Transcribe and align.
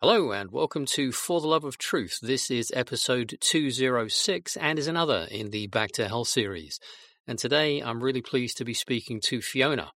Hello 0.00 0.30
and 0.30 0.52
welcome 0.52 0.86
to 0.86 1.10
For 1.10 1.40
the 1.40 1.48
Love 1.48 1.64
of 1.64 1.76
Truth. 1.76 2.20
This 2.22 2.52
is 2.52 2.70
episode 2.72 3.36
206 3.40 4.56
and 4.56 4.78
is 4.78 4.86
another 4.86 5.26
in 5.28 5.50
the 5.50 5.66
Back 5.66 5.90
to 5.94 6.06
Health 6.06 6.28
series. 6.28 6.78
And 7.26 7.36
today 7.36 7.80
I'm 7.80 8.00
really 8.00 8.22
pleased 8.22 8.58
to 8.58 8.64
be 8.64 8.74
speaking 8.74 9.20
to 9.22 9.42
Fiona. 9.42 9.90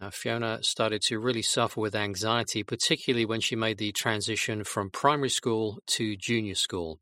Now, 0.00 0.08
Fiona 0.08 0.60
started 0.62 1.02
to 1.08 1.18
really 1.18 1.42
suffer 1.42 1.78
with 1.78 1.94
anxiety, 1.94 2.62
particularly 2.62 3.26
when 3.26 3.42
she 3.42 3.54
made 3.54 3.76
the 3.76 3.92
transition 3.92 4.64
from 4.64 4.88
primary 4.88 5.28
school 5.28 5.78
to 5.88 6.16
junior 6.16 6.54
school. 6.54 6.98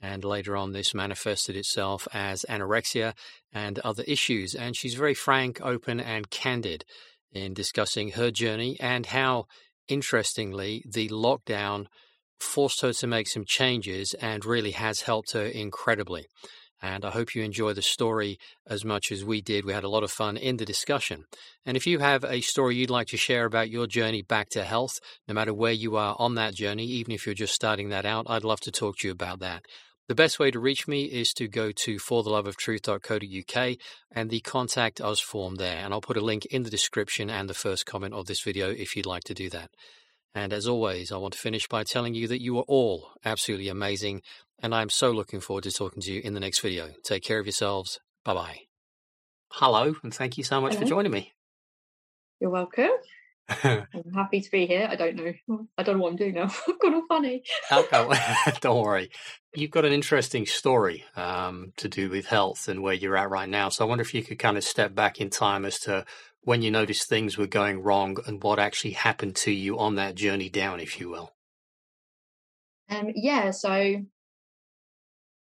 And 0.00 0.24
later 0.24 0.56
on, 0.56 0.72
this 0.72 0.94
manifested 0.94 1.54
itself 1.54 2.08
as 2.12 2.44
anorexia 2.48 3.14
and 3.52 3.78
other 3.78 4.02
issues. 4.08 4.56
And 4.56 4.74
she's 4.74 4.94
very 4.94 5.14
frank, 5.14 5.60
open, 5.62 6.00
and 6.00 6.28
candid 6.28 6.84
in 7.30 7.54
discussing 7.54 8.10
her 8.12 8.32
journey 8.32 8.76
and 8.80 9.06
how 9.06 9.46
interestingly, 9.88 10.84
the 10.86 11.08
lockdown 11.08 11.86
forced 12.40 12.82
her 12.82 12.92
to 12.92 13.06
make 13.06 13.28
some 13.28 13.44
changes 13.44 14.14
and 14.20 14.44
really 14.44 14.70
has 14.72 15.02
helped 15.02 15.32
her 15.32 15.44
incredibly. 15.44 16.26
And 16.80 17.04
I 17.04 17.10
hope 17.10 17.34
you 17.34 17.42
enjoy 17.42 17.72
the 17.72 17.82
story 17.82 18.38
as 18.66 18.84
much 18.84 19.10
as 19.10 19.24
we 19.24 19.40
did. 19.40 19.64
We 19.64 19.72
had 19.72 19.82
a 19.82 19.88
lot 19.88 20.04
of 20.04 20.12
fun 20.12 20.36
in 20.36 20.58
the 20.58 20.64
discussion. 20.64 21.24
And 21.66 21.76
if 21.76 21.86
you 21.88 21.98
have 21.98 22.24
a 22.24 22.40
story 22.40 22.76
you'd 22.76 22.90
like 22.90 23.08
to 23.08 23.16
share 23.16 23.44
about 23.44 23.70
your 23.70 23.88
journey 23.88 24.22
back 24.22 24.48
to 24.50 24.62
health, 24.62 25.00
no 25.26 25.34
matter 25.34 25.52
where 25.52 25.72
you 25.72 25.96
are 25.96 26.14
on 26.20 26.36
that 26.36 26.54
journey, 26.54 26.84
even 26.84 27.12
if 27.12 27.26
you're 27.26 27.34
just 27.34 27.54
starting 27.54 27.88
that 27.88 28.06
out, 28.06 28.26
I'd 28.28 28.44
love 28.44 28.60
to 28.60 28.70
talk 28.70 28.98
to 28.98 29.08
you 29.08 29.12
about 29.12 29.40
that. 29.40 29.64
The 30.08 30.14
best 30.14 30.38
way 30.38 30.50
to 30.50 30.58
reach 30.58 30.88
me 30.88 31.04
is 31.04 31.34
to 31.34 31.48
go 31.48 31.70
to 31.70 31.96
fortheloveoftruth.co.uk 31.96 33.76
and 34.10 34.30
the 34.30 34.40
contact 34.40 35.02
us 35.02 35.20
form 35.20 35.56
there. 35.56 35.84
And 35.84 35.92
I'll 35.92 36.00
put 36.00 36.16
a 36.16 36.22
link 36.22 36.46
in 36.46 36.62
the 36.62 36.70
description 36.70 37.28
and 37.28 37.48
the 37.48 37.54
first 37.54 37.84
comment 37.84 38.14
of 38.14 38.24
this 38.26 38.40
video 38.40 38.70
if 38.70 38.96
you'd 38.96 39.04
like 39.04 39.24
to 39.24 39.34
do 39.34 39.50
that. 39.50 39.70
And 40.34 40.54
as 40.54 40.66
always, 40.66 41.12
I 41.12 41.18
want 41.18 41.34
to 41.34 41.38
finish 41.38 41.68
by 41.68 41.84
telling 41.84 42.14
you 42.14 42.26
that 42.28 42.40
you 42.40 42.58
are 42.58 42.64
all 42.66 43.10
absolutely 43.22 43.68
amazing. 43.68 44.22
And 44.60 44.74
I'm 44.74 44.88
so 44.88 45.10
looking 45.10 45.40
forward 45.40 45.64
to 45.64 45.70
talking 45.70 46.00
to 46.02 46.12
you 46.12 46.22
in 46.22 46.32
the 46.32 46.40
next 46.40 46.60
video. 46.60 46.88
Take 47.04 47.22
care 47.22 47.38
of 47.38 47.46
yourselves. 47.46 48.00
Bye 48.24 48.34
bye. 48.34 48.58
Hello, 49.52 49.94
and 50.02 50.14
thank 50.14 50.38
you 50.38 50.44
so 50.44 50.60
much 50.60 50.74
Hello. 50.74 50.84
for 50.84 50.88
joining 50.88 51.12
me. 51.12 51.32
You're 52.40 52.50
welcome. 52.50 52.90
I'm 53.64 54.12
happy 54.14 54.42
to 54.42 54.50
be 54.50 54.66
here. 54.66 54.86
I 54.90 54.96
don't 54.96 55.16
know. 55.16 55.66
I 55.78 55.82
don't 55.82 55.96
know 55.96 56.02
what 56.02 56.10
I'm 56.10 56.16
doing 56.16 56.34
now. 56.34 56.50
I've 56.68 56.78
got 56.78 56.92
all 56.92 57.06
funny. 57.08 57.42
okay, 57.72 58.06
don't 58.60 58.82
worry. 58.82 59.10
You've 59.54 59.70
got 59.70 59.86
an 59.86 59.92
interesting 59.92 60.44
story 60.44 61.04
um, 61.16 61.72
to 61.78 61.88
do 61.88 62.10
with 62.10 62.26
health 62.26 62.68
and 62.68 62.82
where 62.82 62.94
you're 62.94 63.16
at 63.16 63.30
right 63.30 63.48
now. 63.48 63.70
So 63.70 63.84
I 63.84 63.88
wonder 63.88 64.02
if 64.02 64.12
you 64.12 64.22
could 64.22 64.38
kind 64.38 64.58
of 64.58 64.64
step 64.64 64.94
back 64.94 65.20
in 65.20 65.30
time 65.30 65.64
as 65.64 65.78
to 65.80 66.04
when 66.42 66.60
you 66.60 66.70
noticed 66.70 67.08
things 67.08 67.38
were 67.38 67.46
going 67.46 67.82
wrong 67.82 68.18
and 68.26 68.42
what 68.42 68.58
actually 68.58 68.92
happened 68.92 69.36
to 69.36 69.50
you 69.50 69.78
on 69.78 69.94
that 69.94 70.14
journey 70.14 70.50
down, 70.50 70.80
if 70.80 71.00
you 71.00 71.08
will. 71.08 71.32
Um, 72.90 73.10
yeah. 73.14 73.50
So 73.50 73.70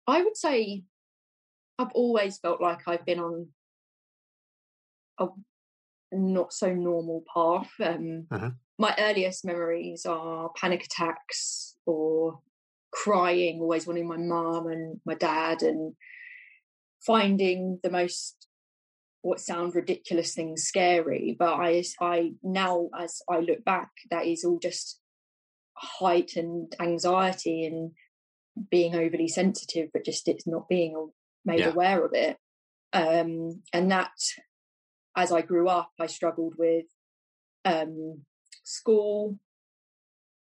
I 0.06 0.22
would 0.22 0.36
say 0.36 0.84
I've 1.78 1.92
always 1.92 2.38
felt 2.38 2.60
like 2.60 2.86
I've 2.86 3.06
been 3.06 3.20
on 3.20 3.48
a 5.18 5.28
not 6.12 6.52
so 6.52 6.72
normal 6.72 7.24
path. 7.32 7.70
Um, 7.82 8.26
uh-huh. 8.30 8.50
My 8.78 8.94
earliest 8.98 9.44
memories 9.44 10.04
are 10.06 10.50
panic 10.56 10.84
attacks 10.84 11.76
or 11.86 12.40
crying, 12.92 13.60
always 13.60 13.86
wanting 13.86 14.08
my 14.08 14.16
mum 14.16 14.66
and 14.66 15.00
my 15.04 15.14
dad, 15.14 15.62
and 15.62 15.94
finding 17.04 17.80
the 17.82 17.90
most 17.90 18.48
what 19.22 19.40
sound 19.40 19.74
ridiculous 19.74 20.34
things 20.34 20.62
scary. 20.62 21.34
But 21.38 21.54
I, 21.54 21.82
I 22.00 22.32
now 22.42 22.88
as 22.98 23.20
I 23.28 23.40
look 23.40 23.64
back, 23.64 23.90
that 24.10 24.26
is 24.26 24.44
all 24.44 24.58
just 24.60 25.00
heightened 25.76 26.74
anxiety 26.80 27.64
and 27.66 27.92
being 28.70 28.94
overly 28.94 29.28
sensitive, 29.28 29.90
but 29.92 30.04
just 30.04 30.28
it's 30.28 30.46
not 30.46 30.68
being 30.68 31.10
made 31.44 31.60
yeah. 31.60 31.68
aware 31.68 32.04
of 32.04 32.12
it. 32.14 32.36
Um, 32.92 33.62
and 33.72 33.90
that 33.90 34.12
as 35.16 35.32
I 35.32 35.40
grew 35.40 35.68
up, 35.68 35.90
I 35.98 36.06
struggled 36.06 36.54
with 36.58 36.84
um, 37.64 38.22
school. 38.64 39.38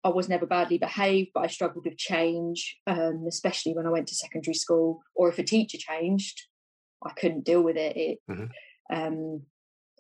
I 0.04 0.10
was 0.10 0.30
never 0.30 0.46
badly 0.46 0.78
behaved, 0.78 1.32
but 1.34 1.44
I 1.44 1.48
struggled 1.48 1.86
with 1.86 1.98
change, 1.98 2.78
um, 2.88 3.26
especially 3.28 3.74
when 3.74 3.86
I 3.86 3.90
went 3.90 4.08
to 4.08 4.16
secondary 4.16 4.54
school. 4.54 5.02
Or 5.16 5.28
if 5.28 5.40
a 5.40 5.44
teacher 5.44 5.78
changed, 5.78 6.44
I 7.04 7.12
couldn't 7.12 7.46
deal 7.46 7.62
with 7.62 7.76
it. 7.76 7.98
it 7.98 8.20
mm-hmm. 8.30 8.46
um, 8.96 9.42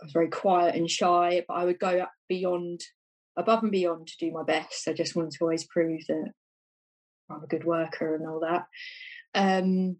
I 0.01 0.05
was 0.05 0.13
very 0.13 0.29
quiet 0.29 0.75
and 0.75 0.89
shy, 0.89 1.43
but 1.47 1.55
I 1.55 1.65
would 1.65 1.79
go 1.79 2.05
beyond, 2.29 2.81
above 3.35 3.63
and 3.63 3.71
beyond 3.71 4.07
to 4.07 4.17
do 4.19 4.31
my 4.31 4.43
best. 4.43 4.87
I 4.87 4.93
just 4.93 5.15
wanted 5.15 5.31
to 5.31 5.43
always 5.43 5.65
prove 5.65 6.01
that 6.07 6.31
I'm 7.29 7.43
a 7.43 7.47
good 7.47 7.65
worker 7.65 8.15
and 8.15 8.27
all 8.27 8.39
that. 8.41 8.65
Um, 9.33 9.97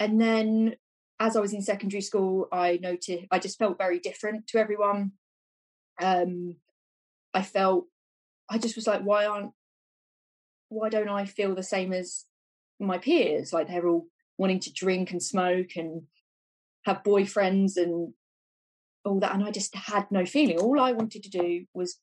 and 0.00 0.20
then 0.20 0.74
as 1.22 1.36
I 1.36 1.40
was 1.40 1.52
in 1.52 1.62
secondary 1.62 2.00
school, 2.00 2.48
I 2.50 2.80
noticed 2.82 3.26
I 3.30 3.38
just 3.38 3.56
felt 3.56 3.78
very 3.78 4.00
different 4.00 4.48
to 4.48 4.58
everyone. 4.58 5.12
Um, 6.00 6.56
I 7.32 7.42
felt 7.42 7.86
I 8.50 8.58
just 8.58 8.74
was 8.74 8.88
like, 8.88 9.02
why 9.02 9.26
aren't 9.26 9.52
why 10.68 10.88
don't 10.88 11.08
I 11.08 11.26
feel 11.26 11.54
the 11.54 11.62
same 11.62 11.92
as 11.92 12.24
my 12.80 12.98
peers? 12.98 13.52
Like 13.52 13.68
they're 13.68 13.86
all 13.86 14.08
wanting 14.36 14.58
to 14.60 14.72
drink 14.72 15.12
and 15.12 15.22
smoke 15.22 15.76
and 15.76 16.02
have 16.86 17.04
boyfriends 17.04 17.76
and 17.76 18.14
all 19.04 19.20
that, 19.20 19.32
and 19.32 19.44
I 19.44 19.52
just 19.52 19.76
had 19.76 20.10
no 20.10 20.26
feeling. 20.26 20.58
All 20.58 20.80
I 20.80 20.90
wanted 20.90 21.22
to 21.22 21.30
do 21.30 21.66
was 21.72 21.98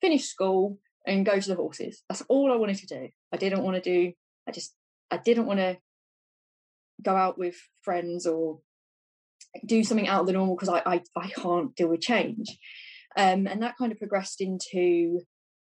finish 0.00 0.24
school 0.24 0.80
and 1.06 1.24
go 1.24 1.38
to 1.38 1.48
the 1.48 1.54
horses. 1.54 2.02
That's 2.08 2.22
all 2.22 2.52
I 2.52 2.56
wanted 2.56 2.78
to 2.78 2.86
do. 2.86 3.10
I 3.32 3.36
didn't 3.36 3.62
want 3.62 3.76
to 3.76 3.90
do. 3.94 4.12
I 4.48 4.50
just 4.50 4.74
I 5.08 5.18
didn't 5.18 5.46
want 5.46 5.60
to 5.60 5.78
go 7.02 7.16
out 7.16 7.38
with 7.38 7.56
friends 7.82 8.26
or 8.26 8.60
do 9.64 9.82
something 9.82 10.08
out 10.08 10.22
of 10.22 10.26
the 10.26 10.32
normal 10.32 10.56
because 10.56 10.68
I, 10.68 10.82
I, 10.86 11.02
I 11.16 11.28
can't 11.28 11.74
deal 11.74 11.88
with 11.88 12.00
change. 12.00 12.58
Um, 13.16 13.46
and 13.46 13.62
that 13.62 13.76
kind 13.76 13.92
of 13.92 13.98
progressed 13.98 14.40
into 14.40 15.20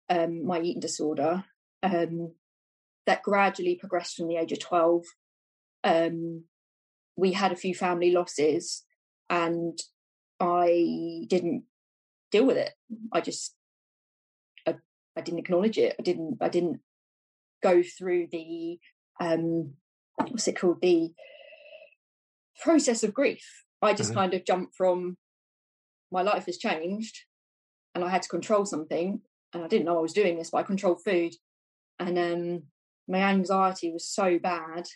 um, 0.09 0.45
my 0.45 0.61
eating 0.61 0.81
disorder. 0.81 1.45
Um, 1.83 2.33
that 3.07 3.23
gradually 3.23 3.75
progressed 3.75 4.17
from 4.17 4.29
the 4.29 4.37
age 4.37 4.53
of 4.53 4.61
12. 4.61 5.05
Um, 5.83 6.45
we 7.17 7.33
had 7.33 7.53
a 7.53 7.57
few 7.57 7.75
family 7.75 8.11
losses 8.11 8.85
and 9.31 9.79
I 10.39 11.25
didn't 11.27 11.65
deal 12.31 12.45
with 12.45 12.59
it. 12.59 12.75
I 13.11 13.23
just, 13.23 13.55
I, 14.67 14.75
I 15.17 15.23
didn't 15.23 15.41
acknowledge 15.41 15.79
it. 15.79 15.97
I 15.99 16.03
didn't, 16.03 16.37
I 16.43 16.51
didn't 16.51 16.81
go 17.63 17.83
through 17.83 18.29
the 18.31 18.79
um, 19.21 19.73
what's 20.19 20.49
it 20.49 20.59
called? 20.59 20.81
The 20.81 21.13
process 22.61 23.03
of 23.03 23.15
grief. 23.15 23.65
I 23.81 23.95
just 23.95 24.11
mm-hmm. 24.11 24.21
kind 24.21 24.35
of 24.35 24.45
jumped 24.45 24.75
from 24.75 25.17
my 26.11 26.23
life 26.23 26.47
has 26.47 26.59
changed 26.59 27.25
and 27.95 28.05
i 28.05 28.09
had 28.09 28.23
to 28.23 28.29
control 28.29 28.65
something 28.65 29.21
and 29.53 29.65
i 29.65 29.69
didn't 29.69 29.87
know 29.87 29.99
i 29.99 30.03
was 30.03 30.13
doing 30.13 30.39
this 30.39 30.51
but 30.51 30.59
i 30.59 30.63
controlled 30.63 31.03
food 31.05 31.33
and 31.99 32.19
um, 32.19 32.63
my 33.09 33.19
anxiety 33.19 33.91
was 33.91 34.09
so 34.09 34.39
bad. 34.39 34.87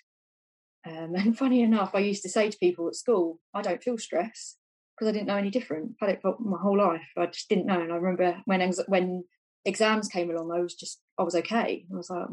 Um, 0.87 1.15
and 1.17 1.37
funny 1.37 1.63
enough 1.63 1.95
i 1.95 1.99
used 1.99 2.23
to 2.23 2.29
say 2.29 2.51
to 2.51 2.59
people 2.59 2.89
at 2.89 2.97
school 2.97 3.41
i 3.55 3.63
don't 3.63 3.83
feel 3.83 3.99
stress 3.99 4.57
because 4.95 5.09
i 5.09 5.13
didn't 5.13 5.29
know 5.29 5.37
any 5.37 5.51
different. 5.51 5.93
I 6.01 6.07
had 6.07 6.15
it 6.17 6.23
for 6.23 6.37
my 6.39 6.59
whole 6.61 6.79
life. 6.79 7.09
I 7.17 7.27
just 7.27 7.49
didn't 7.49 7.67
know. 7.67 7.81
And 7.81 7.93
i 7.93 7.97
remember 7.97 8.41
when 8.45 8.61
when 8.87 9.25
exams 9.65 10.09
came 10.09 10.31
along 10.31 10.53
i 10.53 10.61
was 10.61 10.75
just 10.75 11.01
i 11.19 11.23
was 11.23 11.35
okay. 11.35 11.87
I 11.91 11.97
was 11.97 12.11
like 12.11 12.27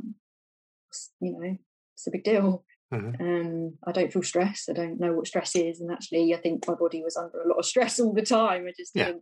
you 1.21 1.31
know 1.31 1.57
it's 1.95 2.07
a 2.07 2.11
big 2.11 2.23
deal 2.23 2.63
Mm-hmm. 2.93 3.21
Um, 3.21 3.77
I 3.85 3.91
don't 3.91 4.11
feel 4.11 4.23
stress. 4.23 4.65
I 4.67 4.73
don't 4.73 4.99
know 4.99 5.13
what 5.13 5.27
stress 5.27 5.55
is, 5.55 5.79
and 5.79 5.91
actually, 5.91 6.33
I 6.33 6.37
think 6.37 6.67
my 6.67 6.73
body 6.73 7.03
was 7.03 7.15
under 7.15 7.39
a 7.39 7.47
lot 7.47 7.59
of 7.59 7.65
stress 7.65 7.99
all 7.99 8.13
the 8.13 8.23
time. 8.23 8.65
I 8.67 8.73
just 8.77 8.93
didn't 8.93 9.21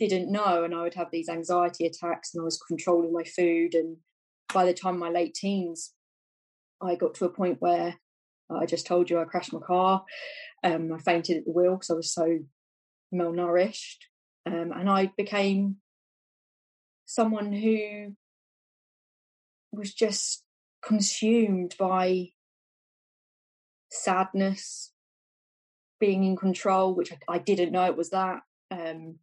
didn't 0.00 0.32
know, 0.32 0.64
and 0.64 0.74
I 0.74 0.82
would 0.82 0.94
have 0.94 1.10
these 1.10 1.28
anxiety 1.28 1.86
attacks, 1.86 2.34
and 2.34 2.40
I 2.40 2.44
was 2.44 2.60
controlling 2.66 3.12
my 3.12 3.24
food. 3.24 3.74
And 3.74 3.98
by 4.52 4.64
the 4.64 4.74
time 4.74 4.98
my 4.98 5.10
late 5.10 5.34
teens, 5.34 5.92
I 6.82 6.96
got 6.96 7.14
to 7.14 7.24
a 7.24 7.30
point 7.30 7.60
where 7.60 7.96
I 8.50 8.66
just 8.66 8.86
told 8.86 9.10
you 9.10 9.20
I 9.20 9.24
crashed 9.24 9.52
my 9.52 9.60
car. 9.60 10.04
Um, 10.64 10.92
I 10.92 10.98
fainted 10.98 11.36
at 11.36 11.44
the 11.44 11.52
wheel 11.52 11.74
because 11.74 11.90
I 11.90 11.94
was 11.94 12.12
so 12.12 12.38
malnourished, 13.14 13.98
um, 14.44 14.72
and 14.74 14.90
I 14.90 15.12
became 15.16 15.76
someone 17.06 17.52
who 17.52 18.14
was 19.72 19.94
just 19.94 20.42
consumed 20.82 21.74
by 21.78 22.30
sadness, 23.90 24.92
being 26.00 26.24
in 26.24 26.36
control, 26.36 26.94
which 26.94 27.12
I, 27.12 27.18
I 27.28 27.38
didn't 27.38 27.72
know 27.72 27.84
it 27.84 27.96
was 27.96 28.10
that. 28.10 28.40
Um, 28.70 29.16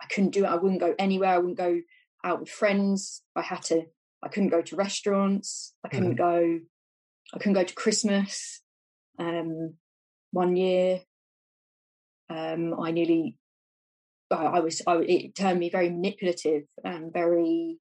I 0.00 0.06
couldn't 0.06 0.30
do 0.30 0.44
it. 0.44 0.48
I 0.48 0.56
wouldn't 0.56 0.80
go 0.80 0.94
anywhere. 0.98 1.30
I 1.30 1.38
wouldn't 1.38 1.58
go 1.58 1.80
out 2.24 2.40
with 2.40 2.48
friends. 2.48 3.22
I 3.36 3.42
had 3.42 3.62
to. 3.64 3.84
I 4.22 4.28
couldn't 4.28 4.50
go 4.50 4.62
to 4.62 4.76
restaurants. 4.76 5.74
I 5.84 5.88
couldn't 5.88 6.14
mm. 6.14 6.18
go. 6.18 6.60
I 7.34 7.38
couldn't 7.38 7.54
go 7.54 7.64
to 7.64 7.74
Christmas. 7.74 8.62
Um, 9.18 9.74
one 10.30 10.56
year, 10.56 11.00
um, 12.30 12.78
I 12.80 12.90
nearly. 12.90 13.36
I, 14.30 14.44
I 14.44 14.60
was. 14.60 14.82
I, 14.86 14.96
it 14.96 15.34
turned 15.34 15.60
me 15.60 15.70
very 15.70 15.90
manipulative 15.90 16.64
and 16.84 17.12
very 17.12 17.78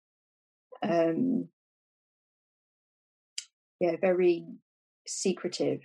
um, 0.83 1.47
yeah, 3.79 3.95
very 3.99 4.45
secretive. 5.07 5.81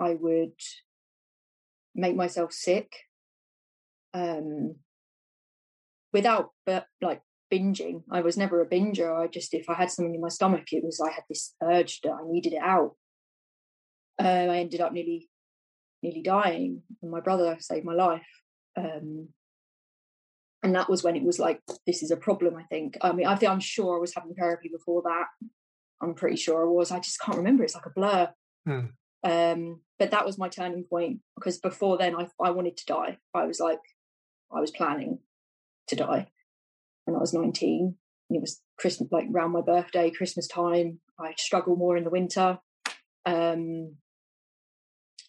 I 0.00 0.14
would 0.14 0.52
make 1.94 2.14
myself 2.16 2.52
sick 2.52 2.92
um, 4.14 4.76
without 6.12 6.50
but 6.64 6.86
like 7.00 7.22
binging. 7.52 8.02
I 8.10 8.20
was 8.20 8.36
never 8.36 8.60
a 8.60 8.66
binger. 8.66 9.16
I 9.16 9.26
just 9.26 9.54
if 9.54 9.68
I 9.68 9.74
had 9.74 9.90
something 9.90 10.14
in 10.14 10.20
my 10.20 10.28
stomach, 10.28 10.72
it 10.72 10.84
was 10.84 11.00
I 11.00 11.10
had 11.10 11.24
this 11.28 11.54
urge 11.62 12.00
that 12.02 12.12
I 12.12 12.20
needed 12.24 12.52
it 12.52 12.62
out. 12.62 12.94
Uh, 14.20 14.46
I 14.50 14.58
ended 14.58 14.80
up 14.80 14.92
nearly 14.92 15.28
nearly 16.02 16.22
dying, 16.22 16.82
and 17.02 17.10
my 17.10 17.20
brother 17.20 17.56
saved 17.60 17.84
my 17.84 17.94
life. 17.94 18.26
Um, 18.76 19.28
and 20.62 20.74
that 20.74 20.90
was 20.90 21.04
when 21.04 21.16
it 21.16 21.22
was 21.22 21.38
like, 21.38 21.60
this 21.86 22.02
is 22.02 22.10
a 22.10 22.16
problem. 22.16 22.56
I 22.56 22.64
think. 22.64 22.96
I 23.00 23.12
mean, 23.12 23.26
I 23.26 23.36
think 23.36 23.50
I'm 23.50 23.60
sure 23.60 23.96
I 23.96 24.00
was 24.00 24.14
having 24.14 24.34
therapy 24.34 24.68
before 24.68 25.02
that. 25.02 25.26
I'm 26.00 26.14
pretty 26.14 26.36
sure 26.36 26.62
I 26.62 26.68
was. 26.68 26.90
I 26.90 27.00
just 27.00 27.20
can't 27.20 27.38
remember. 27.38 27.64
It's 27.64 27.74
like 27.74 27.86
a 27.86 27.90
blur. 27.90 28.28
Hmm. 28.66 28.86
Um, 29.24 29.80
but 29.98 30.12
that 30.12 30.24
was 30.24 30.38
my 30.38 30.48
turning 30.48 30.84
point 30.84 31.20
because 31.34 31.58
before 31.58 31.98
then, 31.98 32.14
I 32.14 32.28
I 32.40 32.50
wanted 32.50 32.76
to 32.76 32.86
die. 32.86 33.18
I 33.34 33.46
was 33.46 33.60
like, 33.60 33.80
I 34.52 34.60
was 34.60 34.70
planning 34.70 35.18
to 35.88 35.96
die 35.96 36.30
when 37.04 37.16
I 37.16 37.20
was 37.20 37.32
19. 37.32 37.96
And 38.30 38.36
it 38.36 38.40
was 38.40 38.60
Christmas, 38.78 39.08
like 39.10 39.26
around 39.32 39.52
my 39.52 39.62
birthday, 39.62 40.10
Christmas 40.10 40.46
time. 40.46 41.00
I 41.18 41.34
struggle 41.36 41.76
more 41.76 41.96
in 41.96 42.04
the 42.04 42.10
winter. 42.10 42.58
Um, 43.24 43.96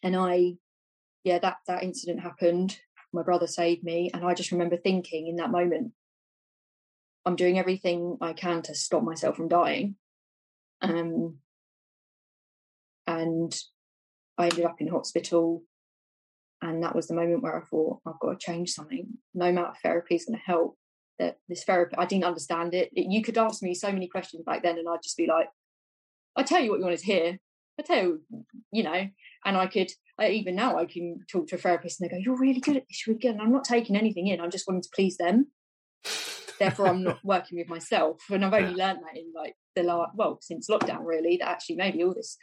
and 0.04 0.16
I, 0.16 0.54
yeah, 1.24 1.40
that 1.40 1.58
that 1.68 1.84
incident 1.84 2.22
happened. 2.22 2.78
My 3.12 3.24
brother 3.24 3.48
saved 3.48 3.84
me, 3.84 4.12
and 4.14 4.24
I 4.24 4.34
just 4.34 4.52
remember 4.52 4.78
thinking 4.78 5.28
in 5.28 5.38
that 5.38 5.52
moment, 5.52 5.94
I'm 7.26 7.36
doing 7.36 7.58
everything 7.58 8.18
I 8.22 8.34
can 8.34 8.62
to 8.64 8.76
stop 8.76 9.04
myself 9.04 9.36
from 9.36 9.48
dying. 9.48 9.96
Um, 10.82 11.38
and 13.08 13.56
I 14.40 14.46
ended 14.46 14.66
up 14.66 14.80
in 14.80 14.88
hospital, 14.88 15.64
and 16.62 16.82
that 16.82 16.96
was 16.96 17.08
the 17.08 17.14
moment 17.14 17.44
where 17.44 17.62
I 17.62 17.66
thought 17.66 18.00
I've 18.06 18.20
got 18.20 18.40
to 18.40 18.46
change 18.46 18.72
something. 18.72 19.08
No 19.34 19.48
amount 19.48 19.72
of 19.72 19.78
therapy 19.84 20.16
is 20.16 20.26
going 20.26 20.40
to 20.40 20.46
help. 20.46 20.78
That 21.20 21.38
this 21.50 21.66
therapy, 21.66 21.96
I 21.98 22.06
didn't 22.06 22.24
understand 22.24 22.74
it. 22.74 22.92
You 22.94 23.22
could 23.22 23.38
ask 23.38 23.62
me 23.62 23.76
so 23.76 23.92
many 23.92 24.08
questions 24.08 24.44
back 24.46 24.64
then, 24.64 24.78
and 24.78 24.88
I'd 24.88 25.04
just 25.04 25.18
be 25.18 25.28
like, 25.28 25.50
"I 26.38 26.44
tell 26.44 26.62
you 26.62 26.72
what 26.72 26.80
you 26.80 26.86
wanted 26.86 27.00
to 27.00 27.06
hear. 27.06 27.40
I 27.78 27.84
tell 27.84 28.02
you, 28.02 28.22
you 28.72 28.84
know." 28.84 29.10
And 29.46 29.58
I 29.58 29.68
could, 29.68 29.92
I, 30.18 30.30
even 30.30 30.56
now, 30.56 30.78
I 30.78 30.86
can 30.86 31.26
talk 31.30 31.48
to 31.48 31.56
a 31.56 31.58
therapist, 31.58 32.00
and 32.00 32.10
they 32.10 32.16
go, 32.16 32.22
"You're 32.24 32.40
really 32.40 32.62
good 32.62 32.78
at 32.78 32.86
this. 32.88 33.06
You're 33.06 33.16
really 33.16 33.22
good." 33.22 33.32
And 33.32 33.42
I'm 33.42 33.52
not 33.52 33.66
taking 33.66 33.98
anything 33.98 34.28
in. 34.28 34.40
I'm 34.40 34.52
just 34.52 34.66
wanting 34.66 34.84
to 34.84 34.90
please 34.96 35.18
them. 35.18 35.48
Therefore, 36.58 36.88
I'm 36.88 37.04
not 37.04 37.20
working 37.26 37.58
with 37.58 37.68
myself, 37.68 38.22
and 38.30 38.46
I've 38.46 38.54
only 38.54 38.76
learned 38.76 39.00
that 39.04 39.18
in 39.18 39.34
like 39.36 39.56
the 39.76 39.84
last, 39.84 40.12
well, 40.16 40.38
since 40.42 40.70
lockdown, 40.70 41.04
really. 41.04 41.36
That 41.36 41.50
actually 41.50 41.76
maybe 41.76 42.02
all 42.02 42.14
this 42.14 42.38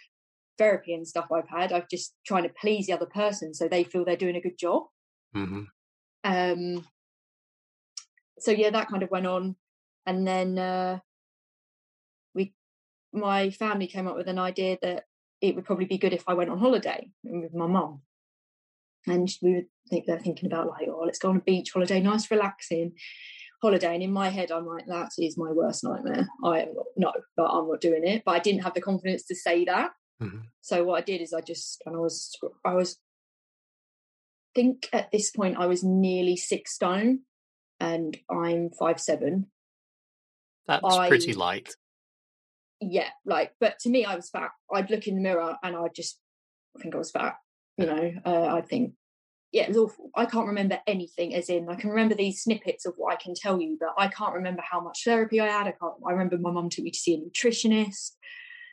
therapy 0.58 0.94
and 0.94 1.06
stuff 1.06 1.26
I've 1.32 1.48
had, 1.48 1.72
I've 1.72 1.88
just 1.88 2.14
trying 2.26 2.44
to 2.44 2.52
please 2.60 2.86
the 2.86 2.92
other 2.92 3.06
person 3.06 3.54
so 3.54 3.68
they 3.68 3.84
feel 3.84 4.04
they're 4.04 4.16
doing 4.16 4.36
a 4.36 4.40
good 4.40 4.58
job. 4.58 4.84
Mm-hmm. 5.34 5.62
Um, 6.24 6.86
so 8.38 8.50
yeah, 8.50 8.70
that 8.70 8.88
kind 8.88 9.02
of 9.02 9.10
went 9.10 9.26
on, 9.26 9.56
and 10.04 10.26
then 10.26 10.58
uh, 10.58 10.98
we, 12.34 12.54
my 13.12 13.50
family 13.50 13.86
came 13.86 14.06
up 14.06 14.16
with 14.16 14.28
an 14.28 14.38
idea 14.38 14.78
that 14.82 15.04
it 15.40 15.54
would 15.54 15.64
probably 15.64 15.86
be 15.86 15.98
good 15.98 16.12
if 16.12 16.24
I 16.26 16.34
went 16.34 16.50
on 16.50 16.58
holiday 16.58 17.08
with 17.24 17.54
my 17.54 17.66
mum, 17.66 18.02
and 19.06 19.28
we 19.42 19.54
were 19.54 19.62
think 19.88 20.06
they're 20.06 20.18
thinking 20.18 20.46
about 20.46 20.68
like, 20.68 20.88
oh, 20.88 21.02
let's 21.04 21.18
go 21.18 21.30
on 21.30 21.36
a 21.36 21.40
beach 21.40 21.70
holiday, 21.72 22.00
nice, 22.00 22.30
relaxing 22.30 22.92
holiday. 23.62 23.94
And 23.94 24.02
in 24.02 24.12
my 24.12 24.28
head, 24.28 24.50
I'm 24.50 24.66
like, 24.66 24.86
that 24.86 25.10
is 25.18 25.38
my 25.38 25.50
worst 25.52 25.84
nightmare. 25.84 26.28
I 26.44 26.62
am 26.62 26.74
not, 26.74 26.86
no, 26.96 27.12
but 27.36 27.46
I'm 27.46 27.68
not 27.68 27.80
doing 27.80 28.06
it. 28.06 28.22
But 28.24 28.32
I 28.32 28.38
didn't 28.40 28.62
have 28.62 28.74
the 28.74 28.80
confidence 28.80 29.24
to 29.26 29.34
say 29.34 29.64
that. 29.66 29.92
Mm-hmm. 30.22 30.38
So 30.62 30.84
what 30.84 30.98
I 30.98 31.04
did 31.04 31.20
is 31.20 31.32
I 31.32 31.40
just 31.40 31.82
and 31.84 31.96
I 31.96 31.98
was 31.98 32.34
I 32.64 32.74
was 32.74 32.98
think 34.54 34.88
at 34.92 35.10
this 35.12 35.30
point 35.30 35.58
I 35.58 35.66
was 35.66 35.84
nearly 35.84 36.36
six 36.36 36.74
stone 36.74 37.20
and 37.78 38.16
I'm 38.30 38.70
five 38.70 39.00
seven. 39.00 39.46
That's 40.66 40.84
I, 40.84 41.08
pretty 41.08 41.34
light. 41.34 41.74
Yeah, 42.80 43.08
like 43.24 43.52
but 43.60 43.78
to 43.80 43.90
me 43.90 44.04
I 44.04 44.16
was 44.16 44.30
fat. 44.30 44.50
I'd 44.72 44.90
look 44.90 45.06
in 45.06 45.16
the 45.16 45.20
mirror 45.22 45.56
and 45.62 45.76
I'd 45.76 45.94
just 45.94 46.18
I 46.76 46.80
think 46.80 46.94
I 46.94 46.98
was 46.98 47.10
fat. 47.10 47.36
You 47.76 47.86
know, 47.86 48.12
uh, 48.24 48.46
I 48.54 48.62
think 48.62 48.94
yeah, 49.52 49.64
it 49.64 49.68
was 49.68 49.76
awful. 49.76 50.10
I 50.14 50.24
can't 50.24 50.48
remember 50.48 50.78
anything, 50.86 51.34
as 51.34 51.50
in 51.50 51.68
I 51.68 51.76
can 51.76 51.90
remember 51.90 52.14
these 52.14 52.42
snippets 52.42 52.86
of 52.86 52.94
what 52.96 53.12
I 53.12 53.16
can 53.16 53.34
tell 53.34 53.60
you, 53.60 53.76
but 53.78 53.90
I 53.98 54.08
can't 54.08 54.34
remember 54.34 54.62
how 54.68 54.80
much 54.80 55.02
therapy 55.04 55.40
I 55.40 55.46
had. 55.46 55.66
I 55.66 55.72
can't. 55.72 55.94
I 56.06 56.12
remember 56.12 56.38
my 56.38 56.50
mum 56.50 56.70
took 56.70 56.84
me 56.84 56.90
to 56.90 56.98
see 56.98 57.14
a 57.14 57.18
nutritionist 57.18 58.12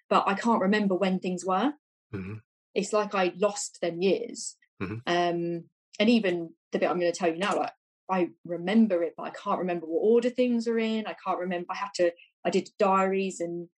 but 0.09 0.25
I 0.27 0.33
can't 0.33 0.61
remember 0.61 0.95
when 0.95 1.19
things 1.19 1.45
were. 1.45 1.73
Mm-hmm. 2.13 2.35
It's 2.75 2.93
like 2.93 3.15
I 3.15 3.33
lost 3.37 3.79
them 3.81 4.01
years. 4.01 4.55
Mm-hmm. 4.81 4.95
Um, 5.07 5.65
and 5.99 6.09
even 6.09 6.51
the 6.71 6.79
bit 6.79 6.89
I'm 6.89 6.99
going 6.99 7.11
to 7.11 7.17
tell 7.17 7.29
you 7.29 7.37
now, 7.37 7.55
like 7.55 7.71
I 8.09 8.29
remember 8.45 9.03
it, 9.03 9.13
but 9.15 9.23
I 9.23 9.29
can't 9.31 9.59
remember 9.59 9.85
what 9.85 9.99
order 9.99 10.29
things 10.29 10.67
are 10.67 10.79
in. 10.79 11.07
I 11.07 11.15
can't 11.25 11.39
remember. 11.39 11.67
I 11.71 11.75
had 11.75 11.93
to. 11.95 12.11
I 12.45 12.49
did 12.49 12.69
diaries 12.77 13.39
and 13.39 13.69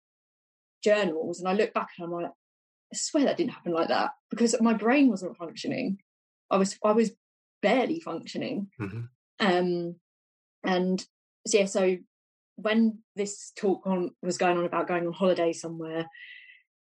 journals, 0.84 1.40
and 1.40 1.48
I 1.48 1.54
look 1.54 1.74
back 1.74 1.90
and 1.98 2.06
I'm 2.06 2.12
like, 2.12 2.32
I 2.32 2.96
swear 2.96 3.26
that 3.26 3.38
didn't 3.38 3.52
happen 3.52 3.74
like 3.74 3.90
that 3.90 4.12
because 4.30 4.56
my 4.62 4.74
brain 4.74 5.10
wasn't 5.10 5.38
functioning. 5.38 6.00
I 6.50 6.58
was 6.58 6.78
I 6.84 6.92
was 6.92 7.12
barely 7.62 8.00
functioning. 8.00 8.68
Mm-hmm. 8.80 9.02
Um, 9.40 9.96
and 10.64 11.06
so 11.48 11.58
yeah, 11.58 11.66
so 11.66 11.98
when 12.56 13.00
this 13.16 13.52
talk 13.56 13.86
on 13.86 14.12
was 14.22 14.38
going 14.38 14.58
on 14.58 14.66
about 14.66 14.88
going 14.88 15.06
on 15.06 15.14
holiday 15.14 15.52
somewhere 15.52 16.08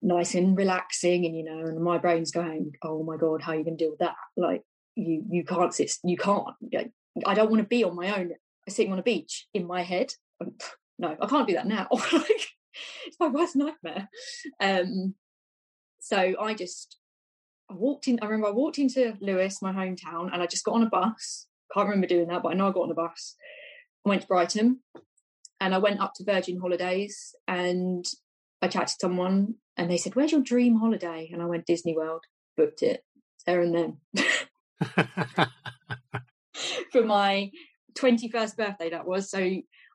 nice 0.02 0.36
and 0.36 0.58
relaxing 0.58 1.26
and 1.26 1.36
you 1.36 1.44
know 1.44 1.60
and 1.60 1.82
my 1.82 1.98
brain's 1.98 2.32
going 2.32 2.72
oh 2.84 3.04
my 3.04 3.18
god 3.18 3.42
how 3.42 3.52
are 3.52 3.56
you 3.56 3.64
going 3.64 3.78
to 3.78 3.84
deal 3.84 3.92
with 3.92 4.00
that? 4.00 4.16
Like 4.38 4.62
you 4.96 5.24
you 5.30 5.44
can't 5.44 5.74
sit 5.74 5.92
you 6.04 6.16
can't 6.16 6.48
i 7.26 7.34
don't 7.34 7.50
want 7.50 7.62
to 7.62 7.68
be 7.68 7.84
on 7.84 7.96
my 7.96 8.18
own 8.18 8.32
sitting 8.70 8.92
on 8.92 9.00
a 9.00 9.04
beach 9.04 9.48
in 9.54 9.68
my 9.68 9.82
head. 9.84 10.14
No 10.98 11.14
i 11.22 11.28
can't 11.28 11.46
do 11.46 11.56
that 11.56 11.68
now. 11.68 11.88
It's 13.06 13.20
my 13.20 13.28
worst 13.28 13.58
nightmare. 13.58 14.08
Um 14.62 15.16
so 16.00 16.36
i 16.40 16.54
just 16.54 16.98
i 17.70 17.74
walked 17.74 18.08
in 18.08 18.20
i 18.22 18.26
remember 18.26 18.48
i 18.48 18.52
walked 18.52 18.80
into 18.80 19.18
Lewes 19.20 19.62
my 19.62 19.74
hometown 19.74 20.32
and 20.32 20.42
i 20.42 20.46
just 20.46 20.64
got 20.64 20.76
on 20.76 20.84
a 20.84 20.90
bus. 20.90 21.48
Can't 21.74 21.90
remember 21.90 22.08
doing 22.08 22.30
that 22.30 22.44
but 22.44 22.54
i 22.54 22.56
know 22.56 22.70
i 22.70 22.72
got 22.72 22.84
on 22.84 22.92
a 22.92 22.94
bus. 22.94 23.36
Went 24.06 24.22
to 24.22 24.28
brighton 24.28 24.80
and 25.60 25.74
I 25.74 25.78
went 25.78 26.00
up 26.02 26.14
to 26.16 26.24
Virgin 26.24 26.60
Holidays 26.60 27.36
and 27.48 28.06
I 28.62 28.68
chatted 28.68 28.90
to 28.90 28.96
someone 29.00 29.56
and 29.78 29.90
they 29.90 29.98
said, 29.98 30.16
Where's 30.16 30.32
your 30.32 30.42
dream 30.42 30.78
holiday? 30.78 31.30
And 31.32 31.42
I 31.42 31.46
went 31.46 31.66
Disney 31.66 31.96
World, 31.96 32.24
booked 32.58 32.84
it 32.84 33.04
there 33.46 33.62
and 33.62 33.76
then. 33.76 33.98
For 36.92 37.04
my 37.04 37.52
21st 37.98 38.58
birthday, 38.58 38.90
that 38.90 39.08
was. 39.08 39.30
So 39.30 39.40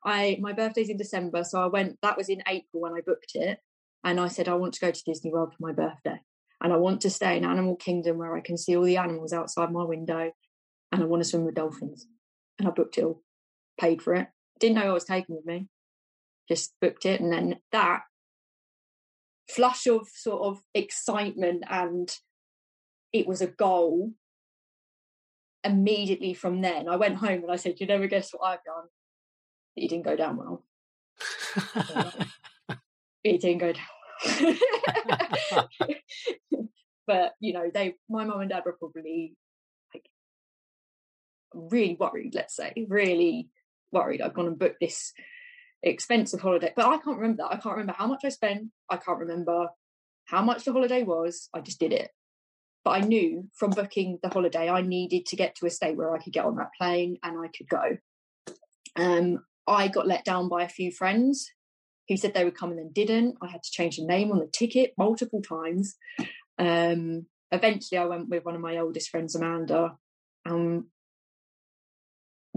I 0.05 0.37
my 0.39 0.53
birthday's 0.53 0.89
in 0.89 0.97
December. 0.97 1.43
So 1.43 1.61
I 1.61 1.67
went, 1.67 1.97
that 2.01 2.17
was 2.17 2.29
in 2.29 2.41
April 2.47 2.81
when 2.81 2.93
I 2.93 3.01
booked 3.05 3.35
it. 3.35 3.59
And 4.03 4.19
I 4.19 4.29
said, 4.29 4.47
I 4.47 4.55
want 4.55 4.73
to 4.73 4.79
go 4.79 4.89
to 4.89 5.03
Disney 5.05 5.31
World 5.31 5.53
for 5.53 5.67
my 5.67 5.73
birthday. 5.73 6.19
And 6.63 6.73
I 6.73 6.77
want 6.77 7.01
to 7.01 7.09
stay 7.09 7.37
in 7.37 7.45
Animal 7.45 7.75
Kingdom 7.75 8.17
where 8.17 8.35
I 8.35 8.41
can 8.41 8.57
see 8.57 8.75
all 8.75 8.83
the 8.83 8.97
animals 8.97 9.33
outside 9.33 9.71
my 9.71 9.83
window. 9.83 10.31
And 10.91 11.03
I 11.03 11.05
want 11.05 11.23
to 11.23 11.29
swim 11.29 11.45
with 11.45 11.55
dolphins. 11.55 12.07
And 12.57 12.67
I 12.67 12.71
booked 12.71 12.97
it 12.97 13.03
all, 13.03 13.23
paid 13.79 14.01
for 14.01 14.15
it 14.15 14.27
didn't 14.61 14.75
know 14.75 14.89
I 14.89 14.93
was 14.93 15.03
taking 15.03 15.35
with 15.35 15.45
me. 15.45 15.67
Just 16.47 16.73
booked 16.79 17.05
it, 17.05 17.19
and 17.19 17.33
then 17.33 17.57
that 17.73 18.03
flush 19.49 19.87
of 19.87 20.07
sort 20.07 20.43
of 20.43 20.61
excitement 20.73 21.63
and 21.69 22.15
it 23.11 23.27
was 23.27 23.41
a 23.41 23.47
goal. 23.47 24.11
Immediately 25.63 26.33
from 26.33 26.61
then, 26.61 26.87
I 26.87 26.95
went 26.95 27.17
home 27.17 27.43
and 27.43 27.51
I 27.51 27.57
said, 27.57 27.79
"You 27.79 27.85
never 27.85 28.07
guess 28.07 28.31
what 28.31 28.47
I've 28.47 28.63
done." 28.63 28.85
It 29.75 29.89
didn't 29.89 30.05
go 30.05 30.15
down 30.15 30.37
well. 30.37 30.65
it 33.23 33.41
didn't 33.41 33.59
go 33.59 33.73
down. 33.73 33.85
but 37.07 37.33
you 37.39 37.53
know, 37.53 37.69
they, 37.71 37.95
my 38.09 38.25
mum 38.25 38.41
and 38.41 38.49
dad 38.49 38.63
were 38.65 38.77
probably 38.79 39.35
like 39.93 40.09
really 41.53 41.95
worried. 41.99 42.33
Let's 42.33 42.55
say, 42.55 42.73
really 42.89 43.49
worried 43.91 44.21
I've 44.21 44.33
gone 44.33 44.47
and 44.47 44.59
booked 44.59 44.79
this 44.79 45.13
expensive 45.83 46.41
holiday. 46.41 46.73
But 46.75 46.85
I 46.85 46.97
can't 46.97 47.17
remember 47.17 47.43
that. 47.43 47.53
I 47.53 47.57
can't 47.57 47.75
remember 47.75 47.95
how 47.97 48.07
much 48.07 48.21
I 48.23 48.29
spent. 48.29 48.69
I 48.89 48.97
can't 48.97 49.19
remember 49.19 49.69
how 50.25 50.41
much 50.41 50.63
the 50.63 50.73
holiday 50.73 51.03
was. 51.03 51.49
I 51.53 51.61
just 51.61 51.79
did 51.79 51.93
it. 51.93 52.09
But 52.83 52.91
I 52.91 52.99
knew 53.01 53.47
from 53.53 53.71
booking 53.71 54.19
the 54.23 54.29
holiday, 54.29 54.69
I 54.69 54.81
needed 54.81 55.27
to 55.27 55.35
get 55.35 55.55
to 55.55 55.67
a 55.67 55.69
state 55.69 55.95
where 55.95 56.15
I 56.15 56.19
could 56.19 56.33
get 56.33 56.45
on 56.45 56.55
that 56.55 56.71
plane 56.77 57.17
and 57.23 57.37
I 57.37 57.47
could 57.55 57.67
go. 57.69 57.97
Um, 58.95 59.43
I 59.67 59.87
got 59.87 60.07
let 60.07 60.25
down 60.25 60.49
by 60.49 60.63
a 60.63 60.69
few 60.69 60.91
friends 60.91 61.51
who 62.07 62.17
said 62.17 62.33
they 62.33 62.43
would 62.43 62.57
come 62.57 62.71
and 62.71 62.79
then 62.79 62.91
didn't. 62.91 63.37
I 63.41 63.47
had 63.47 63.63
to 63.63 63.71
change 63.71 63.97
the 63.97 64.05
name 64.05 64.31
on 64.31 64.39
the 64.39 64.49
ticket 64.51 64.93
multiple 64.97 65.41
times. 65.41 65.95
Um, 66.57 67.27
eventually, 67.51 67.99
I 67.99 68.05
went 68.05 68.29
with 68.29 68.43
one 68.43 68.55
of 68.55 68.61
my 68.61 68.77
oldest 68.77 69.09
friends, 69.09 69.35
Amanda, 69.35 69.95
and 70.45 70.85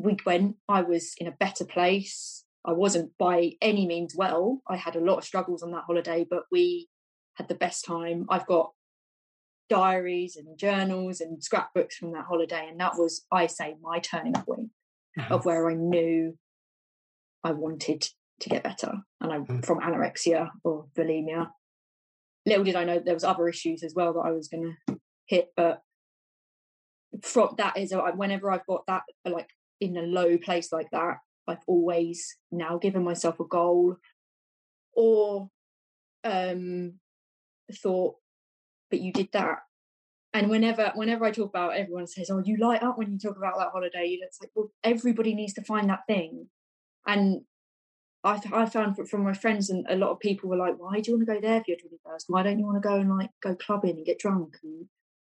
we 0.05 0.17
went, 0.27 0.57
I 0.69 0.83
was 0.83 1.15
in 1.19 1.27
a 1.27 1.33
better 1.33 1.65
place. 1.65 2.45
I 2.65 2.73
wasn't 2.73 3.13
by 3.19 3.53
any 3.61 3.87
means 3.87 4.15
well. 4.17 4.63
I 4.69 4.77
had 4.77 4.97
a 4.97 5.01
lot 5.01 5.19
of 5.19 5.25
struggles 5.25 5.63
on 5.63 5.73
that 5.73 5.85
holiday, 5.87 6.27
but 6.29 6.45
we 6.53 6.89
had 7.35 7.49
the 7.49 7.55
best 7.55 7.85
time. 7.85 8.27
I've 8.29 8.47
got 8.47 8.73
diaries 9.69 10.37
and 10.37 10.59
journals 10.59 11.21
and 11.21 11.43
scrapbooks 11.43 11.97
from 11.97 12.13
that 12.13 12.27
holiday, 12.27 12.69
and 12.69 12.79
that 12.81 12.97
was, 12.97 13.25
I 13.33 13.47
say, 13.47 13.77
my 13.83 13.99
turning 13.99 14.35
point 14.35 14.71
mm-hmm. 15.19 15.33
of 15.33 15.45
where 15.45 15.69
I 15.69 15.75
knew 15.75 16.39
I 17.43 17.53
wanted 17.53 18.09
to 18.41 18.49
get 18.49 18.63
better, 18.63 18.93
and 19.21 19.33
I 19.33 19.39
mm-hmm. 19.39 19.61
from 19.61 19.81
anorexia 19.81 20.51
or 20.63 20.87
bulimia. 20.97 21.49
Little 22.47 22.65
did 22.65 22.77
I 22.77 22.85
know 22.85 22.99
there 22.99 23.15
was 23.15 23.25
other 23.25 23.49
issues 23.49 23.83
as 23.83 23.95
well 23.95 24.13
that 24.15 24.21
I 24.21 24.33
was 24.33 24.49
going 24.49 24.77
to 24.89 24.99
hit, 25.27 25.49
but 25.57 25.81
from 27.23 27.55
that 27.59 27.79
is 27.79 27.95
whenever 28.17 28.51
I've 28.51 28.67
got 28.67 28.87
that 28.87 29.03
like 29.25 29.49
in 29.81 29.97
a 29.97 30.03
low 30.03 30.39
place 30.39 30.73
like 30.73 30.91
that, 30.93 31.17
I've 31.47 31.65
always 31.67 32.37
now 32.51 32.79
given 32.79 33.05
myself 33.05 33.41
a 33.41 33.45
goal 33.45 33.97
or 34.95 35.51
um 36.25 36.95
thought, 37.73 38.17
but 38.91 39.01
you 39.01 39.13
did 39.13 39.29
that. 39.33 39.59
And 40.33 40.51
whenever 40.51 40.93
whenever 40.95 41.25
I 41.25 41.31
talk 41.31 41.51
about 41.51 41.75
it, 41.75 41.81
everyone 41.81 42.07
says, 42.07 42.31
Oh, 42.31 42.43
you 42.45 42.57
light 42.57 42.83
up 42.83 42.99
when 42.99 43.13
you 43.13 43.19
talk 43.19 43.37
about 43.37 43.59
that 43.59 43.71
holiday. 43.73 44.19
It's 44.21 44.41
like, 44.41 44.51
well, 44.55 44.71
everybody 44.83 45.35
needs 45.35 45.55
to 45.55 45.63
find 45.63 45.89
that 45.91 46.07
thing. 46.09 46.49
And 47.07 47.43
I, 48.25 48.41
I 48.53 48.67
found 48.67 48.97
from 49.09 49.23
my 49.23 49.35
friends 49.35 49.69
and 49.69 49.87
a 49.89 49.97
lot 49.97 50.11
of 50.11 50.19
people 50.19 50.49
were 50.49 50.57
like, 50.57 50.77
why 50.79 51.01
do 51.01 51.11
you 51.11 51.17
want 51.19 51.29
to 51.29 51.35
go 51.35 51.41
there 51.41 51.61
for 51.61 51.67
your 51.69 51.77
21st? 51.77 52.25
Why 52.29 52.43
don't 52.43 52.59
you 52.59 52.65
want 52.65 52.83
to 52.83 52.89
go 52.89 52.97
and 52.97 53.17
like 53.17 53.31
go 53.43 53.55
clubbing 53.55 53.97
and 53.97 54.07
get 54.07 54.19
drunk? 54.19 54.57
And 54.63 54.87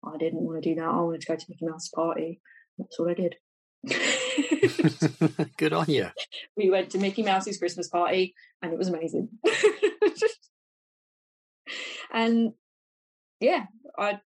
I 0.02 0.16
didn't 0.16 0.40
want 0.40 0.62
to 0.62 0.68
do 0.68 0.74
that. 0.76 0.88
I 0.88 1.00
wanted 1.00 1.20
to 1.20 1.26
go 1.26 1.36
to 1.36 1.46
Mickey 1.50 1.66
Mouse 1.66 1.88
party. 1.88 2.40
That's 2.78 2.98
what 2.98 3.10
I 3.10 3.14
did. 3.14 3.36
Good 5.56 5.72
on 5.72 5.86
you. 5.88 6.08
We 6.56 6.70
went 6.70 6.90
to 6.90 6.98
Mickey 6.98 7.22
Mouse's 7.22 7.58
Christmas 7.58 7.88
party 7.88 8.34
and 8.62 8.72
it 8.72 8.78
was 8.78 8.88
amazing. 8.88 9.28
and 12.12 12.52
yeah, 13.40 13.66
I'd 13.98 14.20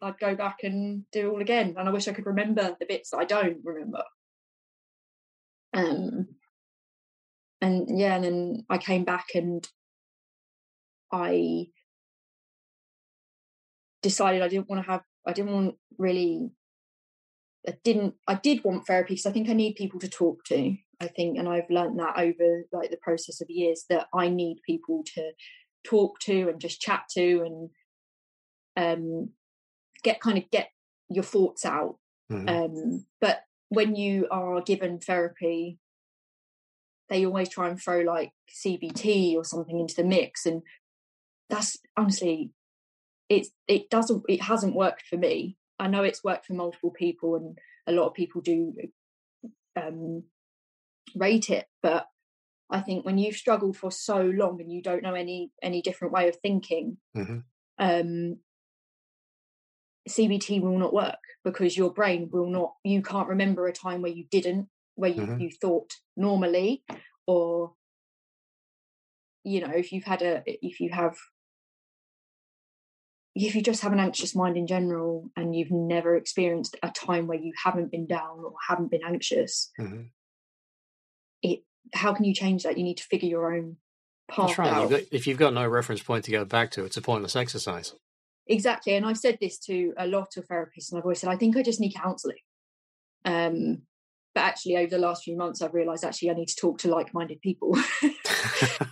I'd 0.00 0.18
go 0.18 0.34
back 0.34 0.58
and 0.62 1.04
do 1.12 1.28
it 1.28 1.32
all 1.32 1.40
again. 1.40 1.74
And 1.78 1.88
I 1.88 1.92
wish 1.92 2.08
I 2.08 2.12
could 2.12 2.26
remember 2.26 2.76
the 2.78 2.86
bits 2.86 3.10
that 3.10 3.18
I 3.18 3.24
don't 3.24 3.58
remember. 3.64 4.02
Um 5.74 6.28
and 7.60 7.98
yeah, 7.98 8.16
and 8.16 8.24
then 8.24 8.64
I 8.68 8.78
came 8.78 9.04
back 9.04 9.28
and 9.34 9.66
I 11.12 11.68
decided 14.02 14.42
I 14.42 14.48
didn't 14.48 14.68
want 14.68 14.84
to 14.84 14.90
have 14.90 15.02
I 15.26 15.32
didn't 15.32 15.52
want 15.52 15.74
really 15.98 16.50
I 17.66 17.74
didn't 17.84 18.14
I 18.26 18.34
did 18.34 18.64
want 18.64 18.86
therapy 18.86 19.14
because 19.14 19.26
I 19.26 19.32
think 19.32 19.48
I 19.48 19.52
need 19.52 19.74
people 19.74 20.00
to 20.00 20.08
talk 20.08 20.44
to. 20.46 20.76
I 21.00 21.06
think 21.08 21.38
and 21.38 21.48
I've 21.48 21.70
learned 21.70 21.98
that 21.98 22.18
over 22.18 22.64
like 22.72 22.90
the 22.90 22.98
process 22.98 23.40
of 23.40 23.50
years 23.50 23.84
that 23.90 24.06
I 24.14 24.28
need 24.28 24.58
people 24.66 25.02
to 25.14 25.32
talk 25.84 26.18
to 26.20 26.48
and 26.48 26.60
just 26.60 26.80
chat 26.80 27.04
to 27.16 27.42
and 27.44 27.70
um 28.76 29.30
get 30.02 30.20
kind 30.20 30.38
of 30.38 30.50
get 30.50 30.70
your 31.08 31.24
thoughts 31.24 31.64
out. 31.64 31.96
Mm-hmm. 32.30 32.48
Um 32.48 33.06
but 33.20 33.40
when 33.68 33.96
you 33.96 34.28
are 34.30 34.60
given 34.62 34.98
therapy 34.98 35.78
they 37.08 37.24
always 37.24 37.48
try 37.48 37.68
and 37.68 37.80
throw 37.80 38.00
like 38.00 38.32
CBT 38.64 39.34
or 39.36 39.44
something 39.44 39.78
into 39.78 39.94
the 39.94 40.04
mix 40.04 40.46
and 40.46 40.62
that's 41.48 41.76
honestly 41.96 42.50
it's 43.28 43.50
it 43.68 43.90
doesn't 43.90 44.22
it 44.28 44.42
hasn't 44.42 44.74
worked 44.74 45.02
for 45.08 45.16
me 45.16 45.56
i 45.78 45.86
know 45.86 46.02
it's 46.02 46.24
worked 46.24 46.46
for 46.46 46.54
multiple 46.54 46.90
people 46.90 47.36
and 47.36 47.58
a 47.86 47.92
lot 47.92 48.06
of 48.06 48.14
people 48.14 48.40
do 48.40 48.74
um 49.76 50.24
rate 51.14 51.50
it 51.50 51.66
but 51.82 52.06
i 52.70 52.80
think 52.80 53.04
when 53.04 53.18
you've 53.18 53.36
struggled 53.36 53.76
for 53.76 53.90
so 53.90 54.20
long 54.20 54.60
and 54.60 54.72
you 54.72 54.82
don't 54.82 55.02
know 55.02 55.14
any 55.14 55.50
any 55.62 55.82
different 55.82 56.12
way 56.12 56.28
of 56.28 56.36
thinking 56.36 56.96
mm-hmm. 57.16 57.38
um 57.78 58.36
cbt 60.08 60.60
will 60.60 60.78
not 60.78 60.94
work 60.94 61.18
because 61.44 61.76
your 61.76 61.92
brain 61.92 62.28
will 62.32 62.48
not 62.50 62.74
you 62.84 63.02
can't 63.02 63.28
remember 63.28 63.66
a 63.66 63.72
time 63.72 64.02
where 64.02 64.12
you 64.12 64.24
didn't 64.30 64.68
where 64.94 65.10
you, 65.10 65.22
mm-hmm. 65.22 65.40
you 65.40 65.50
thought 65.60 65.92
normally 66.16 66.82
or 67.26 67.72
you 69.44 69.60
know 69.60 69.72
if 69.74 69.92
you've 69.92 70.04
had 70.04 70.22
a 70.22 70.42
if 70.46 70.80
you 70.80 70.90
have 70.90 71.16
if 73.44 73.54
you 73.54 73.62
just 73.62 73.82
have 73.82 73.92
an 73.92 74.00
anxious 74.00 74.34
mind 74.34 74.56
in 74.56 74.66
general 74.66 75.30
and 75.36 75.54
you've 75.54 75.70
never 75.70 76.16
experienced 76.16 76.76
a 76.82 76.90
time 76.90 77.26
where 77.26 77.38
you 77.38 77.52
haven't 77.62 77.90
been 77.90 78.06
down 78.06 78.40
or 78.42 78.54
haven't 78.66 78.90
been 78.90 79.04
anxious 79.04 79.70
mm-hmm. 79.78 80.02
it 81.42 81.60
how 81.94 82.14
can 82.14 82.24
you 82.24 82.34
change 82.34 82.62
that 82.62 82.78
you 82.78 82.84
need 82.84 82.96
to 82.96 83.04
figure 83.04 83.28
your 83.28 83.54
own 83.54 83.76
path 84.28 84.58
right. 84.58 84.72
out. 84.72 84.82
You've 84.82 84.90
got, 84.90 85.00
if 85.12 85.26
you've 85.26 85.38
got 85.38 85.52
no 85.52 85.66
reference 85.68 86.02
point 86.02 86.24
to 86.24 86.30
go 86.30 86.44
back 86.44 86.70
to 86.72 86.84
it's 86.84 86.96
a 86.96 87.02
pointless 87.02 87.36
exercise 87.36 87.94
exactly 88.46 88.94
and 88.94 89.04
i've 89.04 89.18
said 89.18 89.38
this 89.40 89.58
to 89.58 89.92
a 89.98 90.06
lot 90.06 90.36
of 90.36 90.48
therapists 90.48 90.90
and 90.90 90.98
i've 90.98 91.04
always 91.04 91.20
said 91.20 91.30
i 91.30 91.36
think 91.36 91.56
i 91.56 91.62
just 91.62 91.80
need 91.80 91.94
counselling 91.94 92.36
um 93.24 93.82
but 94.36 94.42
actually 94.42 94.76
over 94.76 94.90
the 94.90 94.98
last 94.98 95.24
few 95.24 95.34
months 95.34 95.62
i've 95.62 95.72
realized 95.72 96.04
actually 96.04 96.30
i 96.30 96.34
need 96.34 96.46
to 96.46 96.56
talk 96.56 96.78
to 96.78 96.88
like-minded 96.88 97.40
people. 97.40 97.76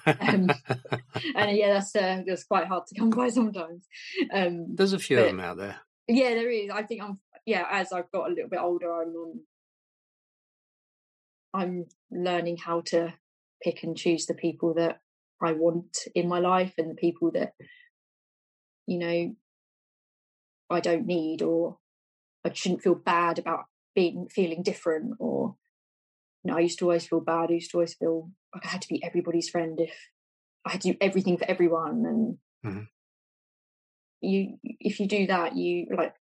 Um, 0.06 0.50
and 1.34 1.56
yeah 1.56 1.74
that's 1.74 1.96
uh, 1.96 2.22
that's 2.26 2.44
quite 2.44 2.66
hard 2.66 2.86
to 2.86 2.98
come 2.98 3.08
by 3.08 3.30
sometimes. 3.30 3.86
Um, 4.32 4.66
there's 4.74 4.92
a 4.92 4.98
few 4.98 5.16
but, 5.16 5.22
of 5.22 5.28
them 5.28 5.40
out 5.40 5.56
there. 5.56 5.76
Yeah 6.06 6.34
there 6.34 6.50
is. 6.50 6.68
I 6.70 6.82
think 6.82 7.02
i'm 7.02 7.18
yeah 7.46 7.64
as 7.70 7.92
i've 7.92 8.10
got 8.10 8.26
a 8.28 8.34
little 8.34 8.50
bit 8.50 8.60
older 8.60 8.92
i'm 9.00 9.40
i'm 11.54 11.86
learning 12.10 12.58
how 12.58 12.82
to 12.82 13.14
pick 13.62 13.82
and 13.82 13.96
choose 13.96 14.26
the 14.26 14.34
people 14.34 14.74
that 14.74 15.00
i 15.42 15.52
want 15.52 15.98
in 16.14 16.28
my 16.28 16.40
life 16.40 16.74
and 16.78 16.90
the 16.90 16.94
people 16.94 17.30
that 17.30 17.52
you 18.86 18.98
know 18.98 19.34
i 20.70 20.80
don't 20.80 21.06
need 21.06 21.42
or 21.42 21.78
i 22.44 22.52
shouldn't 22.52 22.82
feel 22.82 22.94
bad 22.94 23.38
about 23.38 23.64
being 23.94 24.28
feeling 24.28 24.62
different 24.62 25.14
or 25.18 25.56
you 26.42 26.50
know, 26.50 26.58
I 26.58 26.60
used 26.60 26.78
to 26.80 26.84
always 26.84 27.06
feel 27.06 27.20
bad. 27.20 27.50
I 27.50 27.54
used 27.54 27.70
to 27.70 27.78
always 27.78 27.94
feel 27.94 28.30
like 28.54 28.66
I 28.66 28.68
had 28.68 28.82
to 28.82 28.88
be 28.88 29.02
everybody's 29.02 29.48
friend 29.48 29.80
if 29.80 29.94
I 30.64 30.72
had 30.72 30.82
to 30.82 30.92
do 30.92 30.98
everything 31.00 31.38
for 31.38 31.46
everyone. 31.48 32.04
And 32.06 32.38
mm-hmm. 32.64 32.84
you, 34.20 34.58
if 34.62 35.00
you 35.00 35.08
do 35.08 35.26
that, 35.28 35.56
you 35.56 35.86
like 35.96 36.14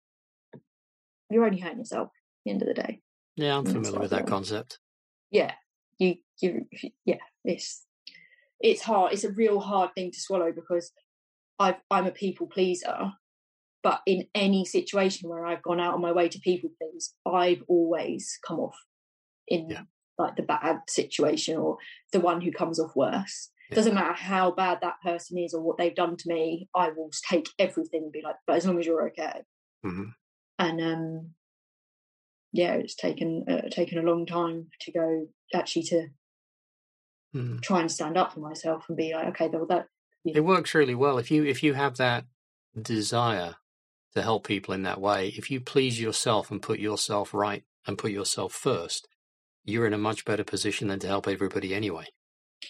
you're 1.30 1.44
only 1.44 1.60
hurting 1.60 1.78
yourself 1.78 2.08
at 2.08 2.12
the 2.44 2.50
end 2.50 2.62
of 2.62 2.68
the 2.68 2.74
day. 2.74 3.00
Yeah, 3.36 3.56
I'm 3.56 3.64
familiar 3.64 4.00
with 4.00 4.10
that 4.10 4.26
concept. 4.26 4.78
Yeah, 5.30 5.52
you, 5.98 6.16
you, 6.40 6.66
yeah, 7.04 7.16
it's 7.44 7.86
it's 8.60 8.82
hard. 8.82 9.12
It's 9.12 9.24
a 9.24 9.32
real 9.32 9.60
hard 9.60 9.94
thing 9.94 10.10
to 10.10 10.20
swallow 10.20 10.52
because 10.52 10.92
I've, 11.58 11.76
I'm 11.90 12.06
a 12.06 12.10
people 12.10 12.46
pleaser, 12.46 13.12
but 13.82 14.00
in 14.06 14.26
any 14.34 14.64
situation 14.64 15.28
where 15.28 15.46
I've 15.46 15.62
gone 15.62 15.80
out 15.80 15.94
on 15.94 16.02
my 16.02 16.12
way 16.12 16.28
to 16.28 16.38
people 16.40 16.70
please, 16.80 17.14
I've 17.26 17.62
always 17.68 18.38
come 18.46 18.58
off 18.58 18.76
in 19.48 19.70
yeah. 19.70 19.82
like 20.18 20.36
the 20.36 20.42
bad 20.42 20.80
situation 20.88 21.56
or 21.56 21.78
the 22.12 22.20
one 22.20 22.40
who 22.40 22.52
comes 22.52 22.78
off 22.78 22.94
worse. 22.94 23.50
Yeah. 23.70 23.76
Doesn't 23.76 23.94
matter 23.94 24.12
how 24.12 24.50
bad 24.50 24.78
that 24.82 25.00
person 25.04 25.38
is 25.38 25.54
or 25.54 25.62
what 25.62 25.78
they've 25.78 25.94
done 25.94 26.16
to 26.16 26.24
me, 26.28 26.68
I 26.74 26.90
will 26.90 27.10
take 27.30 27.48
everything 27.58 28.02
and 28.04 28.12
be 28.12 28.22
like, 28.22 28.36
but 28.46 28.56
as 28.56 28.66
long 28.66 28.78
as 28.78 28.86
you're 28.86 29.08
okay. 29.08 29.42
Mm-hmm. 29.84 30.10
And 30.58 30.80
um, 30.80 31.30
yeah, 32.52 32.74
it's 32.74 32.94
taken 32.94 33.44
uh, 33.48 33.68
taken 33.70 33.98
a 33.98 34.02
long 34.02 34.26
time 34.26 34.66
to 34.82 34.92
go 34.92 35.26
actually 35.54 35.84
to 35.84 36.08
mm-hmm. 37.34 37.58
try 37.60 37.80
and 37.80 37.90
stand 37.90 38.18
up 38.18 38.34
for 38.34 38.40
myself 38.40 38.84
and 38.88 38.96
be 38.96 39.14
like, 39.14 39.28
okay, 39.28 39.48
well 39.48 39.66
that. 39.66 39.86
You 40.24 40.34
know. 40.34 40.38
It 40.38 40.44
works 40.44 40.74
really 40.74 40.94
well 40.94 41.16
if 41.16 41.30
you 41.30 41.44
if 41.44 41.62
you 41.62 41.72
have 41.72 41.96
that 41.96 42.26
desire 42.80 43.54
to 44.14 44.22
help 44.22 44.46
people 44.46 44.74
in 44.74 44.82
that 44.82 45.00
way. 45.00 45.28
If 45.36 45.50
you 45.50 45.60
please 45.60 46.00
yourself 46.00 46.50
and 46.50 46.60
put 46.60 46.78
yourself 46.78 47.32
right 47.32 47.64
and 47.86 47.98
put 47.98 48.10
yourself 48.10 48.52
first, 48.52 49.06
you're 49.64 49.86
in 49.86 49.92
a 49.92 49.98
much 49.98 50.24
better 50.24 50.44
position 50.44 50.88
than 50.88 50.98
to 51.00 51.06
help 51.06 51.28
everybody 51.28 51.74
anyway. 51.74 52.06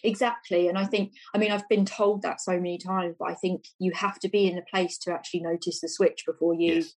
Exactly. 0.04 0.68
And 0.68 0.78
I 0.78 0.84
think, 0.84 1.12
I 1.34 1.38
mean, 1.38 1.50
I've 1.50 1.68
been 1.68 1.84
told 1.84 2.22
that 2.22 2.40
so 2.40 2.52
many 2.52 2.78
times, 2.78 3.16
but 3.18 3.30
I 3.30 3.34
think 3.34 3.64
you 3.78 3.92
have 3.94 4.18
to 4.20 4.28
be 4.28 4.46
in 4.46 4.56
the 4.56 4.62
place 4.62 4.98
to 4.98 5.12
actually 5.12 5.40
notice 5.40 5.80
the 5.80 5.88
switch 5.88 6.24
before 6.26 6.54
you 6.54 6.74
yes. 6.74 6.94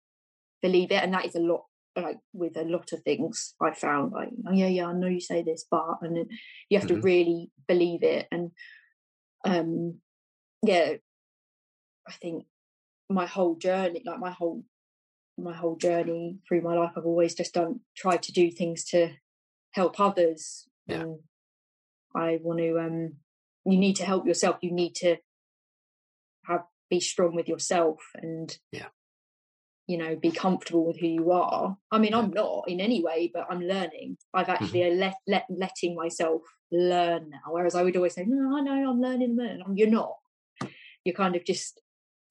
believe 0.60 0.92
it. 0.92 1.02
And 1.02 1.14
that 1.14 1.24
is 1.24 1.34
a 1.34 1.40
lot, 1.40 1.64
like 1.96 2.18
with 2.32 2.56
a 2.56 2.64
lot 2.64 2.92
of 2.92 3.02
things 3.02 3.54
I 3.60 3.72
found, 3.72 4.12
like, 4.12 4.28
oh, 4.46 4.52
yeah, 4.52 4.66
yeah, 4.66 4.86
I 4.86 4.92
know 4.92 5.06
you 5.06 5.20
say 5.20 5.42
this, 5.42 5.64
but, 5.70 5.98
and 6.02 6.30
you 6.68 6.78
have 6.78 6.86
mm-hmm. 6.86 7.00
to 7.00 7.02
really 7.02 7.50
believe 7.66 8.02
it. 8.02 8.26
And, 8.30 8.50
um, 9.44 10.00
yeah, 10.62 10.94
I 12.06 12.12
think 12.12 12.44
my 13.12 13.26
whole 13.26 13.56
journey, 13.56 14.02
like 14.04 14.18
my 14.18 14.30
whole 14.30 14.64
my 15.38 15.54
whole 15.54 15.76
journey 15.76 16.38
through 16.46 16.60
my 16.60 16.74
life, 16.74 16.92
I've 16.96 17.06
always 17.06 17.34
just 17.34 17.54
done 17.54 17.80
tried 17.96 18.22
to 18.24 18.32
do 18.32 18.50
things 18.50 18.84
to 18.86 19.10
help 19.72 19.98
others. 19.98 20.68
Yeah. 20.86 21.00
And 21.00 21.18
I 22.14 22.38
want 22.42 22.58
to 22.60 22.78
um 22.78 23.14
you 23.64 23.78
need 23.78 23.96
to 23.96 24.04
help 24.04 24.26
yourself. 24.26 24.56
You 24.60 24.72
need 24.72 24.94
to 24.96 25.16
have 26.46 26.64
be 26.90 27.00
strong 27.00 27.34
with 27.34 27.48
yourself 27.48 28.00
and 28.16 28.58
yeah 28.70 28.88
you 29.86 29.96
know 29.96 30.14
be 30.14 30.30
comfortable 30.30 30.86
with 30.86 31.00
who 31.00 31.06
you 31.06 31.32
are 31.32 31.76
i 31.90 31.98
mean 31.98 32.12
yeah. 32.12 32.18
i'm 32.18 32.30
not 32.30 32.64
in 32.68 32.80
any 32.80 33.02
way 33.02 33.30
but 33.32 33.46
i'm 33.50 33.62
learning 33.62 34.16
i've 34.34 34.48
actually 34.48 34.80
mm-hmm. 34.80 35.00
let, 35.00 35.14
let 35.26 35.46
letting 35.50 35.96
myself 35.96 36.42
learn 36.72 37.30
now. 37.30 37.52
Whereas 37.52 37.74
I 37.74 37.82
would 37.82 37.96
always 37.96 38.14
say, 38.14 38.24
no, 38.26 38.56
I 38.56 38.62
know 38.62 38.90
I'm 38.90 39.00
learning, 39.00 39.36
learning. 39.36 39.62
You're 39.74 39.90
not. 39.90 40.16
You're 41.04 41.14
kind 41.14 41.36
of 41.36 41.44
just 41.44 41.80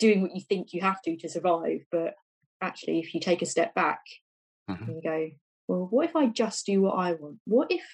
doing 0.02 0.22
what 0.24 0.36
you 0.36 0.42
think 0.42 0.74
you 0.74 0.82
have 0.82 1.02
to 1.04 1.16
to 1.16 1.30
survive. 1.30 1.86
But 1.92 2.16
actually, 2.60 3.00
if 3.00 3.14
you 3.14 3.22
take 3.22 3.42
a 3.42 3.46
step 3.46 3.74
back 3.76 4.02
mm-hmm. 4.70 4.84
and 4.84 4.96
you 4.96 5.02
go, 5.02 5.30
well, 5.68 5.88
what 5.90 6.10
if 6.10 6.16
I 6.16 6.26
just 6.26 6.66
do 6.66 6.82
what 6.82 6.96
I 6.96 7.14
want? 7.14 7.38
What 7.46 7.72
if 7.72 7.86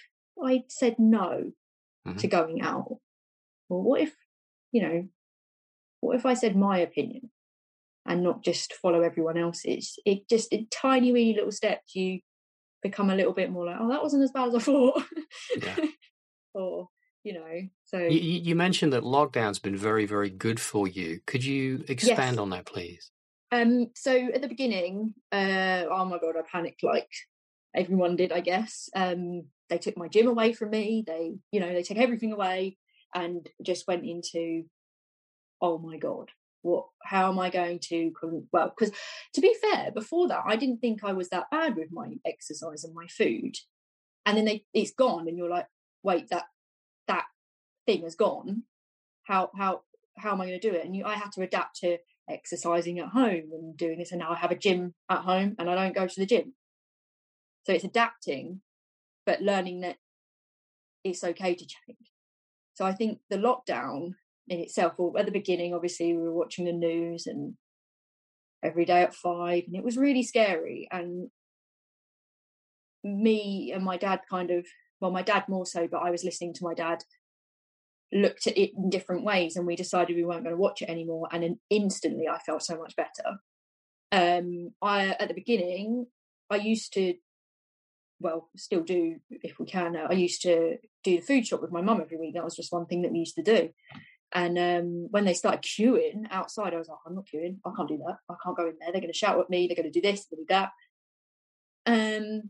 I 0.42 0.64
said 0.70 0.96
no 0.98 1.52
mm-hmm. 2.08 2.18
to 2.18 2.28
going 2.28 2.62
out? 2.62 2.98
Well, 3.70 3.84
what 3.84 4.02
if, 4.02 4.16
you 4.72 4.82
know, 4.82 5.08
what 6.00 6.16
if 6.16 6.26
I 6.26 6.34
said 6.34 6.56
my 6.56 6.80
opinion 6.80 7.30
and 8.06 8.24
not 8.24 8.44
just 8.44 8.74
follow 8.74 9.02
everyone 9.02 9.38
else's? 9.38 10.00
It 10.06 10.30
just, 10.30 10.52
in 10.54 10.68
tiny, 10.72 11.12
weeny 11.12 11.36
little 11.36 11.52
steps, 11.52 11.94
you 11.94 12.22
become 12.82 13.10
a 13.10 13.16
little 13.16 13.34
bit 13.34 13.52
more 13.52 13.66
like, 13.66 13.78
oh, 13.80 13.90
that 13.90 14.02
wasn't 14.02 14.24
as 14.24 14.32
bad 14.32 14.48
as 14.48 14.56
I 14.56 14.60
thought. 14.62 15.04
Yeah. 15.62 15.76
or, 16.54 16.88
you 17.28 17.34
know, 17.34 17.68
so. 17.84 17.98
You, 17.98 18.20
you, 18.20 18.56
mentioned 18.56 18.94
that 18.94 19.04
lockdown's 19.04 19.60
been 19.60 19.76
very, 19.76 20.06
very 20.06 20.30
good 20.30 20.62
for 20.62 20.88
you. 20.88 21.20
Could 21.28 21.44
you 21.44 21.84
expand 21.90 22.36
yes. 22.36 22.38
on 22.38 22.52
that, 22.52 22.66
please? 22.66 23.12
Um, 23.52 23.92
so 23.96 24.30
at 24.34 24.42
the 24.42 24.48
beginning, 24.48 25.14
uh, 25.34 25.84
oh 25.92 26.06
my 26.06 26.20
god, 26.20 26.36
I 26.38 26.44
panicked 26.50 26.84
like 26.84 27.10
everyone 27.76 28.16
did, 28.16 28.32
I 28.32 28.40
guess. 28.40 28.90
Um, 28.96 29.48
they 29.70 29.78
took 29.78 29.98
my 29.98 30.08
gym 30.08 30.28
away 30.28 30.54
from 30.54 30.70
me. 30.70 31.04
They, 31.06 31.34
you 31.52 31.60
know, 31.60 31.74
they 31.74 31.84
took 31.84 31.98
everything 31.98 32.32
away 32.32 32.78
and 33.14 33.46
just 33.62 33.90
went 33.90 34.06
into, 34.06 34.64
oh 35.62 35.78
my 35.78 35.98
god, 35.98 36.30
what? 36.62 36.86
How 37.04 37.30
am 37.30 37.40
I 37.40 37.50
going 37.50 37.80
to? 37.90 38.14
Well, 38.54 38.74
because 38.78 38.96
to 39.34 39.42
be 39.42 39.54
fair, 39.62 39.92
before 39.92 40.30
that, 40.30 40.44
I 40.48 40.56
didn't 40.56 40.80
think 40.80 41.04
I 41.04 41.12
was 41.12 41.28
that 41.30 41.52
bad 41.52 41.76
with 41.76 41.90
my 41.92 42.14
exercise 42.26 42.86
and 42.86 42.96
my 42.96 43.08
food, 43.08 43.56
and 44.26 44.38
then 44.38 44.46
they, 44.46 44.64
it's 44.74 44.92
gone, 44.92 45.28
and 45.28 45.38
you're 45.38 45.50
like, 45.50 45.68
wait, 46.04 46.30
that 46.30 46.46
that 47.08 47.26
thing 47.86 48.04
has 48.04 48.16
gone. 48.16 48.64
How 49.24 49.52
how 49.58 49.82
how 50.18 50.32
am 50.32 50.42
I 50.42 50.48
going 50.48 50.60
to 50.60 50.70
do 50.70 50.76
it? 50.76 50.86
And 50.86 50.96
you, 50.96 51.06
I 51.06 51.16
had 51.16 51.32
to 51.34 51.42
adapt 51.42 51.78
to 51.82 51.98
exercising 52.30 53.00
at 53.00 53.10
home 53.10 53.50
and 53.52 53.78
doing 53.78 54.00
this, 54.00 54.12
and 54.12 54.20
now 54.20 54.32
I 54.32 54.36
have 54.36 54.52
a 54.52 54.58
gym 54.58 54.94
at 55.10 55.20
home, 55.20 55.56
and 55.60 55.70
I 55.70 55.76
don't 55.76 55.96
go 55.96 56.08
to 56.08 56.20
the 56.20 56.26
gym. 56.26 56.54
So 57.66 57.74
it's 57.74 57.84
adapting, 57.84 58.62
but 59.26 59.42
learning 59.42 59.82
that 59.82 59.98
it's 61.04 61.24
okay 61.24 61.54
to 61.54 61.66
change. 61.66 62.12
So 62.74 62.86
I 62.86 62.94
think 62.94 63.20
the 63.30 63.38
lockdown 63.38 64.14
in 64.48 64.60
itself, 64.60 64.94
or 64.98 65.18
at 65.20 65.26
the 65.26 65.32
beginning, 65.32 65.74
obviously 65.74 66.16
we 66.16 66.24
were 66.24 66.34
watching 66.34 66.66
the 66.66 66.72
news 66.72 67.28
and 67.28 67.56
every 68.64 68.86
day 68.86 69.02
at 69.02 69.14
five, 69.14 69.64
and 69.68 69.76
it 69.76 69.84
was 69.84 69.98
really 69.98 70.24
scary. 70.24 70.88
And 70.92 71.30
me 73.04 73.72
and 73.74 73.84
my 73.84 73.98
dad 73.98 74.22
kind 74.30 74.52
of, 74.52 74.66
well, 75.00 75.12
my 75.12 75.22
dad 75.22 75.46
more 75.48 75.66
so, 75.66 75.88
but 75.88 76.00
I 76.00 76.12
was 76.12 76.24
listening 76.24 76.54
to 76.56 76.64
my 76.64 76.74
dad 76.74 77.04
looked 78.14 78.48
at 78.48 78.58
it 78.58 78.72
in 78.76 78.90
different 78.90 79.24
ways 79.24 79.56
and 79.56 79.68
we 79.68 79.76
decided 79.76 80.16
we 80.16 80.24
weren't 80.24 80.44
going 80.44 80.56
to 80.56 80.62
watch 80.62 80.82
it 80.82 80.90
anymore 80.90 81.28
and 81.30 81.44
then 81.44 81.60
instantly 81.70 82.26
i 82.26 82.38
felt 82.40 82.64
so 82.64 82.78
much 82.78 82.96
better 82.96 83.38
um 84.14 84.72
i 84.82 85.08
at 85.20 85.28
the 85.28 85.34
beginning 85.34 86.06
i 86.50 86.56
used 86.56 86.94
to 86.94 87.16
well, 88.20 88.50
still 88.56 88.82
do 88.82 89.18
if 89.30 89.60
we 89.60 89.66
can. 89.66 89.96
I 89.96 90.14
used 90.14 90.42
to 90.44 90.78
do 91.04 91.18
the 91.18 91.22
food 91.22 91.46
shop 91.46 91.62
with 91.62 91.72
my 91.72 91.82
mum 91.82 92.02
every 92.02 92.18
week. 92.18 92.34
That 92.34 92.44
was 92.44 92.56
just 92.56 92.74
one 92.74 92.86
thing 92.86 93.04
that 93.04 93.12
we 93.12 93.20
used 93.20 93.36
to 93.36 93.44
do. 93.44 93.70
And 94.34 94.58
um, 94.58 95.08
when 95.12 95.26
they 95.26 95.34
started 95.34 95.62
queuing 95.62 96.26
outside, 96.32 96.74
I 96.74 96.78
was 96.78 96.90
like, 96.90 96.98
I'm 97.06 97.16
not 97.16 97.28
queuing. 97.34 97.58
I 97.66 97.72
can't 97.76 97.88
do 97.88 97.98
that. 98.06 98.18
I 98.30 98.36
can't 98.44 98.58
go 98.58 98.68
in 98.68 98.76
there. 98.80 98.92
They're 98.92 99.02
going 99.02 99.14
to 99.14 99.18
shout 99.18 99.40
at 99.40 99.50
me. 99.50 99.68
They're 99.68 99.82
going 99.82 99.92
to 99.92 100.00
do 100.00 100.06
this. 100.06 100.26
They're 100.26 100.38
going 100.38 100.48
to 100.48 100.54
do 100.54 100.70
that. 101.86 102.18
Um, 102.18 102.50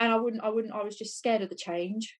and 0.00 0.12
I 0.12 0.16
wouldn't. 0.16 0.42
I 0.42 0.48
wouldn't. 0.48 0.74
I 0.74 0.82
was 0.82 0.96
just 0.96 1.18
scared 1.18 1.42
of 1.42 1.48
the 1.48 1.54
change. 1.54 2.16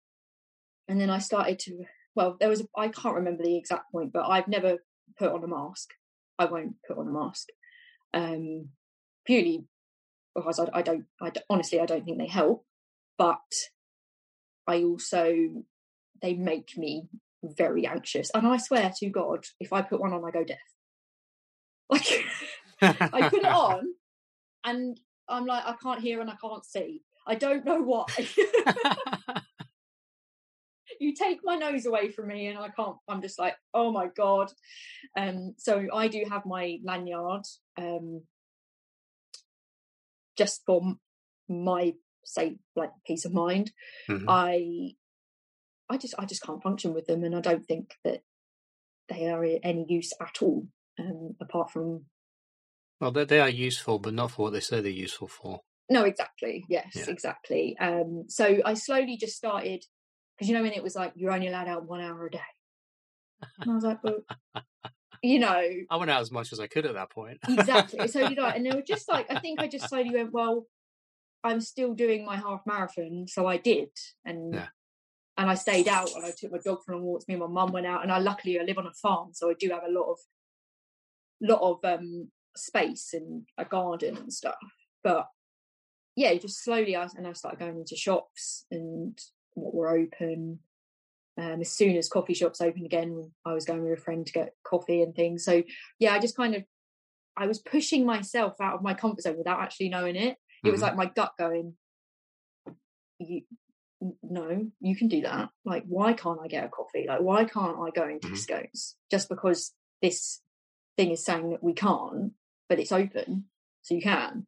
And 0.88 1.00
then 1.00 1.10
I 1.10 1.18
started 1.18 1.58
to. 1.60 1.84
Well, 2.14 2.36
there 2.40 2.48
was. 2.48 2.66
I 2.76 2.88
can't 2.88 3.16
remember 3.16 3.42
the 3.42 3.56
exact 3.56 3.92
point, 3.92 4.12
but 4.12 4.28
I've 4.28 4.48
never 4.48 4.78
put 5.18 5.32
on 5.32 5.44
a 5.44 5.48
mask. 5.48 5.90
I 6.38 6.46
won't 6.46 6.76
put 6.86 6.98
on 6.98 7.08
a 7.08 7.12
mask. 7.12 7.48
Um, 8.14 8.68
purely 9.26 9.64
because 10.34 10.58
I, 10.58 10.68
I 10.72 10.82
don't, 10.82 11.04
I 11.20 11.32
honestly, 11.50 11.80
I 11.80 11.86
don't 11.86 12.04
think 12.04 12.18
they 12.18 12.26
help. 12.26 12.64
But 13.16 13.52
I 14.66 14.84
also, 14.84 15.34
they 16.22 16.34
make 16.34 16.76
me 16.76 17.08
very 17.42 17.86
anxious. 17.86 18.30
And 18.34 18.46
I 18.46 18.56
swear 18.58 18.92
to 18.98 19.08
God, 19.08 19.44
if 19.60 19.72
I 19.72 19.82
put 19.82 20.00
one 20.00 20.12
on, 20.12 20.24
I 20.24 20.30
go 20.30 20.44
deaf. 20.44 20.58
Like, 22.80 23.02
I 23.12 23.28
put 23.28 23.40
it 23.40 23.44
on 23.46 23.88
and 24.62 25.00
I'm 25.28 25.46
like, 25.46 25.64
I 25.66 25.74
can't 25.82 26.00
hear 26.00 26.20
and 26.20 26.30
I 26.30 26.36
can't 26.40 26.64
see. 26.64 27.02
I 27.28 27.34
don't 27.34 27.64
know 27.64 27.82
why. 27.82 28.06
you 31.00 31.14
take 31.14 31.40
my 31.44 31.54
nose 31.56 31.86
away 31.86 32.10
from 32.10 32.26
me 32.28 32.48
and 32.48 32.58
I 32.58 32.70
can't, 32.70 32.96
I'm 33.06 33.22
just 33.22 33.38
like, 33.38 33.54
oh 33.74 33.92
my 33.92 34.08
God. 34.16 34.50
Um, 35.16 35.54
so 35.58 35.86
I 35.94 36.08
do 36.08 36.24
have 36.28 36.46
my 36.46 36.78
lanyard. 36.82 37.44
Um, 37.76 38.22
just 40.38 40.62
for 40.64 40.94
my 41.48 41.94
say 42.24 42.56
like 42.76 42.90
peace 43.06 43.24
of 43.24 43.32
mind 43.32 43.72
mm-hmm. 44.08 44.28
i 44.28 44.90
i 45.90 45.96
just 45.96 46.14
i 46.18 46.24
just 46.24 46.42
can't 46.42 46.62
function 46.62 46.94
with 46.94 47.06
them 47.06 47.24
and 47.24 47.34
i 47.34 47.40
don't 47.40 47.66
think 47.66 47.94
that 48.04 48.20
they 49.08 49.26
are 49.26 49.44
any 49.62 49.86
use 49.88 50.12
at 50.20 50.36
all 50.42 50.66
um, 51.00 51.34
apart 51.40 51.70
from 51.70 52.04
well 53.00 53.10
they, 53.10 53.24
they 53.24 53.40
are 53.40 53.48
useful 53.48 53.98
but 53.98 54.14
not 54.14 54.30
for 54.30 54.42
what 54.42 54.52
they 54.52 54.60
say 54.60 54.80
they're 54.80 54.90
useful 54.90 55.28
for 55.28 55.60
no 55.90 56.04
exactly. 56.04 56.64
Yes 56.68 56.92
yeah. 56.94 57.04
exactly. 57.08 57.76
Um, 57.78 58.24
so 58.28 58.58
i 58.64 58.74
slowly 58.74 59.16
just 59.16 59.36
started 59.36 59.84
because 60.36 60.48
you 60.48 60.54
know 60.54 60.62
when 60.62 60.72
it 60.72 60.82
was 60.82 60.94
like 60.94 61.12
you're 61.16 61.32
only 61.32 61.48
allowed 61.48 61.68
out 61.68 61.86
one 61.86 62.00
hour 62.00 62.26
a 62.26 62.30
day. 62.30 62.40
And 63.60 63.70
i 63.70 63.74
was 63.74 63.84
like 63.84 64.02
well 64.02 64.20
you 65.22 65.38
know. 65.38 65.62
I 65.90 65.96
went 65.96 66.10
out 66.10 66.20
as 66.20 66.30
much 66.30 66.52
as 66.52 66.60
i 66.60 66.66
could 66.66 66.86
at 66.86 66.94
that 66.94 67.10
point. 67.10 67.38
Exactly. 67.48 68.06
So 68.08 68.28
did 68.28 68.38
i. 68.38 68.50
And 68.50 68.64
they 68.64 68.74
were 68.74 68.82
just 68.82 69.08
like 69.08 69.26
i 69.30 69.38
think 69.38 69.60
i 69.60 69.68
just 69.68 69.88
slowly 69.90 70.10
went 70.10 70.32
well 70.32 70.66
i'm 71.44 71.60
still 71.60 71.94
doing 71.94 72.24
my 72.24 72.36
half 72.36 72.62
marathon. 72.66 73.26
So 73.28 73.46
i 73.46 73.56
did 73.56 73.90
and 74.24 74.54
yeah. 74.54 74.68
and 75.36 75.50
i 75.50 75.54
stayed 75.54 75.88
out 75.88 76.10
and 76.14 76.24
i 76.24 76.32
took 76.36 76.52
my 76.52 76.58
dog 76.58 76.78
for 76.84 76.94
long 76.94 77.04
walks 77.04 77.28
me 77.28 77.34
and 77.34 77.42
my 77.42 77.48
mum 77.48 77.72
went 77.72 77.86
out 77.86 78.02
and 78.02 78.12
i 78.12 78.18
luckily 78.18 78.58
i 78.58 78.62
live 78.64 78.78
on 78.78 78.86
a 78.86 78.92
farm 78.92 79.30
so 79.32 79.50
i 79.50 79.54
do 79.58 79.70
have 79.70 79.84
a 79.84 79.92
lot 79.92 80.10
of 80.10 80.18
lot 81.40 81.60
of 81.60 81.78
um 81.84 82.28
space 82.58 83.10
and 83.12 83.46
a 83.56 83.64
garden 83.64 84.16
and 84.16 84.32
stuff. 84.32 84.56
But 85.02 85.26
yeah 86.18 86.34
just 86.34 86.62
slowly 86.62 86.96
I, 86.96 87.08
and 87.16 87.26
i 87.26 87.32
started 87.32 87.60
going 87.60 87.78
into 87.78 87.96
shops 87.96 88.66
and 88.70 89.18
what 89.54 89.74
were 89.74 89.88
open 89.88 90.60
um, 91.38 91.60
as 91.60 91.70
soon 91.70 91.96
as 91.96 92.08
coffee 92.08 92.34
shops 92.34 92.60
opened 92.60 92.84
again, 92.84 93.30
I 93.44 93.54
was 93.54 93.64
going 93.64 93.84
with 93.84 93.96
a 93.96 94.02
friend 94.02 94.26
to 94.26 94.32
get 94.32 94.54
coffee 94.64 95.02
and 95.02 95.14
things. 95.14 95.44
So 95.44 95.62
yeah, 96.00 96.12
I 96.12 96.18
just 96.18 96.36
kind 96.36 96.56
of 96.56 96.64
I 97.36 97.46
was 97.46 97.60
pushing 97.60 98.04
myself 98.04 98.60
out 98.60 98.74
of 98.74 98.82
my 98.82 98.94
comfort 98.94 99.22
zone 99.22 99.38
without 99.38 99.60
actually 99.60 99.90
knowing 99.90 100.16
it. 100.16 100.30
It 100.30 100.36
mm-hmm. 100.36 100.72
was 100.72 100.82
like 100.82 100.96
my 100.96 101.06
gut 101.06 101.32
going, 101.38 101.74
"You, 103.20 103.42
no, 104.20 104.66
you 104.80 104.96
can 104.96 105.06
do 105.06 105.20
that. 105.22 105.50
Like, 105.64 105.84
why 105.86 106.12
can't 106.14 106.40
I 106.42 106.48
get 106.48 106.64
a 106.64 106.68
coffee? 106.68 107.04
Like, 107.06 107.20
why 107.20 107.44
can't 107.44 107.78
I 107.78 107.90
go 107.90 108.08
into 108.08 108.26
mm-hmm. 108.26 108.34
Tesco's 108.34 108.96
just 109.08 109.28
because 109.28 109.72
this 110.02 110.40
thing 110.96 111.12
is 111.12 111.24
saying 111.24 111.50
that 111.50 111.62
we 111.62 111.74
can't, 111.74 112.32
but 112.68 112.80
it's 112.80 112.92
open, 112.92 113.44
so 113.82 113.94
you 113.94 114.02
can." 114.02 114.44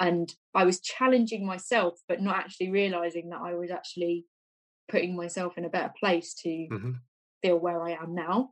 And 0.00 0.32
I 0.54 0.64
was 0.64 0.80
challenging 0.80 1.46
myself, 1.46 2.00
but 2.08 2.20
not 2.20 2.36
actually 2.36 2.70
realizing 2.70 3.30
that 3.30 3.40
I 3.40 3.54
was 3.54 3.70
actually 3.70 4.26
putting 4.88 5.16
myself 5.16 5.56
in 5.56 5.64
a 5.64 5.70
better 5.70 5.92
place 5.98 6.34
to 6.42 6.48
mm-hmm. 6.48 6.92
feel 7.42 7.58
where 7.58 7.82
I 7.82 7.92
am 7.92 8.14
now. 8.14 8.50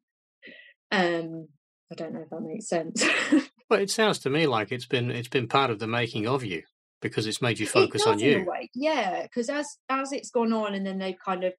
Um, 0.90 1.48
I 1.90 1.94
don't 1.94 2.14
know 2.14 2.22
if 2.22 2.30
that 2.30 2.40
makes 2.40 2.68
sense. 2.68 3.04
well, 3.70 3.80
it 3.80 3.90
sounds 3.90 4.18
to 4.20 4.30
me 4.30 4.46
like 4.46 4.72
it's 4.72 4.86
been 4.86 5.10
it's 5.10 5.28
been 5.28 5.48
part 5.48 5.70
of 5.70 5.78
the 5.78 5.86
making 5.86 6.26
of 6.26 6.44
you 6.44 6.62
because 7.00 7.26
it's 7.26 7.42
made 7.42 7.58
you 7.58 7.66
focus 7.66 8.06
on 8.06 8.18
you. 8.18 8.46
Yeah, 8.74 9.22
because 9.22 9.50
as 9.50 9.76
as 9.88 10.12
it's 10.12 10.30
gone 10.30 10.52
on, 10.52 10.74
and 10.74 10.86
then 10.86 10.98
they've 10.98 11.18
kind 11.22 11.44
of 11.44 11.52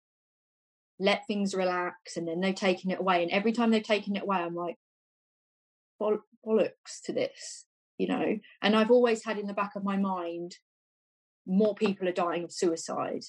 let 1.00 1.28
things 1.28 1.54
relax, 1.54 2.18
and 2.18 2.28
then 2.28 2.40
they've 2.40 2.56
taken 2.56 2.90
it 2.90 3.00
away, 3.00 3.22
and 3.22 3.32
every 3.32 3.52
time 3.52 3.70
they've 3.72 3.84
taken 3.84 4.16
it 4.16 4.24
away, 4.24 4.38
I'm 4.38 4.56
like, 4.56 4.78
bollocks 6.02 7.02
to 7.06 7.14
this, 7.14 7.66
you 7.98 8.08
know. 8.08 8.38
And 8.62 8.76
I've 8.76 8.92
always 8.92 9.24
had 9.24 9.38
in 9.38 9.48
the 9.48 9.54
back 9.54 9.76
of 9.76 9.84
my 9.84 9.98
mind, 9.98 10.58
more 11.46 11.76
people 11.76 12.08
are 12.08 12.14
dying 12.14 12.44
of 12.44 12.52
suicide, 12.52 13.24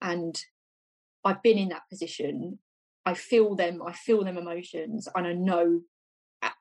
and 0.00 0.38
I've 1.24 1.42
been 1.42 1.58
in 1.58 1.68
that 1.70 1.88
position. 1.90 2.58
I 3.06 3.14
feel 3.14 3.54
them. 3.54 3.82
I 3.86 3.92
feel 3.92 4.24
them 4.24 4.38
emotions, 4.38 5.08
and 5.14 5.26
I 5.26 5.32
know 5.32 5.80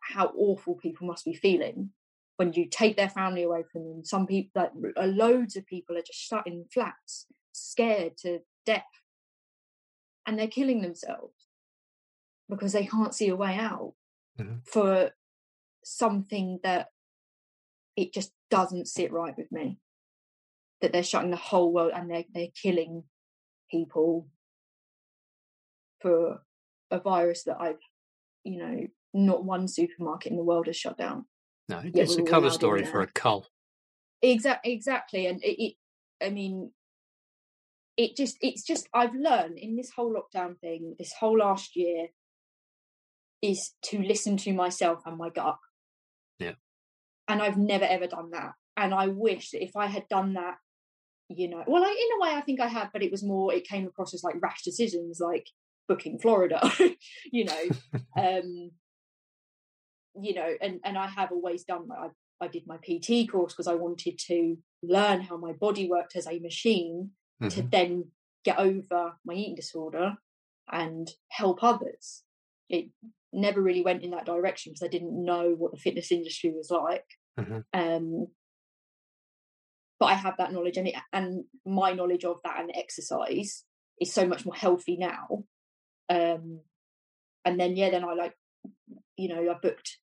how 0.02 0.32
awful 0.38 0.76
people 0.76 1.08
must 1.08 1.26
be 1.26 1.34
feeling 1.34 1.90
when 2.38 2.54
you 2.54 2.68
take 2.70 2.98
their 2.98 3.10
family 3.10 3.44
away 3.44 3.64
from 3.72 3.84
them. 3.84 4.04
Some 4.04 4.26
people, 4.28 4.62
like 4.62 4.72
loads 4.98 5.56
of 5.56 5.66
people, 5.66 5.98
are 5.98 6.02
just 6.02 6.20
shut 6.20 6.46
in 6.46 6.66
flats, 6.74 7.28
scared 7.52 8.18
to 8.18 8.40
death, 8.66 8.84
and 10.26 10.38
they're 10.38 10.48
killing 10.48 10.82
themselves 10.82 11.48
because 12.50 12.74
they 12.74 12.86
can't 12.86 13.16
see 13.16 13.30
a 13.30 13.36
way 13.36 13.56
out 13.58 13.94
mm-hmm. 14.40 14.58
for 14.66 15.12
something 15.84 16.60
that 16.64 16.88
it 17.96 18.14
just 18.14 18.32
doesn't 18.50 18.88
sit 18.88 19.12
right 19.12 19.38
with 19.38 19.52
me. 19.52 19.80
That 20.82 20.92
they're 20.92 21.04
shutting 21.04 21.32
the 21.32 21.38
whole 21.38 21.74
world 21.74 21.94
and 21.96 22.10
they're 22.10 22.26
they're 22.34 22.48
killing 22.62 23.04
people 23.72 24.28
for 26.02 26.42
a 26.92 27.00
virus 27.00 27.44
that 27.46 27.58
I've, 27.60 27.80
you 28.44 28.60
know, 28.60 28.88
not 29.14 29.46
one 29.46 29.68
supermarket 29.68 30.32
in 30.32 30.38
the 30.38 30.44
world 30.44 30.68
has 30.68 30.76
shut 30.76 30.98
down. 30.98 31.26
No, 31.70 31.82
it's 31.84 32.18
a 32.18 32.24
cover 32.24 32.50
story 32.50 32.84
for 32.86 33.02
a 33.02 33.08
cull. 33.08 33.48
Exactly, 34.22 34.74
exactly, 34.74 35.28
and 35.28 35.44
it, 35.44 35.64
it, 35.64 35.74
I 36.22 36.30
mean, 36.30 36.72
it 37.98 38.16
just, 38.16 38.38
it's 38.42 38.64
just, 38.64 38.88
I've 38.94 39.14
learned 39.14 39.58
in 39.58 39.76
this 39.76 39.92
whole 39.96 40.14
lockdown 40.14 40.60
thing, 40.60 40.96
this 40.98 41.14
whole 41.14 41.38
last 41.38 41.76
year, 41.76 42.08
is 43.42 43.72
to 43.84 44.02
listen 44.02 44.38
to 44.38 44.54
myself 44.54 45.04
and 45.06 45.18
my 45.18 45.30
gut. 45.30 45.58
And 47.28 47.42
I've 47.42 47.58
never 47.58 47.86
ever 47.86 48.08
done 48.08 48.32
that, 48.32 48.54
and 48.76 48.94
I 48.94 49.08
wish 49.08 49.52
that 49.52 49.64
if 49.64 49.76
I 49.76 49.88
had 49.88 50.08
done 50.10 50.34
that, 50.34 50.56
you 51.30 51.50
know, 51.50 51.64
well, 51.66 51.84
I, 51.84 51.90
in 51.90 52.18
a 52.18 52.22
way, 52.22 52.38
I 52.38 52.42
think 52.42 52.60
I 52.60 52.68
have, 52.68 52.90
but 52.92 53.02
it 53.02 53.12
was 53.12 53.24
more, 53.24 53.54
it 53.54 53.68
came 53.68 53.88
across 53.88 54.14
as 54.14 54.24
like 54.24 54.42
rash 54.42 54.64
decisions, 54.64 55.20
like 55.20 55.48
booking 55.88 56.20
Florida, 56.20 56.70
you 57.32 57.46
know. 57.46 57.64
um 58.18 58.72
you 60.20 60.34
know, 60.34 60.54
and 60.62 60.80
and 60.84 60.98
I 60.98 61.08
have 61.08 61.32
always 61.32 61.64
done. 61.64 61.88
I 61.92 62.10
I 62.44 62.48
did 62.48 62.68
my 62.68 62.78
PT 62.78 63.30
course 63.32 63.54
because 63.54 63.68
I 63.68 63.76
wanted 63.76 64.20
to 64.28 64.58
learn 64.82 65.22
how 65.22 65.38
my 65.38 65.54
body 65.54 65.90
worked 65.90 66.16
as 66.16 66.28
a 66.28 66.40
machine 66.40 67.12
mm-hmm. 67.42 67.50
to 67.50 67.62
then 67.64 68.12
get 68.44 68.60
over 68.60 69.14
my 69.26 69.34
eating 69.34 69.56
disorder 69.56 70.18
and 70.72 71.10
help 71.30 71.64
others. 71.64 72.24
It 72.70 72.90
never 73.34 73.62
really 73.62 73.82
went 73.82 74.04
in 74.04 74.12
that 74.12 74.26
direction 74.26 74.72
because 74.72 74.86
I 74.86 74.92
didn't 74.92 75.26
know 75.26 75.56
what 75.58 75.72
the 75.72 75.80
fitness 75.80 76.12
industry 76.12 76.52
was 76.52 76.70
like. 76.70 77.06
Mm-hmm. 77.40 77.60
Um, 77.74 78.28
but 80.00 80.08
I 80.08 80.14
have 80.14 80.36
that 80.38 80.52
knowledge, 80.52 80.78
and 80.78 80.88
it, 80.88 80.96
and 81.12 81.46
my 81.66 81.94
knowledge 81.94 82.26
of 82.26 82.38
that 82.44 82.60
and 82.60 82.72
exercise 82.76 83.64
is 84.00 84.14
so 84.14 84.28
much 84.28 84.46
more 84.46 84.56
healthy 84.56 84.98
now. 84.98 85.44
Um, 86.10 86.62
and 87.46 87.60
then 87.60 87.76
yeah, 87.76 87.90
then 87.90 88.04
I 88.04 88.14
like, 88.14 88.34
you 89.18 89.30
know, 89.30 89.50
I 89.50 89.56
booked 89.62 89.98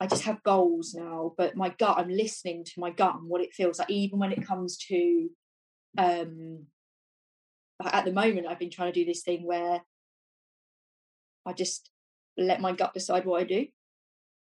I 0.00 0.06
just 0.06 0.24
have 0.24 0.42
goals 0.42 0.94
now, 0.94 1.32
but 1.38 1.56
my 1.56 1.70
gut, 1.70 1.96
I'm 1.96 2.10
listening 2.10 2.64
to 2.64 2.72
my 2.78 2.90
gut 2.90 3.14
and 3.14 3.28
what 3.28 3.40
it 3.40 3.54
feels 3.54 3.78
like, 3.78 3.90
even 3.90 4.18
when 4.18 4.32
it 4.32 4.46
comes 4.46 4.76
to, 4.88 5.28
um, 5.96 6.66
at 7.82 8.04
the 8.04 8.12
moment, 8.12 8.46
I've 8.46 8.58
been 8.58 8.70
trying 8.70 8.92
to 8.92 9.00
do 9.00 9.06
this 9.06 9.22
thing 9.22 9.46
where 9.46 9.80
I 11.46 11.52
just 11.52 11.90
let 12.36 12.60
my 12.60 12.72
gut 12.72 12.94
decide 12.94 13.24
what 13.24 13.40
I 13.40 13.44
do, 13.44 13.66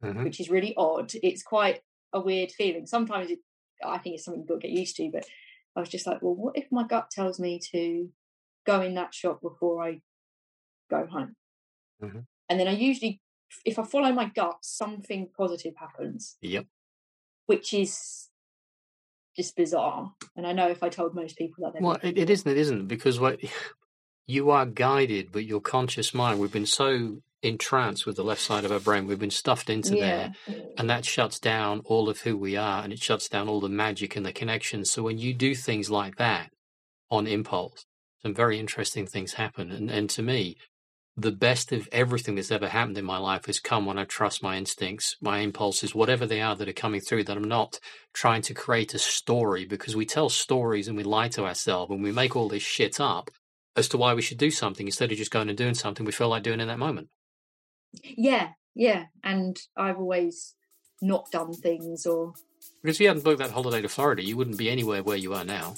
mm-hmm. 0.05 0.25
which 0.25 0.41
is 0.41 0.51
really 0.51 0.75
odd. 0.77 1.13
It's 1.23 1.43
quite 1.43 1.81
a 2.13 2.21
weird 2.21 2.51
feeling. 2.53 2.87
Sometimes 2.87 3.31
it, 3.31 3.39
I 3.85 3.99
think 3.99 4.15
it's 4.15 4.25
something 4.25 4.41
you've 4.41 4.49
got 4.49 4.61
to 4.61 4.69
get 4.69 4.79
used 4.79 4.97
to, 4.97 5.11
but 5.13 5.25
I 5.77 5.81
was 5.81 5.89
just 5.89 6.07
like, 6.07 6.23
well, 6.23 6.35
what 6.35 6.57
if 6.57 6.67
my 6.71 6.87
gut 6.87 7.11
tells 7.11 7.39
me 7.41 7.61
to 7.73 8.09
go 8.67 8.81
in 8.81 8.95
that 8.95 9.15
shop 9.15 9.41
before 9.41 9.85
I 9.85 10.01
go 10.91 11.07
home? 11.07 11.37
Mm-hmm. 12.03 12.21
And 12.49 12.61
then 12.61 12.69
I 12.69 12.73
usually 12.73 13.21
if 13.65 13.79
I 13.79 13.85
follow 13.85 14.13
my 14.13 14.27
gut, 14.27 14.59
something 14.63 15.29
positive 15.37 15.75
happens. 15.77 16.37
Yep. 16.41 16.67
Which 17.47 17.75
is 17.75 18.29
just 19.37 19.57
bizarre. 19.57 20.13
And 20.37 20.47
I 20.47 20.53
know 20.53 20.69
if 20.69 20.83
I 20.83 20.89
told 20.89 21.15
most 21.15 21.37
people 21.37 21.65
that, 21.65 21.81
well, 21.81 21.99
it, 22.03 22.17
it 22.17 22.31
isn't. 22.31 22.51
It 22.51 22.59
isn't 22.59 22.87
because 22.87 23.19
what 23.19 23.41
you 24.27 24.51
are 24.51 24.67
guided, 24.67 25.33
but 25.33 25.45
your 25.45 25.61
conscious 25.61 26.15
mind. 26.15 26.41
We've 26.41 26.53
been 26.53 26.67
so 26.67 27.23
entranced 27.43 28.07
with 28.07 28.17
the 28.17 28.25
left 28.25 28.41
side 28.41 28.65
of 28.65 28.73
our 28.73 28.81
brain. 28.81 29.07
We've 29.07 29.19
been 29.19 29.31
stuffed 29.31 29.71
into 29.71 29.97
yeah. 29.97 30.33
there, 30.47 30.57
and 30.77 30.91
that 30.91 31.05
shuts 31.05 31.39
down 31.39 31.81
all 31.85 32.09
of 32.09 32.21
who 32.21 32.37
we 32.37 32.57
are, 32.57 32.83
and 32.83 32.93
it 32.93 33.03
shuts 33.03 33.29
down 33.29 33.49
all 33.49 33.61
the 33.61 33.69
magic 33.69 34.17
and 34.17 34.25
the 34.27 34.33
connections. 34.33 34.91
So 34.91 35.03
when 35.03 35.19
you 35.19 35.35
do 35.35 35.55
things 35.55 35.91
like 35.91 36.17
that 36.17 36.51
on 37.11 37.27
impulse, 37.27 37.87
some 38.23 38.35
very 38.35 38.59
interesting 38.59 39.07
things 39.07 39.35
happen. 39.35 39.71
And 39.71 39.91
and 39.91 40.11
to 40.11 40.23
me, 40.23 40.57
the 41.17 41.33
best 41.33 41.73
of 41.73 41.89
everything 41.93 42.35
that's 42.35 42.51
ever 42.51 42.69
happened 42.69 42.97
in 42.97 43.05
my 43.05 43.19
life 43.19 43.47
has 43.47 43.61
come 43.61 43.85
when 43.85 43.99
I 43.99 44.05
trust 44.05 44.43
my 44.43 44.57
instincts, 44.57 45.17
my 45.21 45.39
impulses, 45.39 45.95
whatever 45.95 46.25
they 46.25 46.41
are 46.41 46.57
that 46.57 46.69
are 46.69 46.73
coming 46.73 47.01
through, 47.01 47.25
that 47.25 47.37
I'm 47.37 47.45
not 47.45 47.79
trying 48.15 48.43
to 48.43 48.55
create 48.55 48.95
a 48.95 48.99
story 48.99 49.65
because 49.65 49.97
we 49.97 50.07
tell 50.07 50.29
stories 50.29 50.89
and 50.89 50.97
we 50.97 51.05
lie 51.05 51.29
to 51.31 51.45
ourselves 51.45 51.91
and 51.91 52.03
we 52.03 52.13
make 52.13 52.37
all 52.37 52.49
this 52.49 52.63
shit 52.63 53.01
up 53.01 53.31
as 53.77 53.89
to 53.89 53.99
why 53.99 54.15
we 54.15 54.23
should 54.23 54.39
do 54.39 54.51
something 54.51 54.87
instead 54.87 55.13
of 55.13 55.19
just 55.19 55.31
going 55.31 55.49
and 55.49 55.59
doing 55.59 55.75
something 55.75 56.07
we 56.07 56.13
feel 56.13 56.29
like 56.29 56.43
doing 56.43 56.61
in 56.61 56.69
that 56.69 56.79
moment. 56.79 57.09
Yeah, 57.93 58.51
yeah. 58.75 59.07
And 59.23 59.59
I've 59.77 59.99
always 59.99 60.55
not 61.01 61.31
done 61.31 61.53
things 61.53 62.07
or. 62.07 62.35
Because 62.83 62.97
if 62.97 63.01
you 63.01 63.09
hadn't 63.09 63.25
booked 63.25 63.39
that 63.39 63.51
holiday 63.51 63.83
to 63.83 63.89
Florida, 63.89 64.23
you 64.23 64.37
wouldn't 64.37 64.59
be 64.59 64.71
anywhere 64.71 65.03
where 65.03 65.17
you 65.17 65.35
are 65.35 65.45
now. 65.45 65.75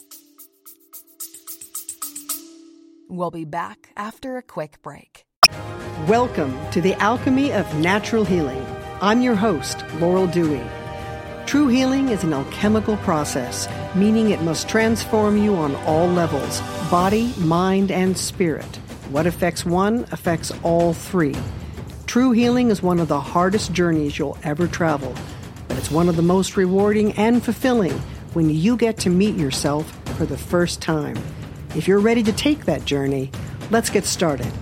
We'll 3.08 3.30
be 3.30 3.44
back 3.44 3.90
after 3.96 4.36
a 4.36 4.42
quick 4.42 4.80
break. 4.82 5.24
Welcome 6.08 6.58
to 6.70 6.80
the 6.80 6.94
Alchemy 6.94 7.52
of 7.52 7.72
Natural 7.76 8.24
Healing. 8.24 8.64
I'm 9.00 9.20
your 9.20 9.34
host, 9.34 9.84
Laurel 10.00 10.26
Dewey. 10.26 10.62
True 11.44 11.68
healing 11.68 12.08
is 12.08 12.24
an 12.24 12.32
alchemical 12.32 12.96
process, 12.98 13.68
meaning 13.94 14.30
it 14.30 14.40
must 14.40 14.68
transform 14.68 15.36
you 15.36 15.54
on 15.56 15.76
all 15.84 16.08
levels 16.08 16.60
body, 16.90 17.34
mind, 17.38 17.90
and 17.90 18.16
spirit. 18.16 18.76
What 19.10 19.26
affects 19.26 19.64
one 19.66 20.06
affects 20.12 20.52
all 20.62 20.94
three. 20.94 21.36
True 22.12 22.32
healing 22.32 22.68
is 22.70 22.82
one 22.82 23.00
of 23.00 23.08
the 23.08 23.18
hardest 23.18 23.72
journeys 23.72 24.18
you'll 24.18 24.36
ever 24.42 24.66
travel, 24.66 25.14
but 25.66 25.78
it's 25.78 25.90
one 25.90 26.10
of 26.10 26.16
the 26.16 26.20
most 26.20 26.58
rewarding 26.58 27.12
and 27.12 27.42
fulfilling 27.42 27.92
when 28.34 28.50
you 28.50 28.76
get 28.76 28.98
to 28.98 29.08
meet 29.08 29.34
yourself 29.34 29.90
for 30.18 30.26
the 30.26 30.36
first 30.36 30.82
time. 30.82 31.16
If 31.74 31.88
you're 31.88 32.00
ready 32.00 32.22
to 32.24 32.32
take 32.34 32.66
that 32.66 32.84
journey, 32.84 33.30
let's 33.70 33.88
get 33.88 34.04
started. 34.04 34.52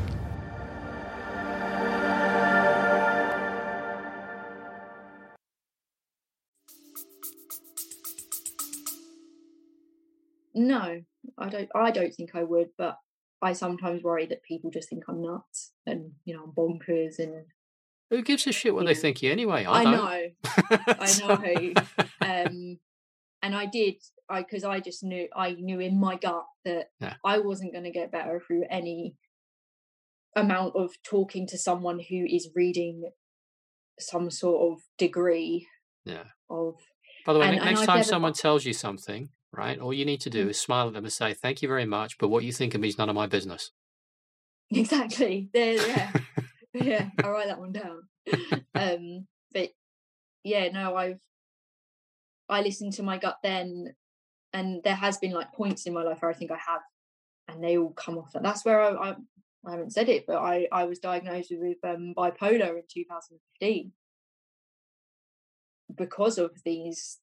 No, 10.54 11.02
I 11.36 11.48
don't. 11.48 11.68
I 11.74 11.90
don't 11.90 12.14
think 12.14 12.36
I 12.36 12.44
would, 12.44 12.68
but 12.78 12.96
I 13.42 13.52
sometimes 13.52 14.02
worry 14.02 14.26
that 14.26 14.42
people 14.42 14.70
just 14.70 14.88
think 14.88 15.04
I'm 15.08 15.22
nuts 15.22 15.72
and 15.86 16.12
you 16.24 16.34
know 16.34 16.44
I'm 16.44 16.52
bonkers 16.52 17.18
and. 17.18 17.46
Who 18.10 18.22
gives 18.22 18.44
a 18.48 18.52
shit 18.52 18.74
what 18.74 18.86
they 18.86 18.94
think 18.96 19.22
you 19.22 19.30
anyway? 19.30 19.64
I, 19.64 19.82
I 19.82 19.84
know, 19.84 20.28
I 20.88 21.18
know. 21.20 21.74
Um, 22.22 22.78
and 23.42 23.54
I 23.54 23.66
did 23.66 23.96
I 24.28 24.42
because 24.42 24.64
I 24.64 24.80
just 24.80 25.02
knew 25.02 25.28
I 25.34 25.52
knew 25.52 25.80
in 25.80 25.98
my 25.98 26.16
gut 26.16 26.44
that 26.64 26.90
yeah. 27.00 27.14
I 27.24 27.38
wasn't 27.38 27.72
going 27.72 27.84
to 27.84 27.90
get 27.90 28.12
better 28.12 28.40
through 28.40 28.64
any 28.70 29.16
amount 30.36 30.76
of 30.76 30.92
talking 31.02 31.46
to 31.48 31.58
someone 31.58 32.00
who 32.08 32.24
is 32.24 32.50
reading 32.54 33.10
some 33.98 34.30
sort 34.30 34.72
of 34.72 34.82
degree 34.96 35.66
yeah 36.04 36.24
of 36.48 36.76
by 37.26 37.32
the 37.32 37.38
way 37.38 37.48
and, 37.48 37.56
next 37.56 37.80
and 37.80 37.88
time 37.88 38.02
someone 38.02 38.32
tells 38.32 38.64
you 38.64 38.72
something 38.72 39.28
right? 39.52 39.78
All 39.78 39.92
you 39.92 40.04
need 40.04 40.20
to 40.22 40.30
do 40.30 40.46
mm. 40.46 40.50
is 40.50 40.60
smile 40.60 40.88
at 40.88 40.94
them 40.94 41.04
and 41.04 41.12
say 41.12 41.34
thank 41.34 41.62
you 41.62 41.68
very 41.68 41.86
much 41.86 42.18
but 42.18 42.28
what 42.28 42.44
you 42.44 42.52
think 42.52 42.74
of 42.74 42.80
me 42.80 42.88
is 42.88 42.98
none 42.98 43.08
of 43.08 43.14
my 43.14 43.26
business. 43.26 43.70
Exactly. 44.70 45.48
There 45.52 45.74
yeah. 45.74 46.12
Yeah 46.72 47.10
I'll 47.24 47.32
write 47.32 47.48
that 47.48 47.60
one 47.60 47.72
down. 47.72 48.02
Um 48.74 49.26
but 49.52 49.70
yeah 50.44 50.68
no 50.70 50.94
i've 50.94 51.18
I 52.50 52.62
listened 52.62 52.92
to 52.94 53.02
my 53.02 53.16
gut 53.16 53.38
then, 53.42 53.94
and 54.52 54.82
there 54.82 54.94
has 54.94 55.18
been 55.18 55.32
like 55.32 55.52
points 55.52 55.86
in 55.86 55.94
my 55.94 56.02
life 56.02 56.20
where 56.20 56.30
I 56.30 56.34
think 56.34 56.50
I 56.50 56.58
have, 56.58 56.80
and 57.48 57.62
they 57.62 57.78
all 57.78 57.92
come 57.92 58.18
off. 58.18 58.34
And 58.34 58.44
that's 58.44 58.64
where 58.64 58.80
I, 58.80 59.10
I, 59.10 59.14
I 59.64 59.70
haven't 59.70 59.92
said 59.92 60.08
it, 60.08 60.26
but 60.26 60.38
I, 60.38 60.66
I 60.72 60.84
was 60.84 60.98
diagnosed 60.98 61.52
with 61.52 61.78
um, 61.84 62.12
bipolar 62.16 62.70
in 62.70 62.82
2015 62.92 63.92
because 65.96 66.38
of 66.38 66.50
these 66.64 67.18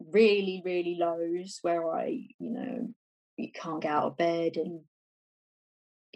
really, 0.00 0.62
really 0.64 0.96
lows 0.98 1.58
where 1.62 1.92
I, 1.92 2.26
you 2.38 2.50
know, 2.50 2.88
you 3.36 3.50
can't 3.54 3.82
get 3.82 3.92
out 3.92 4.04
of 4.04 4.16
bed 4.16 4.52
and 4.56 4.80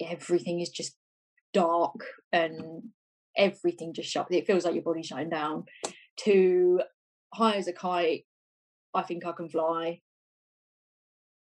everything 0.01 0.61
is 0.61 0.71
just 0.71 0.97
dark 1.53 2.05
and 2.33 2.83
everything 3.37 3.95
just 3.95 4.11
shut. 4.11 4.29
It 4.31 4.47
feels 4.47 4.65
like 4.65 4.75
your 4.75 4.83
body's 4.83 5.07
shutting 5.07 5.31
down. 5.31 5.65
To 6.25 6.81
high 7.35 7.55
as 7.55 7.69
a 7.69 7.73
kite, 7.73 8.25
I 8.95 9.03
think 9.03 9.25
I 9.25 9.33
can 9.33 9.49
fly. 9.49 10.01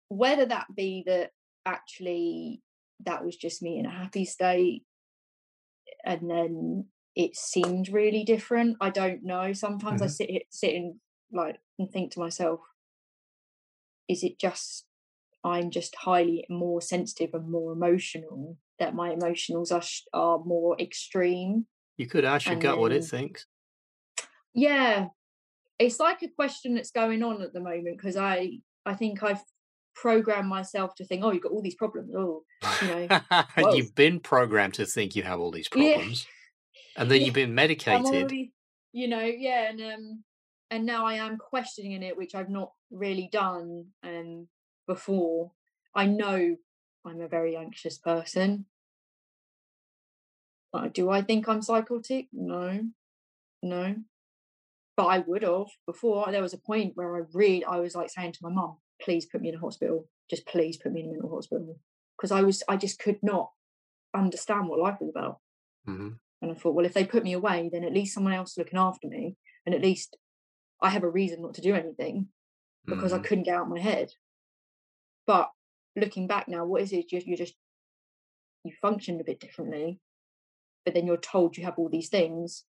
Whether 0.09 0.47
that 0.47 0.67
be 0.77 1.05
that 1.07 1.31
actually 1.65 2.62
that 3.05 3.25
was 3.25 3.37
just 3.37 3.62
me 3.62 3.79
in 3.79 3.87
a 3.87 3.91
happy 3.91 4.25
state 4.25 4.83
and 6.05 6.31
then 6.31 6.87
it 7.15 7.37
seemed 7.37 7.89
really 7.89 8.25
different, 8.25 8.77
I 8.81 8.91
don't 8.91 9.25
know. 9.25 9.53
Sometimes 9.53 10.01
mm-hmm. 10.01 10.05
I 10.05 10.09
sit 10.09 10.31
sit 10.51 10.75
and 10.75 10.95
like 11.33 11.59
and 11.79 11.91
think 11.91 12.12
to 12.12 12.21
myself, 12.21 12.61
is 14.09 14.23
it 14.23 14.39
just 14.39 14.87
I'm 15.45 15.71
just 15.71 15.95
highly 15.95 16.45
more 16.49 16.83
sensitive 16.83 17.31
and 17.33 17.51
more 17.51 17.73
emotional 17.73 18.57
that 18.79 18.95
my 18.95 19.15
emotionals 19.15 19.73
are 19.73 19.83
are 20.12 20.39
more 20.45 20.77
extreme. 20.81 21.67
You 21.97 22.07
could 22.07 22.25
ask 22.25 22.47
your 22.47 22.57
gut 22.57 22.73
then, 22.73 22.81
what 22.81 22.93
it 22.93 23.05
thinks. 23.05 23.47
Yeah, 24.55 25.07
it's 25.79 26.01
like 26.01 26.23
a 26.23 26.29
question 26.29 26.75
that's 26.75 26.91
going 26.91 27.23
on 27.23 27.43
at 27.43 27.53
the 27.53 27.61
moment 27.61 27.97
because 27.97 28.17
I 28.17 28.59
I 28.85 28.95
think 28.95 29.23
I've 29.23 29.43
programmed 29.95 30.49
myself 30.49 30.95
to 30.97 31.05
think, 31.05 31.25
oh, 31.25 31.33
you've 31.33 31.43
got 31.43 31.53
all 31.53 31.62
these 31.62 31.75
problems. 31.75 32.12
Oh, 32.15 32.43
you 32.83 32.89
know, 32.89 33.23
you've 33.75 33.95
been 33.95 34.21
programmed 34.21 34.75
to 34.75 34.87
think 34.87 35.17
you 35.17 35.23
have 35.23 35.41
all 35.41 35.51
these 35.51 35.69
problems, 35.69 36.27
yeah. 36.97 37.03
and 37.03 37.11
then 37.11 37.21
yeah. 37.21 37.27
you've 37.27 37.35
been 37.35 37.55
medicated. 37.55 38.07
Already, 38.07 38.53
you 38.93 39.09
know, 39.09 39.23
yeah, 39.23 39.71
and 39.71 39.81
um, 39.81 40.25
and 40.71 40.85
now 40.85 41.07
I 41.07 41.15
am 41.15 41.39
questioning 41.39 42.03
it, 42.03 42.17
which 42.17 42.35
I've 42.35 42.51
not 42.51 42.73
really 42.91 43.29
done 43.33 43.87
um 44.05 44.49
before. 44.87 45.53
I 45.95 46.07
know 46.07 46.57
I'm 47.05 47.21
a 47.21 47.29
very 47.29 47.57
anxious 47.57 47.99
person. 47.99 48.67
But 50.73 50.93
do 50.93 51.09
I 51.11 51.23
think 51.23 51.49
I'm 51.49 51.63
psychotic? 51.63 52.27
No, 52.33 52.81
no. 53.63 53.97
But 54.97 55.07
I 55.07 55.19
would 55.21 55.43
have 55.43 55.69
before. 55.87 56.31
There 56.31 56.43
was 56.43 56.55
a 56.55 56.59
point 56.59 56.93
where 56.97 57.17
I 57.17 57.21
really, 57.33 57.65
I 57.65 57.79
was 57.79 57.95
like 57.95 58.11
saying 58.11 58.33
to 58.33 58.39
my 58.43 58.51
mum, 58.51 58.79
please 59.01 59.27
put 59.27 59.41
me 59.41 59.51
in 59.51 59.55
a 59.55 59.59
hospital. 59.59 60.09
Just 60.29 60.47
please 60.47 60.77
put 60.77 60.93
me 60.93 61.01
in 61.01 61.09
a 61.09 61.13
mental 61.13 61.35
hospital. 61.35 61.79
Because 62.17 62.33
I 62.33 62.43
was, 62.43 62.63
I 62.69 62.77
just 62.77 62.99
could 62.99 63.19
not 63.23 63.51
understand 64.15 64.69
what 64.69 64.81
life 64.81 64.99
was 65.01 65.11
about. 65.11 65.39
Mm-hmm. 65.89 66.09
And 66.43 66.51
I 66.51 66.55
thought, 66.55 66.75
well, 66.75 66.87
if 66.87 66.95
they 66.95 67.05
put 67.05 67.25
me 67.25 67.33
away, 67.33 67.71
then 67.73 67.85
at 67.85 67.93
least 67.93 68.15
someone 68.15 68.33
else 68.33 68.59
looking 68.59 68.79
after 68.79 69.07
me, 69.09 69.37
and 69.65 69.75
at 69.75 69.83
least 69.83 70.17
I 70.81 70.91
have 70.91 71.03
a 71.03 71.11
reason 71.11 71.43
not 71.43 71.55
to 71.55 71.61
do 71.61 71.75
anything 71.75 72.29
because 72.87 73.12
mm-hmm. 73.12 73.25
I 73.25 73.27
couldn't 73.27 73.45
get 73.45 73.55
out 73.55 73.62
of 73.62 73.69
my 73.69 73.81
head. 73.81 74.12
But 75.27 75.51
looking 75.97 76.27
back 76.27 76.49
now, 76.49 76.65
what 76.65 76.83
is 76.83 76.93
it? 76.93 77.11
You're, 77.11 77.23
you're 77.25 77.37
just 77.37 77.55
you 78.65 78.73
functioned 78.81 79.21
a 79.21 79.25
bit 79.25 79.41
differently, 79.41 80.01
but 80.85 80.95
then 80.95 81.07
you're 81.07 81.17
told 81.17 81.57
you 81.57 81.65
have 81.65 81.79
all 81.79 81.89
these 81.89 82.09
things. 82.09 82.65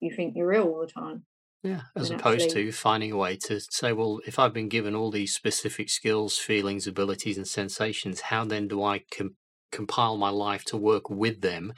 You 0.00 0.12
think 0.14 0.34
you're 0.36 0.52
ill 0.52 0.68
all 0.68 0.80
the 0.80 0.92
time. 0.92 1.24
Yeah, 1.62 1.80
as 1.96 2.10
opposed 2.10 2.48
actually, 2.48 2.64
to 2.64 2.72
finding 2.72 3.10
a 3.10 3.16
way 3.16 3.36
to 3.44 3.58
say, 3.58 3.94
well, 3.94 4.20
if 4.26 4.38
I've 4.38 4.52
been 4.52 4.68
given 4.68 4.94
all 4.94 5.10
these 5.10 5.32
specific 5.32 5.88
skills, 5.88 6.36
feelings, 6.36 6.86
abilities, 6.86 7.38
and 7.38 7.48
sensations, 7.48 8.20
how 8.20 8.44
then 8.44 8.68
do 8.68 8.84
I 8.84 9.02
com- 9.16 9.36
compile 9.72 10.18
my 10.18 10.28
life 10.28 10.64
to 10.66 10.76
work 10.76 11.08
with 11.08 11.40
them 11.40 11.72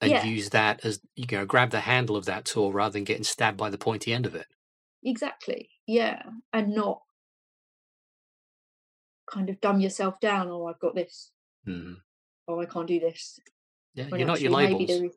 and 0.00 0.10
yeah. 0.10 0.24
use 0.24 0.50
that 0.50 0.84
as 0.84 1.00
you 1.14 1.26
know, 1.30 1.46
grab 1.46 1.70
the 1.70 1.80
handle 1.80 2.16
of 2.16 2.26
that 2.26 2.44
tool 2.44 2.72
rather 2.72 2.92
than 2.92 3.04
getting 3.04 3.24
stabbed 3.24 3.56
by 3.56 3.70
the 3.70 3.78
pointy 3.78 4.12
end 4.12 4.26
of 4.26 4.34
it? 4.34 4.46
Exactly. 5.04 5.70
Yeah, 5.86 6.22
and 6.52 6.74
not 6.74 7.00
kind 9.30 9.48
of 9.48 9.60
dumb 9.60 9.80
yourself 9.80 10.20
down. 10.20 10.48
Oh, 10.48 10.66
I've 10.66 10.80
got 10.80 10.94
this. 10.94 11.30
Mm-hmm. 11.66 11.94
Oh, 12.48 12.60
I 12.60 12.66
can't 12.66 12.86
do 12.86 13.00
this. 13.00 13.40
Yeah, 13.94 14.06
when 14.08 14.20
you're 14.20 14.28
not 14.28 14.40
your 14.40 14.52
labels. 14.52 14.90
Is... 14.90 15.12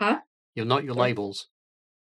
Huh? 0.00 0.18
You're 0.54 0.66
not 0.66 0.84
your 0.84 0.94
labels. 0.94 1.48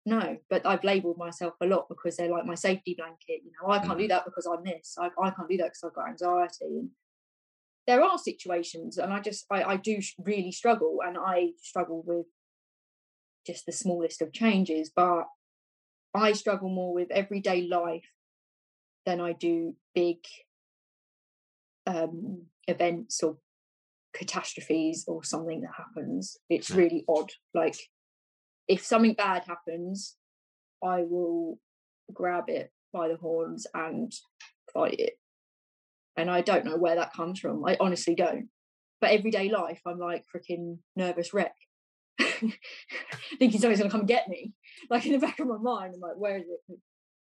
No, 0.07 0.39
but 0.49 0.65
I've 0.65 0.85
labelled 0.85 1.19
myself 1.19 1.55
a 1.61 1.67
lot 1.67 1.89
because 1.89 2.17
they're 2.17 2.31
like 2.31 2.47
my 2.47 2.55
safety 2.55 2.95
blanket. 2.97 3.43
You 3.45 3.53
know, 3.61 3.71
I 3.71 3.79
can't 3.79 3.99
mm. 3.99 4.03
do 4.03 4.09
that 4.09 4.25
because 4.25 4.47
I'm 4.47 4.65
this. 4.65 4.97
I, 4.99 5.07
I 5.23 5.31
can't 5.31 5.49
do 5.49 5.57
that 5.59 5.67
because 5.67 5.85
I've 5.85 5.95
got 5.95 6.09
anxiety. 6.09 6.65
And 6.65 6.91
there 7.87 8.03
are 8.03 8.19
situations, 8.19 8.99
and 8.99 9.13
I 9.13 9.21
just 9.21 9.47
I, 9.51 9.63
I 9.63 9.77
do 9.77 10.01
really 10.19 10.53
struggle, 10.53 10.99
and 11.05 11.17
I 11.19 11.51
struggle 11.61 12.03
with 12.07 12.27
just 13.47 13.67
the 13.67 13.73
smallest 13.73 14.23
of 14.23 14.33
changes. 14.33 14.91
But 14.95 15.25
I 16.15 16.33
struggle 16.33 16.69
more 16.69 16.93
with 16.93 17.11
everyday 17.11 17.63
life 17.63 18.09
than 19.07 19.21
I 19.21 19.33
do 19.33 19.75
big 19.95 20.19
um, 21.87 22.47
events 22.69 23.23
or 23.23 23.39
catastrophes 24.15 25.05
or 25.07 25.25
something 25.25 25.63
that 25.63 25.71
happens. 25.77 26.37
It's 26.49 26.71
really 26.71 27.05
odd. 27.09 27.31
Like 27.55 27.77
if 28.69 28.85
something 28.85 29.15
bad 29.15 29.45
happens, 29.47 30.17
I 30.83 31.03
will 31.03 31.59
grab 32.13 32.45
it 32.49 32.71
by 32.93 33.09
the 33.09 33.17
horns 33.17 33.67
and 33.75 34.13
fight 34.73 34.99
it. 34.99 35.15
And 36.21 36.31
I 36.31 36.43
don't 36.43 36.65
know 36.65 36.77
where 36.77 36.97
that 36.97 37.13
comes 37.13 37.41
from. 37.41 37.65
I 37.65 37.77
honestly 37.81 38.15
don't. 38.15 38.49
But 39.01 39.11
everyday 39.13 39.49
life, 39.49 39.81
I'm 39.87 39.99
like 39.99 40.25
freaking 40.35 40.79
nervous 40.95 41.33
wreck. 41.33 41.55
Thinking 42.19 43.61
somebody's 43.61 43.79
gonna 43.79 43.91
come 43.91 44.07
get 44.07 44.29
me. 44.29 44.53
Like 44.91 45.07
in 45.07 45.13
the 45.13 45.19
back 45.19 45.41
of 45.41 45.47
my 45.47 45.57
mind, 45.57 45.95
I'm 45.95 46.01
like, 46.01 46.17
where 46.17 46.37
is 46.37 46.45
it? 46.45 46.79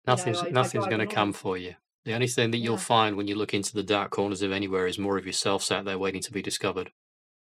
Nothing's 0.07 0.39
you 0.39 0.45
know, 0.45 0.49
I, 0.49 0.53
nothing's 0.53 0.87
I 0.87 0.91
gonna 0.91 1.07
come 1.07 1.33
for 1.33 1.57
you. 1.57 1.75
The 2.05 2.15
only 2.15 2.27
thing 2.27 2.51
that 2.51 2.59
you'll 2.59 2.75
yeah. 2.75 2.81
find 2.81 3.17
when 3.17 3.29
you 3.29 3.37
look 3.37 3.55
into 3.55 3.75
the 3.75 3.83
dark 3.83 4.11
corners 4.11 4.43
of 4.43 4.51
anywhere 4.51 4.87
is 4.87 4.99
more 4.99 5.19
of 5.19 5.27
yourself 5.27 5.63
sat 5.63 5.85
there 5.85 5.99
waiting 5.99 6.23
to 6.23 6.33
be 6.33 6.43
discovered. 6.43 6.91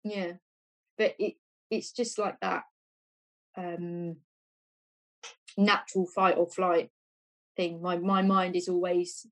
Yeah. 0.02 0.32
But 0.98 1.14
it 1.18 1.34
it's 1.70 1.92
just 1.92 2.18
like 2.18 2.40
that 2.40 2.64
um, 3.56 4.16
natural 5.56 6.06
fight 6.06 6.36
or 6.36 6.48
flight 6.48 6.90
thing. 7.56 7.82
My 7.82 7.98
my 7.98 8.22
mind 8.22 8.56
is 8.56 8.68
always 8.68 9.26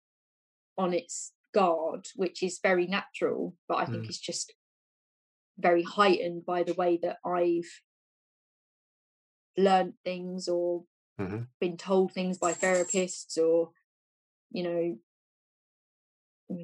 on 0.78 0.94
its 0.94 1.32
guard, 1.52 2.06
which 2.16 2.42
is 2.42 2.60
very 2.62 2.86
natural, 2.86 3.54
but 3.68 3.76
I 3.76 3.84
think 3.84 4.04
mm. 4.04 4.08
it's 4.08 4.20
just 4.20 4.54
very 5.58 5.82
heightened 5.82 6.44
by 6.46 6.62
the 6.62 6.74
way 6.74 6.98
that 7.02 7.18
I've 7.24 7.70
learned 9.56 9.94
things 10.04 10.48
or 10.48 10.84
mm-hmm. 11.20 11.42
been 11.60 11.76
told 11.76 12.12
things 12.12 12.38
by 12.38 12.52
therapists 12.52 13.36
or 13.36 13.70
you 14.50 14.62
know 14.62 14.96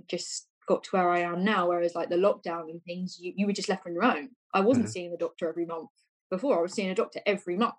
just 0.08 0.48
got 0.66 0.84
to 0.84 0.90
where 0.90 1.10
I 1.10 1.20
am 1.20 1.44
now. 1.44 1.68
Whereas 1.68 1.94
like 1.94 2.10
the 2.10 2.16
lockdown 2.16 2.70
and 2.70 2.82
things, 2.84 3.18
you, 3.20 3.32
you 3.36 3.46
were 3.46 3.52
just 3.52 3.68
left 3.68 3.86
on 3.86 3.94
your 3.94 4.04
own. 4.04 4.30
I 4.52 4.60
wasn't 4.60 4.86
mm-hmm. 4.86 4.92
seeing 4.92 5.10
the 5.10 5.16
doctor 5.16 5.48
every 5.48 5.66
month 5.66 5.90
before 6.30 6.58
I 6.58 6.62
was 6.62 6.72
seeing 6.72 6.90
a 6.90 6.94
doctor 6.94 7.20
every 7.24 7.56
month, 7.56 7.74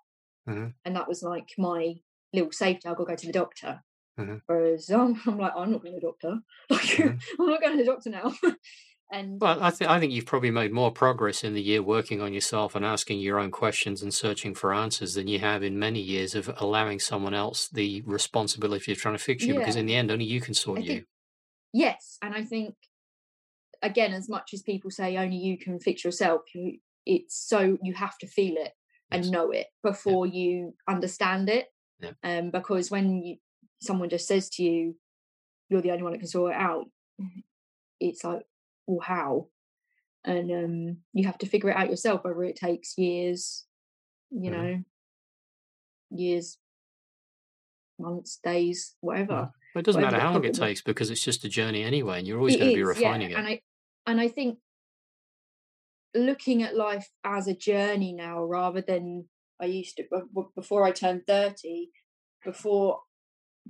mm-hmm. 0.48 0.68
and 0.84 0.96
that 0.96 1.08
was 1.08 1.22
like 1.22 1.50
my 1.56 1.96
little 2.32 2.52
safety. 2.52 2.88
I'll 2.88 2.94
go 2.94 3.04
go 3.04 3.16
to 3.16 3.26
the 3.26 3.32
doctor. 3.32 3.82
Mm-hmm. 4.18 4.36
Whereas 4.46 4.90
um, 4.90 5.20
I'm 5.26 5.38
like, 5.38 5.52
I'm 5.56 5.72
not 5.72 5.82
going 5.82 5.94
to 5.94 6.00
the 6.00 6.06
doctor. 6.06 6.38
Like, 6.70 6.82
mm-hmm. 6.82 7.42
I'm 7.42 7.48
not 7.48 7.60
going 7.60 7.76
to 7.78 7.84
the 7.84 7.90
doctor 7.90 8.10
now. 8.10 8.32
and 9.12 9.40
well, 9.40 9.62
I 9.62 9.70
think 9.70 9.90
I 9.90 9.98
think 9.98 10.12
you've 10.12 10.26
probably 10.26 10.50
made 10.50 10.72
more 10.72 10.90
progress 10.92 11.42
in 11.42 11.54
the 11.54 11.62
year 11.62 11.82
working 11.82 12.20
on 12.20 12.32
yourself 12.32 12.74
and 12.74 12.84
asking 12.84 13.20
your 13.20 13.38
own 13.38 13.50
questions 13.50 14.02
and 14.02 14.12
searching 14.14 14.54
for 14.54 14.72
answers 14.72 15.14
than 15.14 15.26
you 15.26 15.38
have 15.40 15.62
in 15.62 15.78
many 15.78 16.00
years 16.00 16.34
of 16.34 16.50
allowing 16.58 17.00
someone 17.00 17.34
else 17.34 17.68
the 17.68 18.02
responsibility 18.02 18.92
of 18.92 18.98
trying 18.98 19.16
to 19.16 19.22
fix 19.22 19.44
you. 19.44 19.54
Yeah. 19.54 19.60
Because 19.60 19.76
in 19.76 19.86
the 19.86 19.96
end, 19.96 20.10
only 20.10 20.24
you 20.24 20.40
can 20.40 20.54
sort 20.54 20.82
you. 20.82 21.04
yes, 21.72 22.18
and 22.22 22.34
I 22.34 22.44
think 22.44 22.74
again, 23.82 24.12
as 24.12 24.28
much 24.28 24.52
as 24.52 24.62
people 24.62 24.90
say 24.90 25.16
only 25.16 25.36
you 25.36 25.58
can 25.58 25.80
fix 25.80 26.04
yourself, 26.04 26.42
you, 26.54 26.78
it's 27.06 27.36
so 27.36 27.78
you 27.82 27.94
have 27.94 28.18
to 28.18 28.26
feel 28.26 28.56
it 28.56 28.72
and 29.10 29.30
know 29.30 29.50
it 29.50 29.66
before 29.82 30.26
yeah. 30.26 30.32
you 30.32 30.74
understand 30.88 31.48
it. 31.48 31.66
Yeah. 32.00 32.12
Um, 32.22 32.50
because 32.50 32.90
when 32.90 33.22
you 33.22 33.36
someone 33.80 34.08
just 34.08 34.26
says 34.26 34.48
to 34.50 34.62
you, 34.62 34.96
"You're 35.68 35.82
the 35.82 35.90
only 35.90 36.02
one 36.02 36.12
that 36.12 36.18
can 36.18 36.28
sort 36.28 36.52
it 36.52 36.60
out," 36.60 36.86
it's 38.00 38.24
like, 38.24 38.42
well, 38.86 39.00
how? 39.00 39.48
And 40.24 40.50
um, 40.50 40.96
you 41.12 41.26
have 41.26 41.38
to 41.38 41.46
figure 41.46 41.70
it 41.70 41.76
out 41.76 41.90
yourself. 41.90 42.24
Whether 42.24 42.44
it 42.44 42.56
takes 42.56 42.98
years, 42.98 43.64
you 44.30 44.50
mm. 44.50 44.52
know, 44.52 44.84
years, 46.10 46.58
months, 47.98 48.38
days, 48.42 48.96
whatever. 49.00 49.50
Yeah. 49.74 49.80
It 49.80 49.84
doesn't 49.84 50.02
matter 50.02 50.18
how 50.18 50.32
long 50.32 50.44
it 50.44 50.54
takes 50.54 50.82
because 50.82 51.10
it's 51.10 51.22
just 51.22 51.44
a 51.44 51.48
journey 51.48 51.84
anyway, 51.84 52.18
and 52.18 52.26
you're 52.26 52.38
always 52.38 52.56
going 52.56 52.70
to 52.70 52.74
be 52.74 52.82
refining 52.82 53.30
yeah. 53.30 53.36
it. 53.36 53.38
And 53.38 53.48
I 53.48 53.60
and 54.06 54.20
I 54.20 54.28
think 54.28 54.58
looking 56.14 56.62
at 56.62 56.76
life 56.76 57.08
as 57.24 57.46
a 57.46 57.54
journey 57.54 58.12
now 58.12 58.42
rather 58.42 58.80
than 58.80 59.26
I 59.60 59.66
used 59.66 59.96
to 59.98 60.04
before 60.56 60.84
I 60.84 60.90
turned 60.90 61.22
30 61.28 61.90
before 62.44 63.00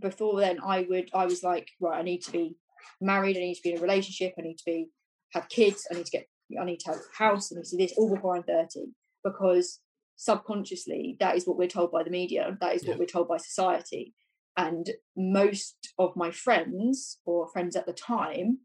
before 0.00 0.40
then 0.40 0.58
I 0.64 0.86
would 0.88 1.10
I 1.14 1.26
was 1.26 1.42
like 1.42 1.68
right 1.80 1.98
I 1.98 2.02
need 2.02 2.22
to 2.22 2.32
be 2.32 2.56
married 3.00 3.36
I 3.36 3.40
need 3.40 3.54
to 3.56 3.62
be 3.62 3.72
in 3.72 3.78
a 3.78 3.82
relationship 3.82 4.34
I 4.38 4.42
need 4.42 4.58
to 4.58 4.64
be 4.64 4.88
have 5.32 5.48
kids 5.48 5.86
I 5.90 5.94
need 5.94 6.06
to 6.06 6.10
get 6.10 6.28
I 6.60 6.64
need 6.64 6.80
to 6.80 6.90
have 6.90 6.98
a 6.98 7.22
house 7.22 7.52
I 7.52 7.56
need 7.56 7.64
to 7.64 7.76
do 7.76 7.82
this 7.82 7.94
all 7.96 8.14
before 8.14 8.36
I'm 8.36 8.42
30 8.42 8.92
because 9.24 9.80
subconsciously 10.16 11.16
that 11.20 11.36
is 11.36 11.46
what 11.46 11.56
we're 11.56 11.68
told 11.68 11.92
by 11.92 12.02
the 12.02 12.10
media 12.10 12.56
that 12.60 12.74
is 12.74 12.84
yeah. 12.84 12.90
what 12.90 12.98
we're 12.98 13.06
told 13.06 13.28
by 13.28 13.38
society 13.38 14.14
and 14.56 14.90
most 15.16 15.76
of 15.98 16.16
my 16.16 16.30
friends 16.30 17.18
or 17.24 17.48
friends 17.48 17.76
at 17.76 17.86
the 17.86 17.92
time 17.92 18.58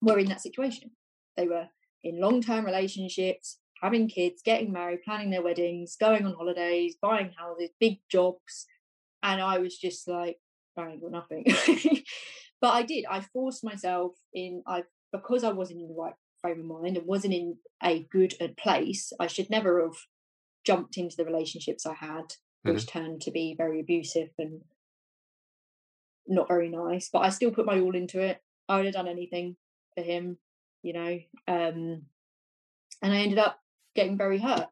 were 0.00 0.18
in 0.18 0.28
that 0.28 0.40
situation 0.40 0.90
they 1.36 1.46
were 1.46 1.68
in 2.04 2.20
long 2.20 2.42
term 2.42 2.64
relationships, 2.64 3.58
having 3.80 4.08
kids, 4.08 4.42
getting 4.44 4.72
married, 4.72 5.02
planning 5.04 5.30
their 5.30 5.42
weddings, 5.42 5.96
going 5.98 6.26
on 6.26 6.34
holidays, 6.34 6.96
buying 7.00 7.32
houses, 7.36 7.70
big 7.80 7.98
jobs. 8.10 8.66
And 9.22 9.40
I 9.40 9.58
was 9.58 9.76
just 9.76 10.08
like, 10.08 10.38
I 10.76 10.88
ain't 10.88 11.02
got 11.02 11.12
nothing. 11.12 11.44
but 12.60 12.70
I 12.70 12.82
did. 12.82 13.04
I 13.10 13.20
forced 13.20 13.64
myself 13.64 14.12
in, 14.34 14.62
I 14.66 14.84
because 15.12 15.44
I 15.44 15.52
wasn't 15.52 15.80
in 15.80 15.88
the 15.88 15.94
right 15.94 16.14
frame 16.40 16.60
of 16.60 16.82
mind 16.82 16.96
and 16.96 17.06
wasn't 17.06 17.34
in 17.34 17.58
a 17.82 18.06
good 18.10 18.34
place, 18.56 19.12
I 19.20 19.26
should 19.26 19.50
never 19.50 19.82
have 19.82 19.96
jumped 20.64 20.96
into 20.96 21.16
the 21.16 21.24
relationships 21.24 21.84
I 21.84 21.94
had, 21.94 22.34
which 22.62 22.86
mm-hmm. 22.86 22.98
turned 22.98 23.20
to 23.22 23.30
be 23.30 23.54
very 23.56 23.80
abusive 23.80 24.30
and 24.38 24.62
not 26.26 26.48
very 26.48 26.70
nice. 26.70 27.10
But 27.12 27.20
I 27.20 27.28
still 27.28 27.50
put 27.50 27.66
my 27.66 27.78
all 27.78 27.94
into 27.94 28.20
it. 28.20 28.40
I 28.68 28.76
would 28.76 28.86
have 28.86 28.94
done 28.94 29.08
anything 29.08 29.56
for 29.94 30.02
him 30.02 30.38
you 30.82 30.92
know. 30.92 31.18
Um, 31.48 32.02
and 33.00 33.12
I 33.12 33.16
ended 33.16 33.38
up 33.38 33.58
getting 33.94 34.18
very 34.18 34.38
hurt 34.38 34.68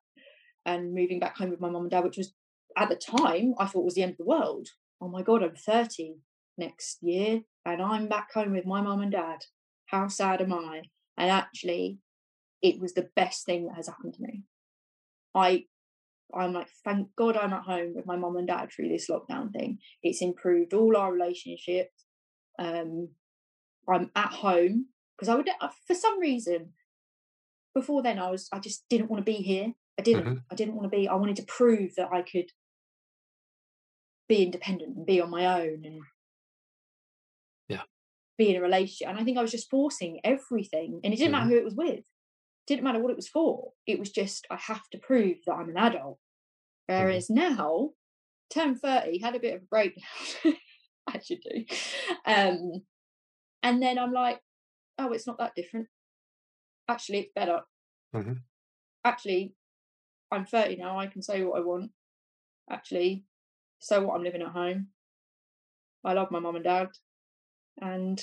and 0.66 0.94
moving 0.94 1.20
back 1.20 1.36
home 1.36 1.50
with 1.50 1.60
my 1.60 1.70
mum 1.70 1.82
and 1.82 1.90
dad, 1.90 2.04
which 2.04 2.18
was 2.18 2.32
at 2.76 2.88
the 2.88 2.96
time 2.96 3.54
I 3.58 3.66
thought 3.66 3.80
it 3.80 3.84
was 3.84 3.94
the 3.94 4.02
end 4.02 4.12
of 4.12 4.18
the 4.18 4.24
world. 4.24 4.68
Oh 5.00 5.08
my 5.08 5.22
god, 5.22 5.42
I'm 5.42 5.56
30. 5.56 6.16
next 6.58 6.98
year, 7.02 7.40
and 7.64 7.80
I'm 7.80 8.06
back 8.06 8.32
home 8.32 8.52
with 8.52 8.66
my 8.66 8.82
mum 8.82 9.00
and 9.00 9.12
dad. 9.12 9.44
How 9.86 10.08
sad 10.08 10.42
am 10.42 10.52
I? 10.52 10.82
And 11.16 11.30
actually, 11.30 11.98
it 12.62 12.80
was 12.80 12.94
the 12.94 13.08
best 13.16 13.46
thing 13.46 13.66
that 13.66 13.76
has 13.76 13.88
happened 13.88 14.14
to 14.14 14.22
me. 14.22 14.42
I 15.34 15.64
I'm 16.34 16.52
like, 16.52 16.68
thank 16.84 17.08
God 17.16 17.36
I'm 17.36 17.52
at 17.52 17.64
home 17.64 17.94
with 17.94 18.06
my 18.06 18.16
mum 18.16 18.36
and 18.36 18.46
dad 18.46 18.70
through 18.70 18.88
this 18.88 19.10
lockdown 19.10 19.52
thing. 19.52 19.78
It's 20.02 20.22
improved 20.22 20.72
all 20.74 20.96
our 20.96 21.12
relationships. 21.12 22.04
Um, 22.58 23.08
I'm 23.88 24.10
at 24.14 24.32
home 24.32 24.86
because 25.16 25.28
I 25.28 25.34
would, 25.34 25.48
uh, 25.60 25.68
for 25.86 25.94
some 25.94 26.20
reason, 26.20 26.70
before 27.74 28.02
then 28.02 28.18
I 28.18 28.30
was, 28.30 28.48
I 28.52 28.58
just 28.60 28.84
didn't 28.88 29.10
want 29.10 29.24
to 29.24 29.30
be 29.30 29.38
here. 29.38 29.72
I 30.00 30.02
didn't. 30.02 30.24
Mm-hmm. 30.24 30.38
I 30.50 30.54
didn't 30.54 30.74
want 30.76 30.90
to 30.90 30.96
be. 30.96 31.08
I 31.08 31.14
wanted 31.14 31.36
to 31.36 31.42
prove 31.42 31.94
that 31.96 32.08
I 32.10 32.22
could 32.22 32.46
be 34.30 34.42
independent 34.42 34.96
and 34.96 35.04
be 35.04 35.20
on 35.20 35.28
my 35.28 35.60
own 35.60 35.82
and 35.84 36.00
Yeah. 37.68 37.82
be 38.38 38.48
in 38.50 38.56
a 38.56 38.62
relationship. 38.62 39.08
And 39.08 39.18
I 39.18 39.24
think 39.24 39.36
I 39.36 39.42
was 39.42 39.50
just 39.50 39.68
forcing 39.68 40.20
everything, 40.24 41.00
and 41.04 41.12
it 41.12 41.18
didn't 41.18 41.32
matter 41.32 41.50
who 41.50 41.58
it 41.58 41.64
was 41.64 41.74
with. 41.74 42.04
Didn't 42.66 42.84
matter 42.84 42.98
what 42.98 43.10
it 43.10 43.16
was 43.16 43.28
for. 43.28 43.72
It 43.86 43.98
was 43.98 44.10
just 44.10 44.46
I 44.50 44.56
have 44.56 44.88
to 44.92 44.98
prove 44.98 45.36
that 45.46 45.52
I'm 45.54 45.68
an 45.68 45.76
adult. 45.76 46.18
Whereas 46.86 47.28
now, 47.28 47.90
turned 48.48 48.80
30, 48.80 49.18
had 49.20 49.34
a 49.36 49.40
bit 49.40 49.54
of 49.56 49.62
a 49.62 49.66
breakdown. 49.66 50.02
I 51.06 51.18
should 51.20 51.40
do. 51.42 51.64
Um, 52.24 52.82
and 53.62 53.82
then 53.82 53.98
I'm 53.98 54.12
like, 54.12 54.40
oh, 54.98 55.12
it's 55.12 55.26
not 55.26 55.38
that 55.38 55.54
different. 55.54 55.88
Actually, 56.88 57.18
it's 57.20 57.32
better. 57.34 57.60
Mhm. 58.14 58.38
Actually, 59.04 59.54
I'm 60.30 60.46
30 60.46 60.76
now. 60.76 60.98
I 60.98 61.06
can 61.06 61.22
say 61.22 61.42
what 61.42 61.58
I 61.58 61.64
want. 61.64 61.90
Actually, 62.70 63.24
so 63.78 64.02
what? 64.02 64.14
I'm 64.16 64.22
living 64.22 64.42
at 64.42 64.48
home. 64.48 64.88
I 66.04 66.12
love 66.12 66.30
my 66.30 66.38
mum 66.38 66.56
and 66.56 66.64
dad. 66.64 66.88
And 67.80 68.22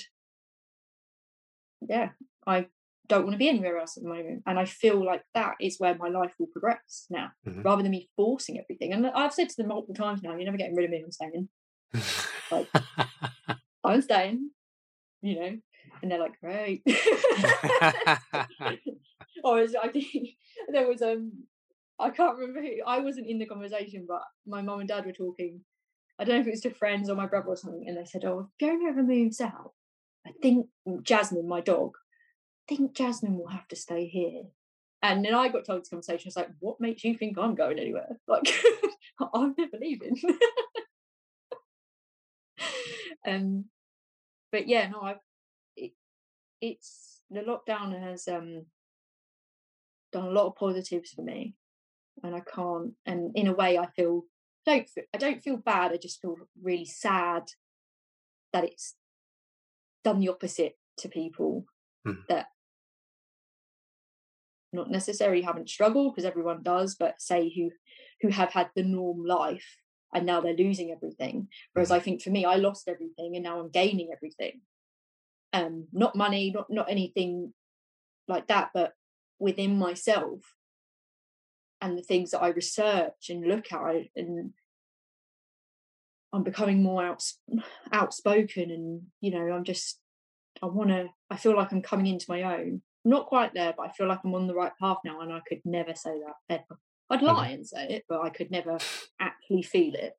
yeah, 1.86 2.10
I 2.46 2.66
don't 3.06 3.24
want 3.24 3.34
to 3.34 3.38
be 3.38 3.48
anywhere 3.48 3.78
else 3.78 3.96
at 3.96 4.02
the 4.02 4.08
moment. 4.08 4.42
And 4.46 4.58
I 4.58 4.64
feel 4.64 5.04
like 5.04 5.22
that 5.34 5.54
is 5.60 5.78
where 5.78 5.94
my 5.96 6.08
life 6.08 6.32
will 6.38 6.48
progress 6.48 7.06
now, 7.10 7.30
Mhm. 7.46 7.64
rather 7.64 7.82
than 7.82 7.92
me 7.92 8.08
forcing 8.16 8.58
everything. 8.58 8.92
And 8.92 9.06
I've 9.06 9.34
said 9.34 9.48
to 9.50 9.56
them 9.56 9.68
multiple 9.68 9.94
times 9.94 10.22
now, 10.22 10.34
you're 10.34 10.44
never 10.44 10.56
getting 10.56 10.74
rid 10.76 10.84
of 10.86 10.90
me, 10.90 11.02
I'm 11.04 11.12
staying. 11.12 11.48
Like, 12.50 12.68
I'm 13.84 14.02
staying, 14.02 14.50
you 15.22 15.40
know. 15.40 15.58
And 16.02 16.10
they're 16.10 16.18
like, 16.18 16.38
great. 16.40 16.82
or 19.44 19.60
as 19.60 19.74
I 19.74 19.88
think 19.88 20.36
there 20.68 20.86
was 20.88 21.00
um 21.02 21.44
I 22.00 22.10
can't 22.10 22.38
remember 22.38 22.60
who 22.60 22.76
I 22.86 23.00
wasn't 23.00 23.26
in 23.28 23.38
the 23.38 23.46
conversation, 23.46 24.06
but 24.08 24.22
my 24.46 24.62
mum 24.62 24.80
and 24.80 24.88
dad 24.88 25.04
were 25.04 25.12
talking. 25.12 25.64
I 26.18 26.24
don't 26.24 26.36
know 26.36 26.40
if 26.40 26.46
it 26.46 26.50
was 26.50 26.60
to 26.62 26.70
friends 26.70 27.08
or 27.10 27.16
my 27.16 27.26
brother 27.26 27.48
or 27.48 27.56
something, 27.56 27.84
and 27.86 27.96
they 27.96 28.04
said, 28.04 28.24
"Oh, 28.24 28.40
if 28.40 28.46
Fiona 28.58 28.88
ever 28.90 29.02
moves 29.02 29.40
out, 29.40 29.72
I 30.26 30.32
think 30.42 30.68
Jasmine, 31.02 31.48
my 31.48 31.60
dog, 31.60 31.96
I 32.68 32.74
think 32.74 32.94
Jasmine 32.94 33.36
will 33.38 33.48
have 33.48 33.68
to 33.68 33.76
stay 33.76 34.06
here." 34.06 34.44
And 35.02 35.24
then 35.24 35.34
I 35.34 35.48
got 35.48 35.64
told 35.64 35.82
this 35.82 35.88
conversation. 35.88 36.26
I 36.26 36.28
was 36.28 36.36
like, 36.36 36.50
"What 36.60 36.80
makes 36.80 37.04
you 37.04 37.16
think 37.16 37.38
I'm 37.38 37.54
going 37.54 37.78
anywhere? 37.78 38.20
Like, 38.28 38.48
I'm 39.34 39.54
never 39.56 39.76
leaving." 39.80 40.16
um, 43.26 43.66
but 44.52 44.68
yeah, 44.68 44.88
no, 44.88 45.00
I've 45.02 45.20
it, 45.76 45.92
it's 46.60 47.22
the 47.30 47.40
lockdown 47.40 48.00
has 48.00 48.28
um 48.28 48.66
done 50.12 50.26
a 50.26 50.30
lot 50.30 50.46
of 50.46 50.56
positives 50.56 51.10
for 51.12 51.22
me, 51.22 51.54
and 52.22 52.34
I 52.34 52.40
can't. 52.40 52.92
And 53.06 53.32
in 53.34 53.46
a 53.46 53.52
way, 53.52 53.78
I 53.78 53.86
feel 53.86 54.22
don't 54.66 54.88
fe- 54.88 55.08
I 55.14 55.18
don't 55.18 55.42
feel 55.42 55.56
bad. 55.56 55.92
I 55.92 55.96
just 55.96 56.20
feel 56.20 56.36
really 56.60 56.84
sad 56.84 57.44
that 58.52 58.64
it's 58.64 58.96
done 60.04 60.20
the 60.20 60.28
opposite 60.28 60.78
to 60.98 61.08
people 61.08 61.66
Hmm. 62.04 62.20
that 62.28 62.46
not 64.72 64.90
necessarily 64.90 65.42
haven't 65.42 65.68
struggled 65.68 66.14
because 66.14 66.26
everyone 66.28 66.62
does, 66.62 66.94
but 66.94 67.20
say 67.20 67.52
who 67.54 67.70
who 68.20 68.28
have 68.28 68.52
had 68.52 68.70
the 68.74 68.82
norm 68.82 69.24
life 69.24 69.76
and 70.12 70.26
now 70.26 70.40
they're 70.40 70.54
losing 70.54 70.90
everything. 70.90 71.48
Whereas 71.72 71.90
I 71.90 72.00
think 72.00 72.22
for 72.22 72.30
me, 72.30 72.44
I 72.44 72.56
lost 72.56 72.88
everything 72.88 73.36
and 73.36 73.44
now 73.44 73.60
I'm 73.60 73.70
gaining 73.70 74.10
everything. 74.12 74.60
Um, 75.52 75.86
not 75.92 76.16
money, 76.16 76.50
not 76.50 76.66
not 76.70 76.90
anything 76.90 77.54
like 78.26 78.48
that, 78.48 78.70
but 78.74 78.92
within 79.38 79.78
myself 79.78 80.40
and 81.80 81.96
the 81.96 82.02
things 82.02 82.30
that 82.30 82.42
I 82.42 82.48
research 82.48 83.28
and 83.30 83.46
look 83.46 83.72
at 83.72 84.08
and 84.16 84.52
I'm 86.32 86.42
becoming 86.42 86.82
more 86.82 87.04
outs- 87.04 87.38
outspoken 87.92 88.70
and 88.70 89.02
you 89.20 89.30
know 89.30 89.52
I'm 89.52 89.64
just 89.64 90.00
I 90.62 90.66
want 90.66 90.90
to 90.90 91.06
I 91.30 91.36
feel 91.36 91.56
like 91.56 91.72
I'm 91.72 91.82
coming 91.82 92.06
into 92.06 92.26
my 92.28 92.42
own 92.42 92.82
not 93.04 93.26
quite 93.26 93.54
there 93.54 93.74
but 93.76 93.84
I 93.84 93.92
feel 93.92 94.08
like 94.08 94.20
I'm 94.24 94.34
on 94.34 94.46
the 94.46 94.54
right 94.54 94.72
path 94.80 94.98
now 95.04 95.20
and 95.20 95.32
I 95.32 95.40
could 95.48 95.60
never 95.64 95.94
say 95.94 96.20
that 96.20 96.34
ever 96.50 96.78
I'd 97.10 97.22
lie 97.22 97.48
and 97.48 97.66
say 97.66 97.88
it 97.88 98.04
but 98.08 98.20
I 98.22 98.30
could 98.30 98.50
never 98.50 98.78
actually 99.20 99.62
feel 99.62 99.94
it 99.94 100.14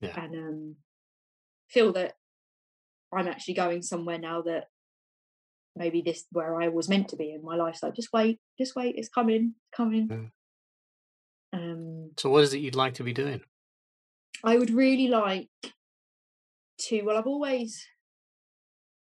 Yeah. 0.00 0.20
and 0.20 0.34
um 0.34 0.76
feel 1.68 1.92
that 1.92 2.14
I'm 3.12 3.28
actually 3.28 3.54
going 3.54 3.82
somewhere 3.82 4.18
now 4.18 4.42
that 4.42 4.68
maybe 5.76 6.02
this 6.02 6.24
where 6.32 6.60
I 6.60 6.68
was 6.68 6.88
meant 6.88 7.08
to 7.08 7.16
be 7.16 7.32
in 7.32 7.44
my 7.44 7.56
life. 7.56 7.76
So 7.76 7.90
just 7.90 8.12
wait, 8.12 8.40
just 8.58 8.76
wait, 8.76 8.96
it's 8.96 9.08
coming, 9.08 9.54
coming. 9.74 10.08
Um, 11.52 12.12
so, 12.16 12.30
what 12.30 12.44
is 12.44 12.54
it 12.54 12.58
you'd 12.58 12.74
like 12.76 12.94
to 12.94 13.04
be 13.04 13.12
doing? 13.12 13.42
I 14.44 14.56
would 14.56 14.70
really 14.70 15.08
like 15.08 15.48
to. 16.78 17.02
Well, 17.02 17.16
I've 17.16 17.26
always, 17.26 17.86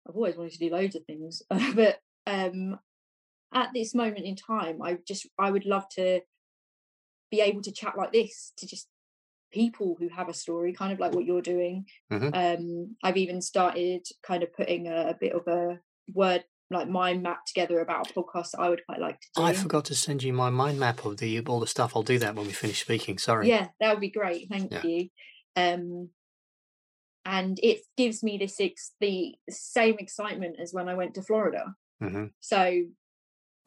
I've 0.08 0.16
always 0.16 0.36
wanted 0.38 0.54
to 0.54 0.60
do 0.60 0.70
loads 0.70 0.96
of 0.96 1.06
things, 1.06 1.42
but 1.76 2.00
um, 2.28 2.80
at 3.54 3.70
this 3.74 3.96
moment 3.96 4.26
in 4.26 4.36
time, 4.36 4.82
I 4.82 4.98
just, 5.08 5.28
I 5.40 5.52
would 5.52 5.66
love 5.66 5.88
to 5.96 6.22
be 7.32 7.42
able 7.42 7.62
to 7.62 7.72
chat 7.72 7.98
like 7.98 8.14
this 8.14 8.54
to 8.58 8.68
just 8.68 8.88
people 9.52 9.96
who 10.00 10.10
have 10.10 10.30
a 10.30 10.34
story, 10.34 10.74
kind 10.74 10.94
of 10.94 11.00
like 11.00 11.14
what 11.14 11.26
you're 11.26 11.42
doing. 11.42 11.86
Mhm. 12.12 12.32
Um, 12.36 12.96
I've 13.04 13.18
even 13.18 13.42
started 13.42 14.06
kind 14.22 14.44
of 14.44 14.54
putting 14.54 14.88
a, 14.88 15.10
a 15.10 15.18
bit 15.20 15.34
of 15.34 15.48
a 15.48 15.80
word 16.14 16.44
like 16.72 16.90
mind 16.90 17.22
map 17.24 17.46
together 17.46 17.80
about 17.80 18.10
a 18.10 18.14
podcast 18.14 18.52
that 18.52 18.60
I 18.62 18.70
would 18.70 18.82
quite 18.88 19.00
like 19.00 19.20
to 19.22 19.28
do. 19.36 19.44
I 19.44 19.54
forgot 19.54 19.86
to 19.86 19.96
send 19.96 20.24
you 20.24 20.34
my 20.34 20.50
mind 20.50 20.80
map 20.80 21.06
of 21.06 21.18
the 21.18 21.40
all 21.42 21.60
the 21.60 21.68
stuff. 21.68 21.96
I'll 21.96 22.02
do 22.04 22.18
that 22.20 22.36
when 22.36 22.48
we 22.48 22.54
finish 22.54 22.82
speaking. 22.82 23.18
Sorry. 23.18 23.48
Yeah, 23.48 23.68
that 23.80 23.92
would 23.92 24.02
be 24.02 24.10
great. 24.10 24.50
Thank 24.50 24.72
Yeah. 24.72 24.84
you. 24.84 25.10
Um, 25.56 26.10
and 27.24 27.60
it 27.64 27.80
gives 27.98 28.24
me 28.24 28.38
this 28.38 28.60
ex- 28.60 28.94
the 29.00 29.36
same 29.50 29.96
excitement 30.00 30.58
as 30.60 30.74
when 30.74 30.90
I 30.90 30.96
went 30.96 31.16
to 31.16 31.22
Florida. 31.24 31.76
hmm 32.00 32.26
So 32.40 32.84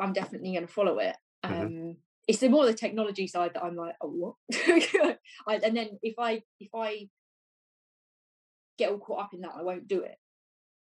I'm 0.01 0.13
definitely 0.13 0.53
going 0.53 0.67
to 0.67 0.73
follow 0.73 0.99
it. 0.99 1.17
Um, 1.43 1.53
Mhm. 1.53 1.97
It's 2.29 2.41
the 2.41 2.49
more 2.51 2.67
the 2.67 2.75
technology 2.75 3.27
side 3.27 3.53
that 3.55 3.65
I'm 3.65 3.75
like, 3.75 3.95
oh, 4.03 4.11
what? 4.11 4.35
I, 5.47 5.57
and 5.65 5.75
then 5.77 5.99
if 6.03 6.15
I 6.19 6.43
if 6.61 6.69
I 6.75 7.09
get 8.77 8.91
all 8.91 8.99
caught 8.99 9.25
up 9.25 9.35
in 9.35 9.41
that, 9.41 9.55
I 9.57 9.63
won't 9.63 9.89
do 9.89 10.03
it. 10.03 10.17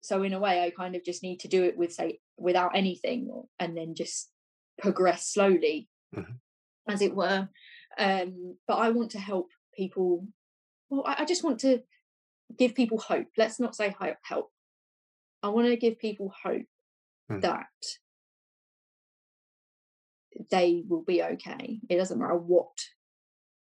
So 0.03 0.23
in 0.25 0.33
a 0.35 0.39
way, 0.41 0.63
I 0.63 0.71
kind 0.71 0.95
of 0.97 1.05
just 1.05 1.23
need 1.23 1.39
to 1.41 1.49
do 1.49 1.63
it 1.65 1.77
with 1.77 1.93
say 1.93 2.19
without 2.37 2.77
anything, 2.77 3.31
and 3.59 3.77
then 3.77 3.95
just 3.95 4.31
progress 4.79 5.27
slowly, 5.29 5.89
Mhm. 6.15 6.41
as 6.89 7.01
it 7.03 7.15
were. 7.15 7.49
Um, 7.97 8.59
but 8.67 8.75
I 8.79 8.91
want 8.91 9.13
to 9.13 9.19
help 9.21 9.49
people. 9.75 10.27
Well, 10.91 11.05
I, 11.07 11.23
I 11.23 11.25
just 11.25 11.45
want 11.45 11.61
to 11.61 11.83
give 12.59 12.75
people 12.75 12.99
hope. 12.99 13.29
Let's 13.39 13.61
not 13.61 13.77
say 13.77 13.95
help. 14.23 14.51
I 15.43 15.49
want 15.49 15.69
to 15.69 15.77
give 15.77 15.99
people 15.99 16.33
hope 16.43 16.67
Mm. 17.31 17.41
that 17.43 17.69
they 20.51 20.83
will 20.89 21.03
be 21.05 21.23
okay. 21.23 21.81
It 21.89 21.97
doesn't 21.97 22.19
matter 22.19 22.37
what 22.37 22.77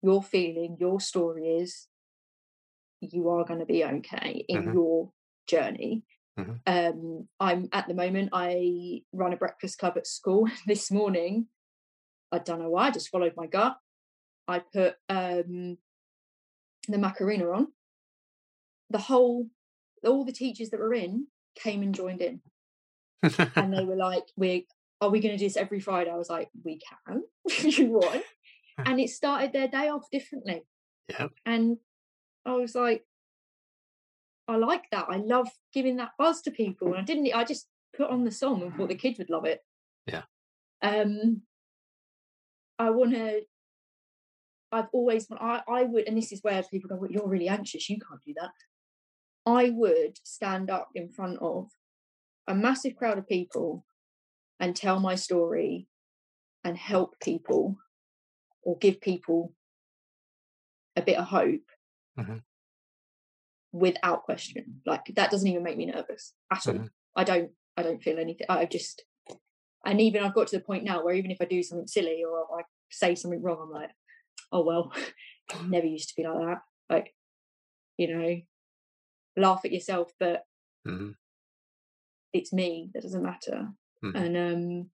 you're 0.04 0.22
feeling, 0.22 0.78
your 0.80 1.00
story 1.00 1.58
is, 1.58 1.88
you 3.02 3.28
are 3.30 3.44
going 3.46 3.60
to 3.60 3.66
be 3.66 3.84
okay 3.84 4.46
in 4.48 4.64
Mhm. 4.64 4.74
your 4.74 5.14
journey. 5.48 6.04
Mhm. 6.38 6.60
Um, 6.68 7.28
I'm 7.40 7.70
at 7.72 7.88
the 7.88 7.94
moment, 7.94 8.30
I 8.34 9.02
run 9.12 9.34
a 9.34 9.38
breakfast 9.38 9.80
club 9.80 9.98
at 9.98 10.08
school. 10.08 10.48
this 10.68 10.92
morning, 10.92 11.48
I 12.32 12.40
don't 12.40 12.60
know 12.60 12.70
why, 12.70 12.88
I 12.88 12.92
just 12.92 13.10
followed 13.10 13.34
my 13.36 13.48
gut. 13.48 13.78
I 14.48 14.60
put 14.60 14.96
um, 15.10 15.78
the 16.88 16.98
Macarena 16.98 17.50
on. 17.52 17.68
The 18.90 19.00
whole, 19.00 19.48
all 20.06 20.24
the 20.24 20.32
teachers 20.32 20.70
that 20.70 20.80
were 20.80 20.94
in 20.94 21.28
came 21.56 21.82
and 21.82 21.94
joined 21.94 22.22
in 22.22 22.42
and 23.56 23.74
they 23.74 23.84
were 23.86 23.96
like, 23.96 24.24
"We 24.36 24.68
are 25.02 25.10
we 25.10 25.20
going 25.20 25.34
to 25.34 25.38
do 25.38 25.46
this 25.46 25.58
every 25.58 25.80
Friday?" 25.80 26.12
I 26.12 26.16
was 26.16 26.30
like, 26.30 26.50
"We 26.64 26.80
can, 26.80 27.24
if 27.46 27.80
you 27.80 27.92
want." 27.92 28.24
and 28.86 29.00
it 29.00 29.10
started 29.10 29.54
their 29.54 29.68
day 29.68 29.90
off 29.90 30.10
differently. 30.12 30.64
Yep. 31.10 31.32
And 31.46 31.78
I 32.46 32.54
was 32.54 32.76
like, 32.76 33.04
I 34.48 34.56
like 34.56 34.86
that. 34.92 35.08
I 35.10 35.18
love 35.18 35.50
giving 35.74 35.98
that 35.98 36.12
buzz 36.18 36.42
to 36.44 36.52
people. 36.52 36.90
And 36.90 36.98
I 36.98 37.04
didn't. 37.04 37.34
I 37.34 37.44
just 37.44 37.68
put 37.96 38.10
on 38.10 38.24
the 38.24 38.32
song 38.32 38.62
and 38.62 38.74
thought 38.74 38.90
the 38.90 38.96
kids 38.96 39.18
would 39.20 39.30
love 39.30 39.46
it. 39.46 39.62
Yeah. 40.06 40.24
Um. 40.82 41.42
I 42.80 42.90
want 42.92 43.14
to. 43.14 43.42
I've 44.72 44.88
always. 44.94 45.30
Want 45.30 45.42
I 45.42 45.62
I 45.68 45.84
would, 45.84 46.08
and 46.08 46.18
this 46.18 46.32
is 46.32 46.44
where 46.44 46.62
people 46.64 46.90
go, 46.90 46.96
well, 46.96 47.12
"You're 47.12 47.28
really 47.28 47.50
anxious. 47.50 47.90
You 47.90 47.98
can't 48.00 48.22
do 48.26 48.34
that." 48.40 48.52
I 49.46 49.70
would 49.70 50.18
stand 50.24 50.70
up 50.70 50.90
in 50.94 51.10
front 51.10 51.40
of 51.40 51.70
a 52.48 52.56
massive 52.56 52.96
crowd 52.96 53.18
of 53.18 53.28
people 53.28 53.86
and 54.60 54.76
tell 54.76 55.00
my 55.00 55.16
story 55.16 55.88
and 56.64 56.78
help 56.78 57.16
people 57.22 57.78
or 58.62 58.78
give 58.78 59.00
people 59.00 59.54
a 60.98 61.02
bit 61.02 61.18
of 61.18 61.26
hope 61.26 61.62
Mhm. 62.18 62.44
Without 63.72 64.24
question. 64.24 64.82
Like 64.86 65.06
that 65.16 65.32
doesn't 65.32 65.48
even 65.48 65.64
make 65.64 65.78
me 65.78 65.86
nervous 65.88 66.34
at 66.52 66.68
all. 66.68 66.74
Mhm. 66.74 66.90
I 67.16 67.24
don't 67.24 67.52
I 67.76 67.84
don't 67.84 68.02
feel 68.02 68.20
anything. 68.20 68.48
I 68.50 68.66
just 68.66 69.04
and 69.86 70.02
even 70.02 70.24
I've 70.24 70.34
got 70.34 70.48
to 70.48 70.58
the 70.58 70.64
point 70.64 70.84
now 70.84 71.04
where 71.04 71.14
even 71.16 71.32
if 71.32 71.38
I 71.42 71.46
do 71.46 71.62
something 71.64 71.88
silly 71.88 72.24
or 72.24 72.48
I 72.60 72.64
say 72.90 73.16
something 73.16 73.42
wrong, 73.42 73.60
I'm 73.62 73.72
like, 73.72 73.92
oh 74.52 74.64
well, 74.64 74.92
never 75.66 75.86
used 75.86 76.10
to 76.10 76.16
be 76.16 76.28
like 76.28 76.38
that. 76.40 76.62
Like, 76.90 77.16
you 77.98 78.16
know, 78.16 78.42
laugh 79.36 79.62
at 79.66 79.72
yourself, 79.72 80.12
but 80.20 80.44
Mhm. 80.88 81.16
it's 82.34 82.54
me. 82.54 82.92
That 82.94 83.04
doesn't 83.04 83.24
matter. 83.24 83.70
Mhm. 84.04 84.16
And 84.16 84.38
um 84.38 84.92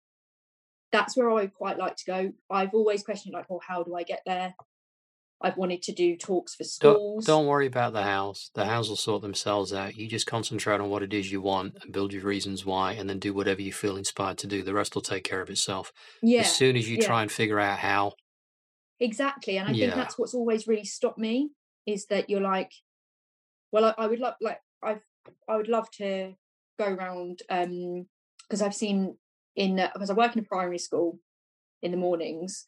that's 0.92 1.16
where 1.16 1.32
I 1.32 1.48
quite 1.48 1.78
like 1.78 1.96
to 1.98 2.06
go. 2.06 2.34
I've 2.50 2.74
always 2.74 3.02
questioned 3.04 3.34
like, 3.34 3.50
well, 3.50 3.62
how 3.66 3.82
do 3.84 3.96
I 3.96 4.04
get 4.04 4.24
there? 4.26 4.54
I've 5.44 5.58
wanted 5.58 5.82
to 5.84 5.92
do 5.94 6.16
talks 6.16 6.56
for 6.56 6.64
Don't, 6.64 6.70
schools. 6.70 7.26
don't 7.26 7.48
worry 7.48 7.68
about 7.68 7.94
the 7.94 8.04
house. 8.04 8.52
The 8.54 8.66
house 8.66 8.90
will 8.90 8.96
sort 8.96 9.22
themselves 9.22 9.74
out. 9.74 9.96
You 9.96 10.08
just 10.08 10.28
concentrate 10.28 10.80
on 10.80 10.90
what 10.90 11.04
it 11.04 11.14
is 11.14 11.32
you 11.32 11.42
want 11.42 11.78
and 11.82 11.92
build 11.94 12.14
your 12.14 12.24
reasons 12.24 12.66
why, 12.66 12.94
and 12.94 13.10
then 13.10 13.20
do 13.20 13.34
whatever 13.34 13.62
you 13.62 13.74
feel 13.74 13.98
inspired 13.98 14.38
to 14.40 14.48
do. 14.48 14.64
The 14.64 14.74
rest 14.74 14.96
will 14.96 15.02
take 15.02 15.24
care 15.24 15.42
of 15.42 15.50
itself. 15.50 15.92
yeah, 16.22 16.42
As 16.42 16.56
soon 16.56 16.76
as 16.78 16.90
you 16.90 16.98
yeah. 16.98 17.08
try 17.08 17.22
and 17.22 17.32
figure 17.32 17.60
out 17.60 17.80
how, 17.80 18.14
exactly. 19.00 19.58
And 19.58 19.68
I 19.68 19.74
Yeah. 19.74 19.86
think 19.88 19.96
that's 19.96 20.18
what's 20.18 20.34
always 20.34 20.68
really 20.68 20.86
stopped 20.86 21.18
me 21.18 21.52
is 21.86 22.06
that 22.08 22.30
you're 22.30 22.42
like, 22.42 22.72
well, 23.72 23.86
I, 23.86 23.94
I 24.04 24.08
would 24.08 24.20
love 24.20 24.36
like 24.42 24.60
I've 24.84 25.02
I 25.48 25.56
would 25.58 25.68
love 25.68 25.90
to 25.92 26.34
go 26.80 26.86
around 26.88 27.40
um 27.50 28.08
because 28.48 28.62
I've 28.62 28.76
seen 28.76 29.18
in 29.56 29.76
because 29.94 30.10
I 30.10 30.14
work 30.14 30.36
in 30.36 30.42
a 30.44 30.48
primary 30.48 30.80
school 30.80 31.20
in 31.82 31.92
the 31.92 31.98
mornings 31.98 32.66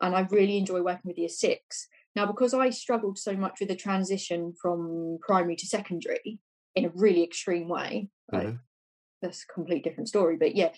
and 0.00 0.14
I 0.14 0.20
really 0.30 0.58
enjoy 0.58 0.82
working 0.82 1.08
with 1.08 1.18
year 1.18 1.28
six. 1.28 1.88
Now, 2.16 2.26
because 2.26 2.54
I 2.54 2.70
struggled 2.70 3.18
so 3.18 3.34
much 3.34 3.60
with 3.60 3.68
the 3.68 3.76
transition 3.76 4.54
from 4.60 5.18
primary 5.20 5.56
to 5.56 5.66
secondary 5.66 6.38
in 6.74 6.84
a 6.84 6.92
really 6.94 7.22
extreme 7.24 7.68
way, 7.68 8.10
like, 8.30 8.48
Mhm. 8.48 8.60
that's 9.20 9.44
a 9.44 9.52
complete 9.52 9.84
different 9.84 10.08
story. 10.08 10.36
But 10.36 10.54
yeah, 10.54 10.74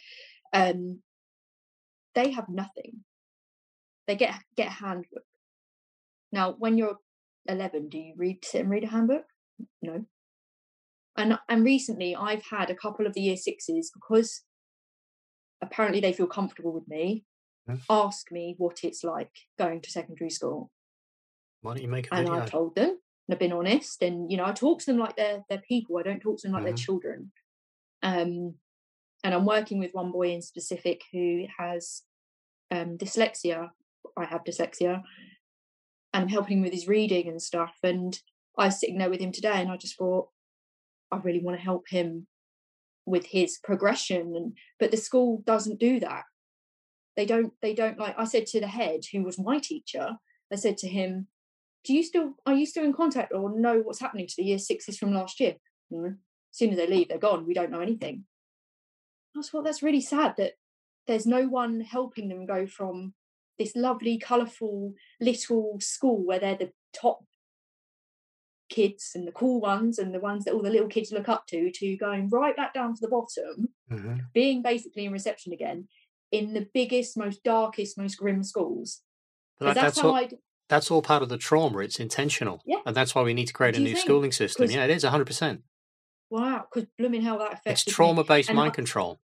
um, 0.53 1.03
they 2.15 2.31
have 2.31 2.49
nothing. 2.49 3.05
They 4.07 4.17
get 4.17 4.35
get 4.57 4.69
a 4.69 4.71
handbook. 4.71 5.27
Now, 6.33 6.53
when 6.53 6.79
you're 6.79 6.99
11, 7.47 7.89
do 7.89 7.99
you 7.99 8.15
read 8.17 8.45
sit 8.45 8.63
and 8.63 8.71
read 8.71 8.85
a 8.85 8.89
handbook? 8.89 9.27
No. 9.83 10.07
And 11.17 11.39
and 11.49 11.65
recently, 11.65 12.15
I've 12.15 12.45
had 12.45 12.71
a 12.71 12.77
couple 12.77 13.07
of 13.07 13.15
the 13.15 13.23
year 13.23 13.37
sixes 13.37 13.91
because 13.91 14.45
apparently 15.63 16.01
they 16.01 16.13
feel 16.13 16.27
comfortable 16.27 16.73
with 16.73 16.87
me. 16.89 17.25
Ask 17.91 18.31
me 18.31 18.55
what 18.59 18.85
it's 18.85 19.03
like 19.03 19.33
going 19.59 19.81
to 19.81 19.91
secondary 19.91 20.31
school, 20.31 20.71
why 21.63 21.75
don't 21.75 21.83
you 21.83 21.89
make 21.89 22.07
a 22.07 22.15
and 22.15 22.29
video? 22.29 22.43
I've 22.43 22.51
told 22.51 22.77
them 22.77 22.91
and 22.91 23.35
I've 23.35 23.39
been 23.39 23.53
honest. 23.53 24.03
And 24.03 24.31
you 24.31 24.37
know, 24.37 24.47
I 24.47 24.53
talk 24.53 24.81
to 24.81 24.87
them 24.87 24.99
like 24.99 25.17
they're 25.17 25.45
they're 25.49 25.59
people. 25.59 25.99
I 25.99 26.03
don't 26.03 26.21
talk 26.21 26.39
to 26.39 26.47
them 26.47 26.53
like 26.53 26.65
they're 26.65 26.75
children. 26.75 27.33
Um, 28.03 28.55
and 29.25 29.35
I'm 29.35 29.47
working 29.47 29.79
with 29.79 29.93
one 29.93 30.13
boy 30.13 30.33
in 30.33 30.43
specific 30.43 31.03
who 31.13 31.47
has 31.59 32.03
um, 32.71 32.97
dyslexia. 32.97 33.71
I 34.17 34.25
have 34.25 34.45
dyslexia, 34.45 35.03
and 36.15 36.23
I'm 36.23 36.29
helping 36.29 36.59
him 36.59 36.65
with 36.65 36.73
his 36.73 36.87
reading 36.87 37.29
and 37.29 37.43
stuff. 37.43 37.75
And 37.83 38.19
I 38.57 38.67
was 38.67 38.79
sitting 38.79 38.99
there 38.99 39.11
with 39.11 39.21
him 39.21 39.33
today, 39.33 39.61
and 39.61 39.71
I 39.71 39.77
just 39.77 39.99
thought, 39.99 40.29
I 41.11 41.19
really 41.19 41.43
want 41.43 41.59
to 41.59 41.65
help 41.65 41.89
him 41.89 42.29
with 43.05 43.27
his 43.27 43.59
progression. 43.63 44.35
And 44.37 44.57
but 44.79 44.93
the 44.93 44.97
school 44.97 45.43
doesn't 45.45 45.81
do 45.81 45.99
that. 46.01 46.25
They 47.17 47.27
don't. 47.27 47.53
They 47.63 47.75
don't 47.75 47.99
like. 47.99 48.15
I 48.19 48.25
said 48.25 48.47
to 48.49 48.61
the 48.61 48.67
head, 48.67 49.01
who 49.11 49.23
was 49.23 49.39
my 49.39 49.59
teacher, 49.59 50.19
I 50.53 50.57
said 50.57 50.77
to 50.79 50.89
him, 50.89 51.29
"Do 51.85 51.95
you 51.95 52.03
still 52.03 52.35
are 52.45 52.55
you 52.55 52.67
still 52.67 52.85
in 52.85 52.93
contact 52.93 53.33
or 53.33 53.59
know 53.59 53.81
what's 53.81 54.01
happening 54.01 54.27
to 54.27 54.35
the 54.37 54.45
year 54.45 54.59
sixes 54.59 54.99
from 54.99 55.13
last 55.13 55.41
year?" 55.41 55.57
No. 55.91 56.07
As 56.07 56.59
soon 56.59 56.71
as 56.71 56.77
they 56.77 56.87
leave, 56.87 57.09
they're 57.09 57.19
gone. 57.19 57.47
We 57.47 57.55
don't 57.55 57.71
know 57.71 57.81
anything. 57.81 58.27
I 59.37 59.43
thought 59.43 59.65
that's 59.65 59.83
really 59.83 60.01
sad 60.01 60.35
that 60.39 60.55
there's 61.07 61.27
no 61.27 61.47
one 61.47 61.81
helping 61.81 62.29
them 62.29 62.47
go 62.47 62.67
from 62.67 63.15
this 63.59 63.75
lovely, 63.77 64.19
colourful 64.19 64.95
little 65.21 65.79
school 65.81 66.25
where 66.25 66.39
they're 66.39 66.57
the 66.57 66.73
top 66.93 67.25
kids 68.69 69.13
and 69.15 69.27
the 69.27 69.33
cool 69.33 69.61
ones 69.61 69.99
and 69.99 70.13
the 70.15 70.21
ones 70.21 70.45
that 70.45 70.53
all 70.55 70.63
the 70.63 70.71
little 70.71 70.89
kids 70.89 71.13
look 71.13 71.29
up 71.29 71.47
to, 71.47 71.71
to 71.71 71.97
going 71.97 72.29
right 72.31 72.57
back 72.57 72.75
down 72.75 72.95
to 72.95 73.01
the 73.01 73.09
bottom, 73.09 73.69
Mhm. 73.91 74.33
being 74.33 74.61
basically 74.63 75.05
in 75.05 75.13
reception 75.13 75.53
again 75.53 75.89
in 76.33 76.53
the 76.55 76.67
biggest, 76.75 77.17
most 77.17 77.43
darkest, 77.45 77.99
most 77.99 78.17
grim 78.17 78.43
schools. 78.43 79.03
That- 79.61 79.75
that's, 79.75 79.81
that's 79.81 80.01
how 80.01 80.09
all, 80.09 80.15
I. 80.15 80.29
that's 80.69 80.91
all 80.91 81.03
part 81.03 81.23
of 81.23 81.29
the 81.29 81.39
trauma. 81.39 81.79
It's 81.79 81.99
intentional. 82.01 82.61
Yeah. 82.67 82.79
And 82.85 82.95
that's 82.97 83.15
why 83.15 83.23
we 83.23 83.35
need 83.35 83.47
to 83.47 83.53
create 83.55 83.75
Do 83.75 83.81
a 83.81 83.85
new 83.85 83.93
think? 83.95 84.05
schooling 84.05 84.33
system. 84.33 84.71
Yeah, 84.71 84.85
it 84.85 84.91
is 84.91 85.05
100%. 85.05 85.63
Wow, 86.29 86.67
because 86.73 86.89
blooming 86.99 87.23
hell 87.23 87.39
that 87.39 87.53
affects 87.55 87.85
It's 87.87 87.95
trauma 87.95 88.25
based 88.25 88.53
mind 88.53 88.73
I- 88.73 88.75
control. 88.75 89.19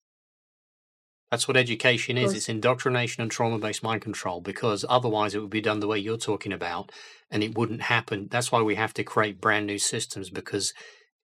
That's 1.31 1.47
what 1.47 1.57
education 1.57 2.15
is. 2.15 2.33
It's 2.35 2.47
indoctrination 2.47 3.23
and 3.23 3.31
trauma 3.31 3.57
based 3.57 3.81
mind 3.81 4.03
control 4.03 4.39
because 4.39 4.85
otherwise 4.87 5.33
it 5.33 5.39
would 5.39 5.49
be 5.49 5.61
done 5.61 5.79
the 5.79 5.87
way 5.87 5.97
you're 5.97 6.15
talking 6.15 6.53
about 6.53 6.91
and 7.31 7.41
it 7.43 7.57
wouldn't 7.57 7.81
happen. 7.81 8.27
That's 8.29 8.51
why 8.51 8.61
we 8.61 8.75
have 8.75 8.93
to 8.93 9.03
create 9.03 9.41
brand 9.41 9.65
new 9.65 9.79
systems 9.79 10.29
because 10.29 10.73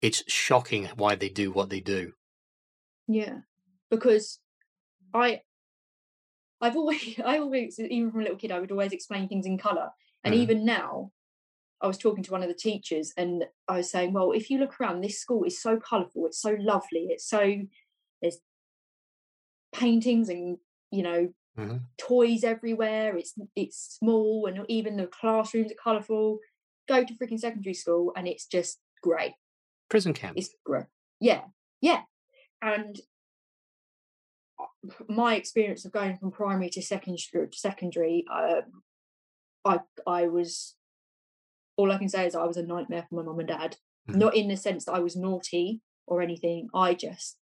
it's 0.02 0.24
shocking 0.28 0.86
why 0.96 1.14
they 1.14 1.30
do 1.30 1.52
what 1.52 1.70
they 1.70 1.80
do. 1.80 2.14
Yeah, 3.08 3.42
because 3.92 4.40
I, 5.14 5.42
I've 6.62 6.76
always, 6.76 7.20
I 7.26 7.38
always, 7.40 7.80
even 7.80 8.12
from 8.12 8.22
a 8.22 8.24
little 8.24 8.38
kid, 8.38 8.52
I 8.52 8.60
would 8.60 8.72
always 8.72 8.94
explain 8.94 9.28
things 9.28 9.46
in 9.46 9.58
color, 9.58 9.92
and 10.24 10.34
Mhm. 10.34 10.36
even 10.36 10.66
now, 10.66 11.12
I 11.82 11.88
was 11.88 11.98
talking 11.98 12.24
to 12.24 12.32
one 12.32 12.44
of 12.44 12.50
the 12.50 12.56
teachers, 12.56 13.14
and 13.18 13.46
I 13.68 13.78
was 13.78 13.92
saying, 13.92 14.14
well, 14.14 14.32
if 14.34 14.50
you 14.50 14.60
look 14.60 14.80
around, 14.82 15.02
this 15.02 15.20
school 15.22 15.44
is 15.46 15.62
so 15.62 15.80
colorful, 15.80 16.28
it's 16.28 16.42
so 16.42 16.58
lovely, 16.60 17.08
it's 17.12 17.28
so 17.30 17.58
there's 18.22 18.40
paintings 19.74 20.30
and 20.30 20.58
you 20.92 21.04
know 21.04 21.34
Mhm. 21.56 21.90
toys 22.00 22.44
everywhere. 22.44 23.18
It's 23.18 23.36
it's 23.56 23.98
small, 24.00 24.48
and 24.48 24.66
even 24.70 24.98
the 24.98 25.08
classrooms 25.08 25.72
are 25.72 25.84
colorful. 25.84 26.40
Go 26.88 27.06
to 27.06 27.16
freaking 27.16 27.40
secondary 27.40 27.74
school, 27.76 28.14
and 28.16 28.28
it's 28.28 28.48
just 28.48 28.82
great. 29.04 29.34
Prison 29.90 30.14
camp. 30.14 30.36
It's 30.36 30.56
great. 30.66 30.86
Yeah, 31.20 31.46
yeah. 31.82 32.04
And 32.62 33.00
my 35.08 35.36
experience 35.36 35.86
of 35.86 35.92
going 35.92 36.18
from 36.18 36.32
primary 36.32 36.70
to 36.72 36.82
secondary, 36.82 37.50
secondary, 37.54 38.26
um, 38.34 38.84
I 39.66 39.80
I 40.08 40.28
was 40.28 40.76
all 41.78 41.92
I 41.92 41.98
can 41.98 42.10
say 42.10 42.26
is 42.26 42.36
I 42.36 42.46
was 42.46 42.58
a 42.58 42.66
nightmare 42.66 43.06
for 43.10 43.16
my 43.16 43.24
mum 43.24 43.40
and 43.40 43.48
dad. 43.48 43.78
Mhm. 44.10 44.16
Not 44.16 44.36
in 44.36 44.48
the 44.48 44.58
sense 44.58 44.86
that 44.86 44.94
I 44.94 45.00
was 45.00 45.16
naughty 45.16 45.82
or 46.08 46.22
anything. 46.22 46.70
I 46.74 46.94
just 46.94 47.38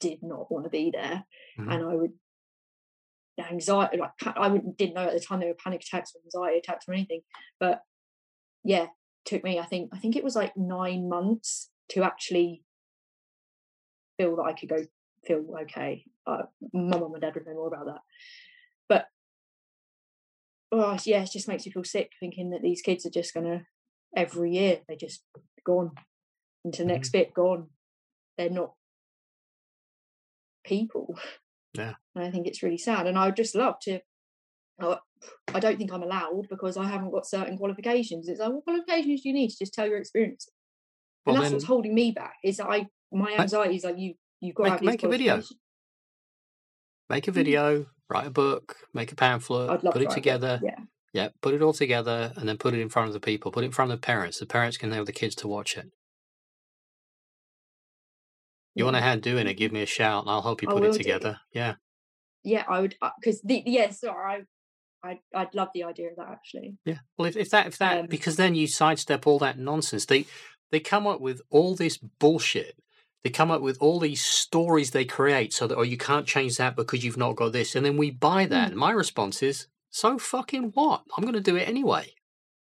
did 0.00 0.22
not 0.22 0.50
want 0.50 0.64
to 0.64 0.70
be 0.70 0.90
there, 0.90 1.24
Mhm. 1.58 1.72
and 1.72 1.84
I 1.84 1.94
would 1.94 2.18
anxiety 3.38 3.98
like 3.98 4.12
I 4.24 4.48
didn't 4.78 4.94
know 4.94 5.06
at 5.06 5.12
the 5.12 5.20
time 5.20 5.40
there 5.40 5.48
were 5.48 5.54
panic 5.62 5.82
attacks 5.82 6.14
or 6.14 6.20
anxiety 6.24 6.58
attacks 6.58 6.88
or 6.88 6.94
anything. 6.94 7.22
But 7.60 7.82
yeah, 8.64 8.88
took 9.24 9.44
me 9.44 9.58
I 9.58 9.64
think 9.66 9.90
I 9.92 9.98
think 9.98 10.16
it 10.16 10.24
was 10.24 10.36
like 10.36 10.56
nine 10.56 11.08
months 11.08 11.70
to 11.90 12.02
actually 12.02 12.64
feel 14.18 14.36
that 14.36 14.42
I 14.42 14.52
could 14.54 14.68
go 14.68 14.84
feel 15.26 15.44
okay. 15.62 16.04
Uh, 16.26 16.42
my 16.72 16.98
mum 16.98 17.12
and 17.12 17.20
dad 17.20 17.34
would 17.34 17.46
know 17.46 17.54
more 17.54 17.68
about 17.68 17.86
that. 17.86 18.00
But 18.88 19.06
oh 20.72 20.96
yeah, 21.04 21.22
it 21.22 21.30
just 21.32 21.48
makes 21.48 21.66
you 21.66 21.72
feel 21.72 21.84
sick 21.84 22.12
thinking 22.18 22.50
that 22.50 22.62
these 22.62 22.82
kids 22.82 23.06
are 23.06 23.10
just 23.10 23.34
gonna 23.34 23.66
every 24.16 24.52
year 24.52 24.80
they 24.88 24.96
just 24.96 25.22
gone 25.64 25.92
into 26.64 26.82
the 26.82 26.88
next 26.88 27.10
bit 27.10 27.34
gone. 27.34 27.68
They're 28.36 28.50
not 28.50 28.72
people. 30.64 31.18
Yeah. 31.74 31.94
And 32.14 32.24
I 32.24 32.30
think 32.30 32.46
it's 32.46 32.62
really 32.62 32.78
sad. 32.78 33.06
And 33.06 33.18
I 33.18 33.26
would 33.26 33.36
just 33.36 33.54
love 33.54 33.78
to 33.82 34.00
uh, 34.82 34.96
I 35.54 35.60
don't 35.60 35.78
think 35.78 35.92
I'm 35.92 36.02
allowed 36.02 36.48
because 36.50 36.76
I 36.76 36.86
haven't 36.86 37.10
got 37.10 37.26
certain 37.26 37.56
qualifications. 37.56 38.28
It's 38.28 38.40
like, 38.40 38.52
what 38.52 38.64
qualifications 38.64 39.22
do 39.22 39.28
you 39.28 39.34
need 39.34 39.48
to 39.48 39.56
just 39.58 39.72
tell 39.72 39.86
your 39.86 39.98
experience? 39.98 40.48
And 41.24 41.32
Well, 41.32 41.42
that's 41.42 41.50
then 41.50 41.56
what's 41.56 41.66
holding 41.66 41.94
me 41.94 42.12
back. 42.12 42.34
Is 42.44 42.58
that 42.58 42.68
I 42.68 42.86
my 43.12 43.32
anxiety 43.38 43.76
is 43.76 43.84
like 43.84 43.98
you 43.98 44.14
you've 44.40 44.54
got 44.54 44.64
to 44.64 44.70
Make- 44.70 44.72
have 44.72 44.80
these 44.80 44.88
make 44.88 45.02
a 45.02 45.08
video. 45.08 45.42
Make 47.08 47.28
a 47.28 47.32
video, 47.32 47.86
write 48.08 48.26
a 48.26 48.30
book, 48.30 48.76
make 48.94 49.12
a 49.12 49.16
pamphlet, 49.16 49.68
Mm. 49.68 49.92
Put 49.92 49.94
to 49.94 50.04
it 50.04 50.12
a 50.12 50.14
together. 50.14 50.60
Yeah. 50.62 50.78
Yeah, 51.12 51.28
put 51.40 51.54
it 51.54 51.62
all 51.62 51.72
together 51.72 52.32
and 52.36 52.46
then 52.46 52.58
put 52.58 52.74
it 52.74 52.80
in 52.80 52.90
front 52.90 53.08
of 53.08 53.14
the 53.14 53.20
people. 53.20 53.50
Put 53.50 53.62
it 53.64 53.66
in 53.68 53.72
front 53.72 53.90
of 53.90 53.98
the 53.98 54.04
parents. 54.06 54.38
The 54.38 54.46
parents 54.46 54.76
can 54.76 54.92
have 54.92 55.06
the 55.06 55.12
kids 55.12 55.34
to 55.36 55.48
watch 55.48 55.76
it. 55.76 55.90
You 58.74 58.84
want 58.84 58.96
to 58.96 59.00
yeah. 59.00 59.08
hand 59.08 59.22
doing 59.22 59.46
it? 59.46 59.54
Give 59.54 59.72
me 59.72 59.80
a 59.80 59.86
shout 59.86 60.24
and 60.24 60.30
I'll 60.30 60.42
help 60.42 60.60
you 60.60 60.68
put 60.68 60.84
it 60.84 60.92
do. 60.92 60.98
together. 60.98 61.40
Yeah. 61.52 61.76
Yeah, 62.44 62.64
I 62.68 62.80
would 62.80 62.96
because 63.18 63.40
the 63.40 63.62
yes, 63.64 64.00
yeah, 64.02 64.10
I 64.10 64.42
I 65.02 65.18
I'd 65.34 65.54
love 65.54 65.68
the 65.74 65.84
idea 65.84 66.10
of 66.10 66.16
that 66.16 66.28
actually. 66.28 66.76
Yeah. 66.84 66.98
Well, 67.16 67.28
if, 67.28 67.36
if 67.36 67.50
that 67.50 67.66
if 67.66 67.78
that 67.78 68.00
Um, 68.00 68.06
because 68.08 68.36
then 68.36 68.54
you 68.54 68.66
sidestep 68.66 69.26
all 69.26 69.38
that 69.38 69.58
nonsense. 69.58 70.04
They 70.04 70.26
They 70.70 70.80
come 70.80 71.06
up 71.06 71.20
with 71.20 71.40
all 71.50 71.74
this 71.74 71.96
bullshit. 71.96 72.76
They 73.24 73.30
come 73.30 73.50
up 73.50 73.60
with 73.60 73.78
all 73.80 73.98
these 73.98 74.24
stories 74.24 74.92
they 74.92 75.04
create 75.04 75.52
so 75.52 75.66
that, 75.66 75.76
oh, 75.76 75.82
you 75.82 75.96
can't 75.96 76.26
change 76.26 76.56
that 76.58 76.76
because 76.76 77.04
you've 77.04 77.16
not 77.16 77.34
got 77.36 77.52
this. 77.52 77.74
And 77.74 77.84
then 77.84 77.96
we 77.96 78.10
buy 78.12 78.46
that. 78.46 78.70
Mm. 78.72 78.76
My 78.76 78.92
response 78.92 79.42
is, 79.42 79.66
so 79.90 80.16
fucking 80.18 80.70
what? 80.74 81.02
I'm 81.16 81.22
going 81.24 81.34
to 81.34 81.40
do 81.40 81.56
it 81.56 81.68
anyway. 81.68 82.12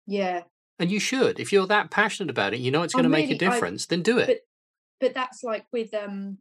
Yeah. 0.07 0.43
And 0.79 0.91
you 0.91 1.01
should. 1.01 1.41
If 1.41 1.53
you're 1.53 1.67
that 1.69 1.91
passionate 1.91 2.31
about 2.31 2.53
it, 2.53 2.61
you 2.61 2.71
know 2.71 2.83
it's 2.83 2.93
going 2.95 3.05
to 3.05 3.09
make 3.09 3.27
a 3.31 3.33
really- 3.35 3.47
I- 3.47 3.51
difference, 3.51 3.87
then 3.87 4.03
do 4.03 4.19
it. 4.19 4.27
but 4.27 4.39
but 5.01 5.15
that's 5.15 5.43
like 5.43 5.65
with 5.73 5.93
um 5.95 6.39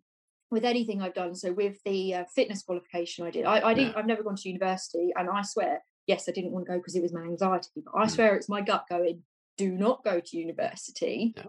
with 0.51 0.65
anything 0.65 1.01
I've 1.01 1.13
done. 1.13 1.33
So 1.35 1.51
with 1.53 1.77
the 1.85 2.13
uh, 2.15 2.23
fitness 2.35 2.61
qualification 2.63 3.25
I 3.25 3.31
did, 3.31 3.45
I, 3.45 3.61
I 3.69 3.73
didn't. 3.73 3.93
Yeah. 3.93 3.99
I've 3.99 4.05
never 4.07 4.23
gone 4.23 4.35
to 4.35 4.49
university, 4.49 5.11
and 5.15 5.29
I 5.29 5.41
swear, 5.43 5.79
yes, 6.07 6.27
I 6.27 6.31
didn't 6.31 6.51
want 6.51 6.65
to 6.65 6.73
go 6.73 6.77
because 6.77 6.95
it 6.95 7.01
was 7.01 7.13
my 7.13 7.21
anxiety. 7.21 7.69
But 7.85 7.93
I 7.95 8.05
Mm. 8.05 8.11
swear, 8.11 8.35
it's 8.35 8.49
my 8.49 8.61
gut 8.61 8.85
going, 8.89 9.23
do 9.57 9.71
not 9.71 10.03
go 10.03 10.19
to 10.19 10.37
university. 10.37 11.33
Yeah. 11.37 11.43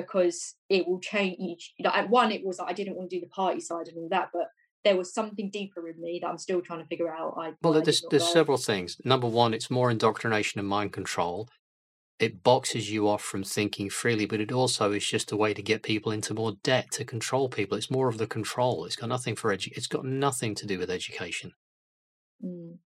Because 0.00 0.54
it 0.68 0.86
will 0.86 1.00
change. 1.00 1.74
At 1.84 2.10
one, 2.10 2.32
it 2.32 2.44
was 2.44 2.58
that 2.58 2.66
I 2.66 2.72
didn't 2.72 2.96
want 2.96 3.10
to 3.10 3.16
do 3.16 3.20
the 3.20 3.28
party 3.28 3.60
side 3.60 3.88
and 3.88 3.96
all 3.96 4.08
that, 4.10 4.30
but 4.32 4.48
there 4.84 4.96
was 4.96 5.12
something 5.12 5.50
deeper 5.50 5.88
in 5.88 6.00
me 6.00 6.20
that 6.22 6.28
I'm 6.28 6.38
still 6.38 6.60
trying 6.60 6.80
to 6.80 6.86
figure 6.86 7.12
out. 7.12 7.34
I 7.38 7.52
Well, 7.62 7.76
I 7.76 7.80
there's 7.82 8.02
there's 8.10 8.24
go. 8.24 8.32
several 8.32 8.58
things. 8.58 8.96
Number 9.04 9.26
one, 9.26 9.54
it's 9.54 9.70
more 9.70 9.90
indoctrination 9.90 10.58
and 10.58 10.68
mind 10.68 10.92
control. 10.92 11.48
It 12.18 12.42
boxes 12.42 12.90
you 12.90 13.08
off 13.08 13.22
from 13.22 13.44
thinking 13.44 13.90
freely, 13.90 14.26
but 14.26 14.40
it 14.40 14.50
also 14.50 14.90
is 14.92 15.06
just 15.06 15.30
a 15.30 15.36
way 15.36 15.54
to 15.54 15.62
get 15.62 15.84
people 15.84 16.10
into 16.10 16.34
more 16.34 16.54
debt 16.64 16.90
to 16.92 17.04
control 17.04 17.48
people. 17.48 17.78
It's 17.78 17.92
more 17.92 18.08
of 18.08 18.18
the 18.18 18.26
control. 18.26 18.84
It's 18.84 18.96
got 18.96 19.08
nothing 19.08 19.36
for 19.36 19.54
edu- 19.56 19.76
It's 19.76 19.86
got 19.86 20.04
nothing 20.04 20.56
to 20.56 20.66
do 20.66 20.78
with 20.80 20.90
education. 20.90 21.52
Mm, 22.44 22.78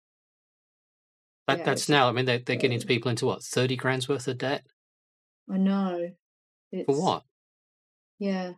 That, 1.47 1.59
Yeah, 1.59 1.65
that's 1.65 1.89
now. 1.89 2.09
I 2.09 2.13
mean, 2.13 2.25
they're, 2.25 2.41
they're 2.41 2.57
getting 2.57 2.81
people 2.81 3.11
into 3.11 3.27
what 3.27 3.43
thirty 3.43 3.77
grand's 3.77 4.09
worth 4.09 4.27
of 4.27 4.39
debt 4.39 4.65
I 5.53 5.59
know. 5.59 6.11
It's, 6.73 6.87
for 6.87 7.01
what? 7.01 7.23
Yeah. 8.19 8.53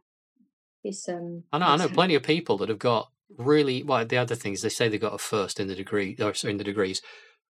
It's 0.85 1.09
um. 1.09 1.45
I 1.53 1.59
know. 1.59 1.67
I 1.67 1.77
know 1.77 1.89
plenty 1.89 2.15
of 2.15 2.23
people 2.23 2.59
that 2.59 2.69
have 2.69 2.79
got 2.79 3.09
really. 3.37 3.83
Well, 3.83 4.05
the 4.05 4.19
other 4.19 4.35
things 4.35 4.63
they 4.63 4.69
say 4.69 4.89
they 4.89 4.99
got 4.99 5.15
a 5.15 5.19
first 5.19 5.61
in 5.61 5.69
the 5.69 5.75
degree, 5.75 6.17
or 6.21 6.33
in 6.45 6.57
the 6.57 6.65
degrees. 6.65 7.01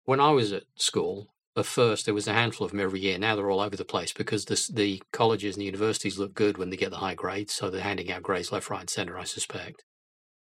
When 0.04 0.20
I 0.20 0.30
was 0.30 0.54
at 0.54 0.64
school, 0.76 1.30
a 1.56 1.64
first 1.64 2.06
there 2.06 2.14
was 2.14 2.28
a 2.28 2.34
handful 2.34 2.66
of 2.66 2.72
them 2.72 2.80
every 2.80 3.00
year. 3.00 3.18
Now 3.18 3.36
they're 3.36 3.50
all 3.50 3.62
over 3.62 3.76
the 3.76 3.86
place 3.86 4.14
because 4.14 4.46
the 4.46 4.70
the 4.72 5.02
colleges 5.12 5.56
and 5.56 5.62
the 5.62 5.66
universities 5.66 6.20
look 6.20 6.34
good 6.34 6.58
when 6.58 6.70
they 6.70 6.78
get 6.78 6.92
the 6.92 6.98
high 6.98 7.16
grades, 7.16 7.54
so 7.54 7.70
they're 7.70 7.82
handing 7.82 8.12
out 8.12 8.24
grades 8.24 8.52
left, 8.52 8.70
right, 8.70 8.82
and 8.82 8.90
centre. 8.90 9.18
I 9.18 9.24
suspect. 9.24 9.84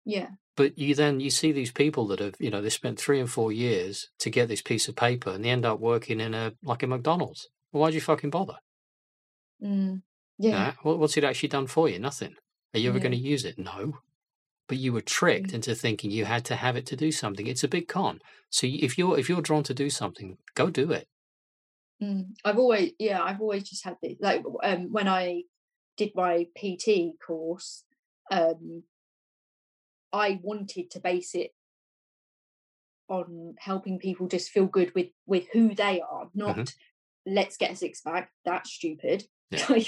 Yeah. 0.05 0.29
But 0.55 0.77
you 0.77 0.95
then 0.95 1.19
you 1.19 1.29
see 1.29 1.51
these 1.51 1.71
people 1.71 2.07
that 2.07 2.19
have 2.19 2.35
you 2.39 2.49
know 2.49 2.61
they 2.61 2.69
spent 2.69 2.99
three 2.99 3.19
and 3.19 3.29
four 3.29 3.51
years 3.51 4.09
to 4.19 4.29
get 4.29 4.47
this 4.47 4.61
piece 4.61 4.87
of 4.87 4.95
paper, 4.95 5.31
and 5.31 5.43
they 5.43 5.49
end 5.49 5.65
up 5.65 5.79
working 5.79 6.19
in 6.19 6.33
a 6.33 6.53
like 6.61 6.83
a 6.83 6.87
McDonald's. 6.87 7.47
Well, 7.71 7.81
why'd 7.81 7.93
you 7.93 8.01
fucking 8.01 8.29
bother? 8.29 8.57
Mm, 9.63 10.01
yeah. 10.37 10.73
what, 10.83 10.99
what's 10.99 11.17
it 11.17 11.23
actually 11.23 11.49
done 11.49 11.67
for 11.67 11.89
you? 11.89 11.99
Nothing. 11.99 12.35
Are 12.73 12.79
you 12.79 12.89
ever 12.89 12.97
Yeah. 12.97 13.03
going 13.03 13.11
to 13.13 13.17
use 13.17 13.45
it? 13.45 13.57
No. 13.57 13.99
But 14.67 14.77
you 14.77 14.91
were 14.93 15.01
tricked 15.01 15.51
Mm. 15.51 15.55
into 15.55 15.75
thinking 15.75 16.11
you 16.11 16.25
had 16.25 16.45
to 16.45 16.55
have 16.55 16.75
it 16.75 16.85
to 16.87 16.95
do 16.95 17.11
something. 17.11 17.47
It's 17.47 17.63
a 17.63 17.67
big 17.67 17.87
con. 17.87 18.19
So 18.49 18.67
if 18.69 18.97
you're 18.97 19.17
if 19.17 19.29
you're 19.29 19.41
drawn 19.41 19.63
to 19.63 19.73
do 19.73 19.89
something, 19.89 20.37
go 20.55 20.69
do 20.69 20.91
it. 20.91 21.07
Mm, 22.01 22.35
I've 22.45 22.59
always, 22.59 22.91
yeah, 22.99 23.23
I've 23.23 23.41
always 23.41 23.63
just 23.67 23.83
had 23.83 23.97
this. 24.03 24.17
Like 24.19 24.43
um, 24.63 24.91
when 24.91 25.07
I 25.07 25.43
did 25.95 26.11
my 26.15 26.45
PT 26.55 27.13
course, 27.25 27.85
um, 28.29 28.83
I 30.13 30.39
wanted 30.43 30.91
to 30.91 30.99
base 30.99 31.33
it 31.33 31.51
on 33.09 33.55
helping 33.59 33.99
people 33.99 34.27
just 34.27 34.49
feel 34.49 34.65
good 34.65 34.93
with 34.93 35.07
with 35.25 35.47
who 35.53 35.73
they 35.73 36.01
are, 36.01 36.29
not 36.33 36.73
let's 37.25 37.57
get 37.57 37.71
a 37.71 37.75
six 37.75 38.01
pack. 38.01 38.31
That's 38.45 38.69
stupid. 38.71 39.27
Yeah. 39.51 39.65
Like 39.69 39.87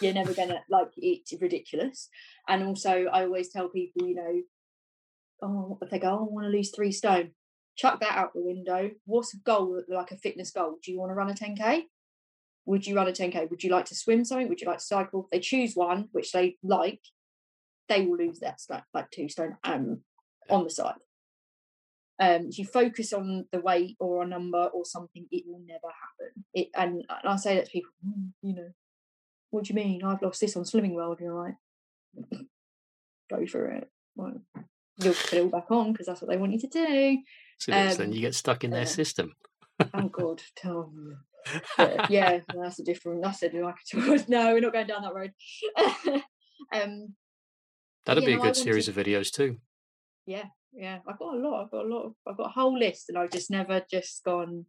you're 0.00 0.14
never 0.14 0.32
gonna 0.32 0.60
like 0.70 0.88
it's 0.96 1.32
ridiculous. 1.40 2.08
And 2.48 2.64
also, 2.64 3.04
I 3.12 3.24
always 3.24 3.50
tell 3.50 3.68
people, 3.68 4.08
you 4.08 4.14
know, 4.14 4.42
oh, 5.42 5.78
if 5.82 5.90
they 5.90 5.98
go, 5.98 6.08
oh, 6.08 6.26
I 6.26 6.32
want 6.32 6.46
to 6.46 6.50
lose 6.50 6.70
three 6.74 6.92
stone, 6.92 7.32
chuck 7.76 8.00
that 8.00 8.16
out 8.16 8.32
the 8.34 8.42
window. 8.42 8.90
What's 9.04 9.34
a 9.34 9.38
goal, 9.38 9.82
like 9.88 10.10
a 10.10 10.16
fitness 10.16 10.50
goal? 10.50 10.78
Do 10.82 10.92
you 10.92 10.98
want 10.98 11.10
to 11.10 11.14
run 11.14 11.30
a 11.30 11.34
10K? 11.34 11.82
Would 12.66 12.86
you 12.86 12.96
run 12.96 13.08
a 13.08 13.12
10K? 13.12 13.50
Would 13.50 13.62
you 13.62 13.70
like 13.70 13.84
to 13.86 13.94
swim 13.94 14.24
something? 14.24 14.48
Would 14.48 14.60
you 14.60 14.66
like 14.66 14.78
to 14.78 14.84
cycle? 14.84 15.24
If 15.24 15.30
they 15.30 15.40
choose 15.40 15.74
one, 15.74 16.08
which 16.12 16.32
they 16.32 16.56
like, 16.62 17.00
they 17.88 18.06
will 18.06 18.16
lose 18.16 18.40
that 18.40 18.60
stone, 18.60 18.82
like 18.94 19.10
two 19.10 19.28
stone 19.28 19.56
um, 19.64 20.00
on 20.48 20.64
the 20.64 20.70
side. 20.70 20.94
Um, 22.20 22.46
if 22.48 22.58
you 22.58 22.64
focus 22.64 23.12
on 23.12 23.46
the 23.52 23.60
weight 23.60 23.96
or 23.98 24.22
a 24.22 24.26
number 24.26 24.66
or 24.66 24.84
something, 24.84 25.26
it 25.30 25.44
will 25.46 25.60
never 25.66 25.80
happen. 25.88 26.44
It 26.54 26.68
and, 26.74 27.04
and 27.08 27.28
I 27.28 27.36
say 27.36 27.56
that 27.56 27.66
to 27.66 27.70
people, 27.70 27.90
"Mm, 28.06 28.30
you 28.40 28.54
know, 28.54 28.68
what 29.54 29.64
do 29.64 29.72
you 29.72 29.76
mean? 29.76 30.02
I've 30.02 30.20
lost 30.20 30.40
this 30.40 30.56
on 30.56 30.64
Slimming 30.64 30.94
World. 30.94 31.20
And 31.20 31.26
You're 31.28 31.34
like, 31.40 31.54
go 33.30 33.46
for 33.46 33.66
it. 33.68 33.88
Like, 34.16 34.34
you'll 34.98 35.14
put 35.14 35.32
it 35.32 35.42
all 35.42 35.48
back 35.48 35.70
on 35.70 35.92
because 35.92 36.06
that's 36.06 36.20
what 36.20 36.28
they 36.30 36.36
want 36.36 36.52
you 36.52 36.60
to 36.60 36.66
do. 36.66 37.18
So 37.58 37.70
this, 37.72 37.96
then 37.96 38.08
Um, 38.08 38.12
you 38.12 38.20
get 38.20 38.34
stuck 38.34 38.64
in 38.64 38.70
their 38.72 38.82
uh, 38.82 38.86
system. 38.86 39.34
Oh 39.94 40.08
God, 40.08 40.42
tell 40.56 40.90
me. 40.92 41.14
But 41.76 42.10
yeah, 42.10 42.40
that's 42.54 42.80
a 42.80 42.84
different. 42.84 43.22
That's 43.22 43.42
a 43.44 43.48
like 43.60 43.76
no, 44.28 44.52
we're 44.52 44.60
not 44.60 44.72
going 44.72 44.86
down 44.88 45.02
that 45.02 45.14
road. 45.14 45.32
um, 46.72 47.14
That'd 48.06 48.24
be 48.24 48.32
a 48.32 48.36
know, 48.36 48.42
good 48.42 48.56
series 48.56 48.88
wanted- 48.88 49.00
of 49.00 49.06
videos 49.06 49.30
too. 49.30 49.58
yeah, 50.26 50.46
yeah. 50.72 50.98
I've 51.06 51.18
got 51.18 51.34
a 51.34 51.38
lot. 51.38 51.64
I've 51.64 51.70
got 51.70 51.84
a 51.84 51.88
lot. 51.88 52.06
Of, 52.06 52.12
I've 52.26 52.36
got 52.36 52.46
a 52.46 52.52
whole 52.52 52.76
list, 52.78 53.08
and 53.08 53.18
I've 53.18 53.30
just 53.30 53.50
never 53.50 53.82
just 53.90 54.24
gone. 54.24 54.66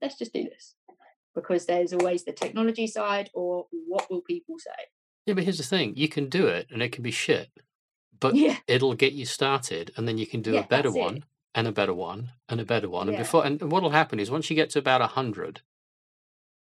Let's 0.00 0.18
just 0.18 0.32
do 0.32 0.44
this 0.44 0.74
because 1.34 1.66
there's 1.66 1.92
always 1.92 2.24
the 2.24 2.32
technology 2.32 2.86
side, 2.86 3.30
or 3.34 3.66
what 3.88 4.10
will 4.10 4.22
people 4.22 4.56
say? 4.58 4.84
Yeah, 5.26 5.34
but 5.34 5.44
here's 5.44 5.58
the 5.58 5.64
thing: 5.64 5.94
you 5.96 6.08
can 6.08 6.28
do 6.28 6.46
it, 6.46 6.68
and 6.70 6.82
it 6.82 6.92
can 6.92 7.02
be 7.02 7.10
shit, 7.10 7.50
but 8.18 8.34
Yeah, 8.34 8.56
it'll 8.66 8.94
get 8.94 9.12
you 9.12 9.24
started, 9.26 9.92
and 9.96 10.06
then 10.08 10.18
you 10.18 10.26
can 10.26 10.42
do 10.42 10.52
Yeah, 10.54 10.60
a 10.60 10.66
better 10.66 10.88
that's 10.90 10.96
it. 10.96 11.00
one, 11.00 11.24
and 11.54 11.66
a 11.66 11.72
better 11.72 11.94
one, 11.94 12.30
and 12.48 12.60
a 12.60 12.64
better 12.64 12.88
one, 12.88 13.08
and 13.08 13.16
before. 13.16 13.44
And 13.46 13.60
what'll 13.70 13.90
happen 13.90 14.18
is 14.20 14.30
once 14.30 14.50
you 14.50 14.56
get 14.56 14.70
to 14.70 14.78
about 14.78 15.00
a 15.02 15.08
hundred, 15.08 15.62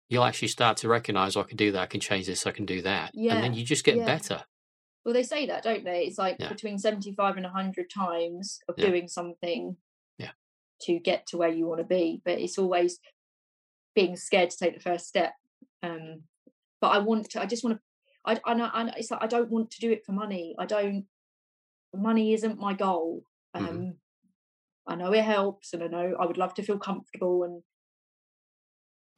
you'll 0.09 0.23
actually 0.25 0.47
start 0.49 0.77
to 0.77 0.87
recognize 0.89 1.35
"Oh, 1.35 1.41
I 1.41 1.45
can 1.45 1.57
do 1.57 1.71
that, 1.71 1.81
I 1.81 1.85
can 1.85 1.99
change 2.01 2.25
this, 2.27 2.45
I 2.45 2.51
can 2.51 2.65
do 2.65 2.81
that, 2.81 3.13
and 3.13 3.41
then 3.43 3.53
you 3.53 3.63
just 3.63 3.83
get 3.83 3.97
yeah. 3.97 4.05
better. 4.05 4.43
well, 5.03 5.13
they 5.15 5.23
say 5.23 5.47
that, 5.47 5.63
don't 5.63 5.83
they? 5.83 6.03
It's 6.05 6.17
like 6.19 6.37
Yeah. 6.39 6.49
between 6.49 6.77
seventy-five 6.77 7.35
and 7.37 7.45
hundred 7.45 7.89
times 7.89 8.59
of 8.67 8.75
Yeah. 8.77 8.87
doing 8.89 9.07
something. 9.07 9.77
Yeah. 10.17 10.31
To 10.81 10.99
get 10.99 11.25
to 11.27 11.37
where 11.37 11.49
you 11.49 11.65
want 11.67 11.79
to 11.79 11.87
be, 11.87 12.21
but 12.23 12.39
it's 12.39 12.57
always 12.59 12.99
being 13.95 14.15
scared 14.15 14.49
to 14.49 14.57
take 14.57 14.73
the 14.75 14.79
first 14.79 15.07
step. 15.07 15.33
Um, 15.83 16.23
but 16.79 16.89
I 16.89 16.99
want 16.99 17.29
to. 17.31 17.41
I 17.41 17.45
just 17.45 17.63
want 17.63 17.77
to. 17.77 17.81
I. 18.25 18.39
I 18.45 18.53
know. 18.53 18.69
I 18.73 18.83
know 18.83 18.93
it's 18.97 19.11
like 19.11 19.23
I 19.23 19.27
don't 19.27 19.49
want 19.51 19.71
to 19.71 19.79
do 19.79 19.91
it 19.91 20.05
for 20.05 20.11
money. 20.13 20.55
I 20.59 20.65
don't. 20.65 21.05
Money 21.95 22.33
isn't 22.33 22.57
my 22.59 22.73
goal. 22.73 23.23
Um, 23.53 23.63
Mhm. 23.65 23.97
I 24.87 24.95
know 24.95 25.11
it 25.13 25.23
helps, 25.23 25.73
and 25.73 25.83
I 25.83 25.87
know 25.87 26.15
I 26.19 26.25
would 26.25 26.37
love 26.37 26.53
to 26.55 26.63
feel 26.63 26.79
comfortable, 26.79 27.43
and 27.43 27.63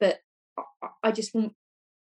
but 0.00 0.20
I, 0.58 0.62
I- 1.04 1.12
just 1.12 1.34
want 1.34 1.54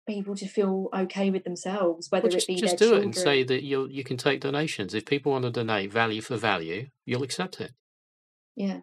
people 0.09 0.37
to 0.37 0.47
feel 0.47 0.89
okay 0.95 1.31
with 1.31 1.45
themselves, 1.45 2.09
whether 2.11 2.25
Well, 2.25 2.31
just 2.33 2.49
it 2.49 2.55
be 2.55 2.61
just 2.61 2.79
do 2.79 2.95
it 2.95 3.03
and 3.03 3.15
say 3.15 3.43
that 3.43 3.63
you 3.65 3.89
you 3.89 4.05
can 4.05 4.17
take 4.17 4.41
donations. 4.41 4.95
If 4.95 5.05
people 5.07 5.33
want 5.33 5.45
to 5.45 5.51
donate 5.51 5.93
value 5.93 6.21
for 6.23 6.37
value, 6.37 6.89
you'll 7.05 7.23
accept 7.25 7.61
it. 7.61 7.73
yeah, 8.55 8.81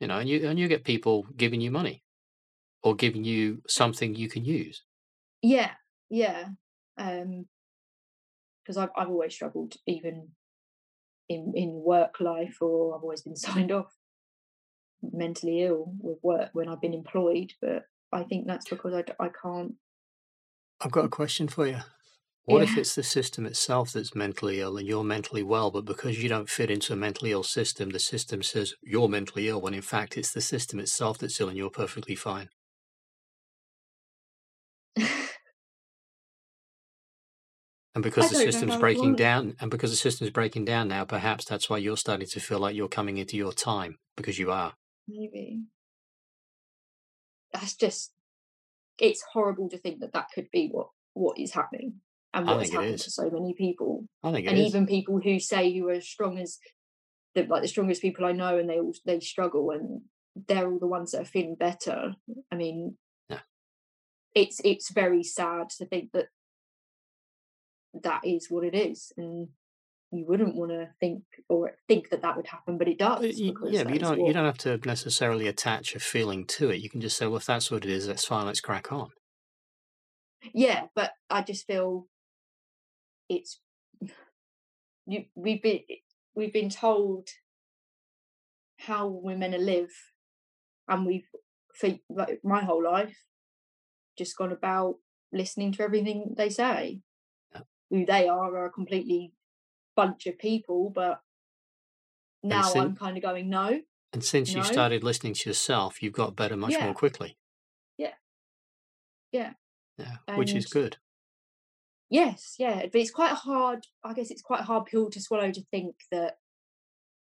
You 0.00 0.08
know, 0.08 0.18
and 0.18 0.28
you 0.28 0.48
and 0.48 0.58
you 0.58 0.68
get 0.68 0.84
people 0.84 1.26
giving 1.36 1.60
you 1.60 1.70
money, 1.70 2.02
or 2.82 2.94
giving 2.94 3.24
you 3.24 3.62
something 3.68 4.14
you 4.14 4.28
can 4.28 4.44
use. 4.44 4.82
yeah, 5.42 5.72
yeah. 6.08 6.46
Um, 6.98 7.46
because 8.62 8.76
I've 8.76 8.90
I've 8.96 9.08
always 9.08 9.34
struggled, 9.34 9.74
even 9.86 10.28
in 11.28 11.52
in 11.56 11.70
work 11.72 12.20
life, 12.20 12.58
or 12.60 12.94
I've 12.94 13.02
always 13.02 13.22
been 13.22 13.36
signed 13.48 13.72
off 13.72 13.94
mentally 15.02 15.62
ill 15.62 15.94
with 15.98 16.18
work 16.22 16.50
when 16.52 16.68
I've 16.68 16.80
been 16.80 16.94
employed. 16.94 17.52
But 17.60 17.84
I 18.12 18.22
think 18.24 18.46
that's 18.46 18.68
because 18.68 18.94
I 18.94 19.04
I 19.22 19.28
can't. 19.42 19.74
I've 20.80 20.92
got 20.92 21.04
a 21.04 21.08
question 21.08 21.48
for 21.48 21.66
you. 21.66 21.78
What 22.44 22.62
if 22.62 22.76
it's 22.76 22.96
the 22.96 23.04
system 23.04 23.46
itself 23.46 23.92
that's 23.92 24.14
mentally 24.14 24.60
ill 24.60 24.76
and 24.76 24.88
you're 24.88 25.04
mentally 25.04 25.42
well, 25.42 25.70
but 25.70 25.84
because 25.84 26.20
you 26.20 26.28
don't 26.28 26.48
fit 26.48 26.70
into 26.70 26.92
a 26.92 26.96
mentally 26.96 27.30
ill 27.30 27.44
system, 27.44 27.90
the 27.90 28.00
system 28.00 28.42
says 28.42 28.74
you're 28.82 29.08
mentally 29.08 29.48
ill 29.48 29.60
when 29.60 29.74
in 29.74 29.82
fact 29.82 30.16
it's 30.16 30.32
the 30.32 30.40
system 30.40 30.80
itself 30.80 31.18
that's 31.18 31.40
ill 31.40 31.48
and 31.48 31.56
you're 31.56 31.70
perfectly 31.70 32.16
fine? 32.16 32.48
And 38.00 38.04
because 38.04 38.24
I 38.24 38.28
the 38.28 38.50
system's 38.50 38.76
breaking 38.78 39.16
down, 39.16 39.56
and 39.60 39.70
because 39.70 39.90
the 39.90 39.96
system's 39.96 40.30
breaking 40.30 40.64
down 40.64 40.88
now, 40.88 41.04
perhaps 41.04 41.44
that's 41.44 41.68
why 41.68 41.76
you're 41.76 41.98
starting 41.98 42.26
to 42.26 42.40
feel 42.40 42.58
like 42.58 42.74
you're 42.74 42.88
coming 42.88 43.18
into 43.18 43.36
your 43.36 43.52
time 43.52 43.98
because 44.16 44.38
you 44.38 44.50
are. 44.50 44.72
Maybe 45.06 45.64
that's 47.52 47.76
just. 47.76 48.12
It's 48.98 49.22
horrible 49.34 49.68
to 49.68 49.76
think 49.76 50.00
that 50.00 50.14
that 50.14 50.28
could 50.34 50.46
be 50.50 50.70
what 50.72 50.86
what 51.12 51.38
is 51.38 51.52
happening 51.52 51.96
and 52.32 52.46
what 52.46 52.60
has 52.60 52.70
happened 52.70 52.94
is. 52.94 53.04
to 53.04 53.10
so 53.10 53.28
many 53.30 53.52
people. 53.52 54.06
I 54.24 54.32
think 54.32 54.46
it 54.46 54.50
and 54.50 54.58
is. 54.58 54.68
even 54.68 54.86
people 54.86 55.20
who 55.22 55.38
say 55.38 55.70
who 55.70 55.86
are 55.88 55.92
as 55.92 56.08
strong 56.08 56.38
as 56.38 56.58
the 57.34 57.44
like 57.44 57.60
the 57.60 57.68
strongest 57.68 58.00
people 58.00 58.24
I 58.24 58.32
know, 58.32 58.56
and 58.56 58.70
they 58.70 58.78
all 58.78 58.94
they 59.04 59.20
struggle, 59.20 59.72
and 59.72 60.00
they're 60.48 60.72
all 60.72 60.78
the 60.78 60.86
ones 60.86 61.10
that 61.10 61.20
are 61.20 61.26
feeling 61.26 61.54
better. 61.54 62.14
I 62.50 62.56
mean, 62.56 62.96
it's 64.34 64.58
it's 64.64 64.90
very 64.90 65.22
sad 65.22 65.68
to 65.76 65.84
think 65.84 66.12
that 66.12 66.28
that 68.02 68.20
is 68.24 68.50
what 68.50 68.64
it 68.64 68.74
is 68.74 69.12
and 69.16 69.48
you 70.12 70.24
wouldn't 70.26 70.56
want 70.56 70.72
to 70.72 70.88
think 70.98 71.22
or 71.48 71.72
think 71.86 72.10
that 72.10 72.22
that 72.22 72.36
would 72.36 72.46
happen 72.46 72.78
but 72.78 72.88
it 72.88 72.98
does 72.98 73.38
you, 73.38 73.54
yeah 73.68 73.84
but 73.84 73.92
you 73.92 73.98
don't 73.98 74.18
what... 74.18 74.26
you 74.26 74.32
don't 74.32 74.44
have 74.44 74.58
to 74.58 74.78
necessarily 74.84 75.46
attach 75.46 75.94
a 75.94 76.00
feeling 76.00 76.44
to 76.44 76.70
it 76.70 76.80
you 76.80 76.90
can 76.90 77.00
just 77.00 77.16
say 77.16 77.26
well 77.26 77.36
if 77.36 77.46
that's 77.46 77.70
what 77.70 77.84
it 77.84 77.90
is 77.90 78.06
that's 78.06 78.24
fine 78.24 78.46
let's 78.46 78.60
crack 78.60 78.92
on 78.92 79.10
yeah 80.52 80.84
but 80.94 81.12
i 81.28 81.42
just 81.42 81.66
feel 81.66 82.06
it's 83.28 83.60
you 85.06 85.24
we've 85.34 85.62
been 85.62 85.80
we've 86.34 86.52
been 86.52 86.70
told 86.70 87.28
how 88.78 89.06
we're 89.06 89.36
meant 89.36 89.52
to 89.52 89.58
live 89.58 89.90
and 90.88 91.06
we've 91.06 91.28
for 91.74 91.90
like 92.08 92.40
my 92.42 92.62
whole 92.62 92.82
life 92.82 93.16
just 94.20 94.36
gone 94.36 94.52
about 94.52 94.96
listening 95.32 95.72
to 95.72 95.82
everything 95.82 96.34
they 96.36 96.50
say. 96.50 97.00
Who 97.90 98.06
they 98.06 98.28
are 98.28 98.56
are 98.56 98.66
a 98.66 98.70
completely 98.70 99.32
bunch 99.96 100.26
of 100.26 100.38
people 100.38 100.90
but 100.94 101.20
now 102.42 102.62
since, 102.62 102.76
i'm 102.76 102.96
kind 102.96 103.16
of 103.16 103.22
going 103.22 103.50
no 103.50 103.80
and 104.12 104.24
since 104.24 104.52
no. 104.52 104.58
you 104.58 104.64
started 104.64 105.04
listening 105.04 105.34
to 105.34 105.48
yourself 105.48 106.02
you've 106.02 106.12
got 106.12 106.36
better 106.36 106.56
much 106.56 106.72
yeah. 106.72 106.84
more 106.84 106.94
quickly 106.94 107.36
yeah 107.98 108.14
yeah 109.32 109.52
yeah 109.98 110.16
and 110.26 110.38
which 110.38 110.54
is 110.54 110.66
good 110.66 110.96
yes 112.08 112.56
yeah 112.58 112.82
but 112.90 113.00
it's 113.00 113.10
quite 113.10 113.32
a 113.32 113.36
hard 113.36 113.86
i 114.04 114.12
guess 114.12 114.30
it's 114.30 114.42
quite 114.42 114.60
a 114.60 114.64
hard 114.64 114.86
pill 114.86 115.10
to 115.10 115.20
swallow 115.20 115.50
to 115.50 115.62
think 115.70 115.94
that 116.10 116.36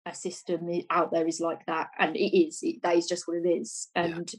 a 0.06 0.14
system 0.14 0.68
out 0.90 1.10
there 1.12 1.26
is 1.26 1.40
like 1.40 1.66
that 1.66 1.88
and 1.98 2.16
it 2.16 2.36
is 2.36 2.60
it, 2.62 2.80
that 2.82 2.96
is 2.96 3.06
just 3.06 3.26
what 3.26 3.36
it 3.36 3.48
is 3.48 3.88
and 3.94 4.32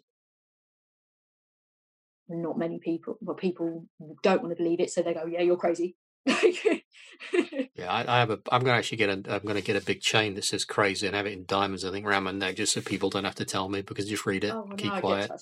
yeah. 2.29 2.35
not 2.37 2.57
many 2.57 2.79
people 2.79 3.17
well 3.21 3.35
people 3.35 3.85
don't 4.23 4.41
want 4.41 4.55
to 4.55 4.63
believe 4.63 4.79
it 4.79 4.89
so 4.89 5.01
they 5.01 5.13
go 5.13 5.25
yeah 5.25 5.41
you're 5.41 5.57
crazy 5.57 5.95
yeah 7.75 7.91
I, 7.91 8.15
I, 8.15 8.19
have 8.19 8.29
a 8.29 8.39
i'm 8.51 8.63
gonna 8.63 8.77
actually 8.77 8.97
get 8.97 9.09
a 9.09 9.33
i'm 9.33 9.45
gonna 9.45 9.61
get 9.61 9.75
a 9.75 9.81
big 9.81 10.01
chain 10.01 10.35
that 10.35 10.43
says 10.43 10.65
crazy 10.65 11.07
and 11.07 11.15
have 11.15 11.25
it 11.25 11.33
in 11.33 11.45
diamonds 11.45 11.85
i 11.85 11.91
think 11.91 12.05
around 12.05 12.23
my 12.23 12.31
neck 12.31 12.55
just 12.55 12.73
so 12.73 12.81
people 12.81 13.09
don't 13.09 13.23
have 13.23 13.35
to 13.35 13.45
tell 13.45 13.69
me 13.69 13.81
because 13.81 14.07
just 14.07 14.25
read 14.25 14.43
it 14.43 14.51
oh, 14.53 14.65
well, 14.67 14.77
keep 14.77 14.93
quiet. 14.93 15.31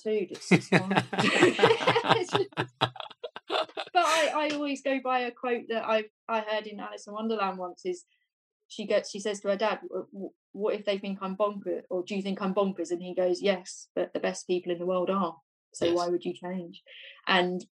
but 3.96 4.04
I, 4.04 4.32
I 4.34 4.50
always 4.54 4.82
go 4.82 5.00
by 5.02 5.20
a 5.20 5.30
quote 5.30 5.64
that 5.68 5.84
I 5.84 6.04
I 6.28 6.40
heard 6.40 6.66
in 6.66 6.80
Alice 6.80 7.06
in 7.06 7.12
Wonderland 7.12 7.58
once 7.58 7.82
is 7.84 8.04
she 8.68 8.86
gets 8.86 9.10
she 9.10 9.20
says 9.20 9.40
to 9.40 9.48
her 9.48 9.56
dad 9.56 9.80
what 10.52 10.74
if 10.74 10.84
they 10.84 10.98
think 10.98 11.18
i'm 11.20 11.36
bonkers 11.36 11.82
or 11.90 12.02
do 12.02 12.14
you 12.16 12.22
think 12.22 12.40
i'm 12.42 12.54
bonkers? 12.54 12.90
And 12.90 13.02
he 13.02 13.14
goes 13.14 13.42
yes 13.42 13.88
but 13.94 14.12
the 14.12 14.20
best 14.20 14.46
people 14.46 14.72
in 14.72 14.78
the 14.78 14.86
world 14.86 15.10
are 15.10 15.36
so 15.72 15.86
yes. 15.86 15.94
why 15.94 16.08
would 16.08 16.24
you 16.24 16.32
change? 16.32 16.82
And 17.26 17.64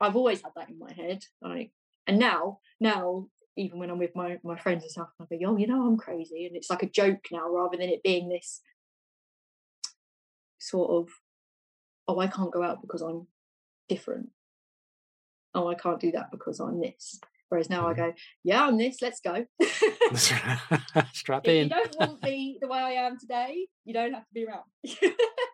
i've 0.00 0.16
always 0.16 0.42
had 0.42 0.52
that 0.56 0.68
in 0.68 0.78
my 0.78 0.92
head 0.92 1.20
like 1.42 1.72
and 2.08 2.18
now 2.18 2.58
now 2.80 3.26
even 3.56 3.78
when 3.78 3.90
i'm 3.90 3.98
with 3.98 4.16
my 4.16 4.38
my 4.42 4.58
friends 4.58 4.82
and 4.82 4.90
stuff 4.90 5.08
i 5.20 5.24
go 5.36 5.36
oh 5.46 5.56
you 5.56 5.66
know 5.66 5.86
i'm 5.86 5.96
crazy 5.96 6.46
and 6.46 6.56
it's 6.56 6.70
like 6.70 6.82
a 6.82 6.90
joke 6.90 7.26
now 7.30 7.48
rather 7.48 7.76
than 7.76 7.88
it 7.88 8.02
being 8.02 8.28
this 8.28 8.60
sort 10.58 10.90
of 10.90 11.08
oh 12.08 12.18
i 12.18 12.26
can't 12.26 12.52
go 12.52 12.62
out 12.62 12.82
because 12.82 13.02
i'm 13.02 13.26
different 13.88 14.30
oh 15.54 15.68
i 15.68 15.74
can't 15.74 16.00
do 16.00 16.10
that 16.10 16.30
because 16.32 16.58
i'm 16.58 16.80
this 16.80 17.20
Whereas 17.48 17.70
now 17.70 17.88
I 17.88 17.92
mm-hmm. 17.92 18.02
go, 18.02 18.14
yeah, 18.44 18.66
I'm 18.66 18.76
this, 18.76 19.00
let's 19.00 19.20
go. 19.20 19.46
Strap 21.12 21.46
if 21.46 21.52
in. 21.52 21.64
you 21.64 21.68
don't 21.68 21.96
want 21.98 22.22
me 22.22 22.58
the 22.60 22.68
way 22.68 22.78
I 22.78 22.90
am 22.90 23.18
today, 23.18 23.66
you 23.84 23.94
don't 23.94 24.12
have 24.12 24.26
to 24.26 24.34
be 24.34 24.46
around. 24.46 24.64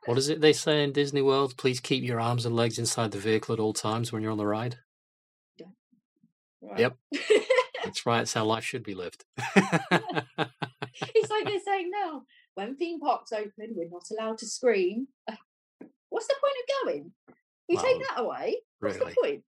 what 0.06 0.18
is 0.18 0.28
it 0.28 0.40
they 0.40 0.52
say 0.52 0.82
in 0.82 0.92
Disney 0.92 1.22
World? 1.22 1.56
Please 1.56 1.80
keep 1.80 2.02
your 2.02 2.20
arms 2.20 2.46
and 2.46 2.56
legs 2.56 2.78
inside 2.78 3.12
the 3.12 3.18
vehicle 3.18 3.52
at 3.52 3.60
all 3.60 3.72
times 3.72 4.12
when 4.12 4.22
you're 4.22 4.32
on 4.32 4.38
the 4.38 4.46
ride. 4.46 4.78
Right. 6.70 6.80
Yep. 6.80 6.96
That's 7.84 8.06
right. 8.06 8.22
It's 8.22 8.34
how 8.34 8.44
life 8.44 8.64
should 8.64 8.82
be 8.82 8.94
lived. 8.94 9.24
it's 9.56 11.30
like 11.30 11.44
they're 11.44 11.60
saying 11.64 11.90
now, 11.90 12.22
when 12.54 12.76
theme 12.76 13.00
parks 13.00 13.32
open, 13.32 13.74
we're 13.74 13.90
not 13.90 14.04
allowed 14.10 14.38
to 14.38 14.46
scream. 14.46 15.08
What's 16.08 16.28
the 16.28 16.34
point 16.40 16.54
of 16.62 16.86
going? 16.86 17.12
You 17.68 17.76
well, 17.76 17.84
take 17.84 18.08
that 18.08 18.20
away. 18.20 18.56
What's 18.80 18.98
really? 18.98 19.10
the 19.10 19.20
point? 19.20 19.42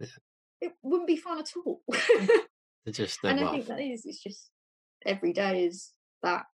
Yeah 0.00 0.06
it 0.60 0.72
wouldn't 0.82 1.08
be 1.08 1.16
fun 1.16 1.38
at 1.38 1.52
all. 1.56 1.82
just 2.90 3.18
and 3.24 3.40
I 3.40 3.50
think 3.52 3.66
that 3.66 3.80
is 3.80 4.06
it's 4.06 4.22
just 4.22 4.50
every 5.06 5.32
day 5.32 5.64
is 5.64 5.92
that. 6.22 6.44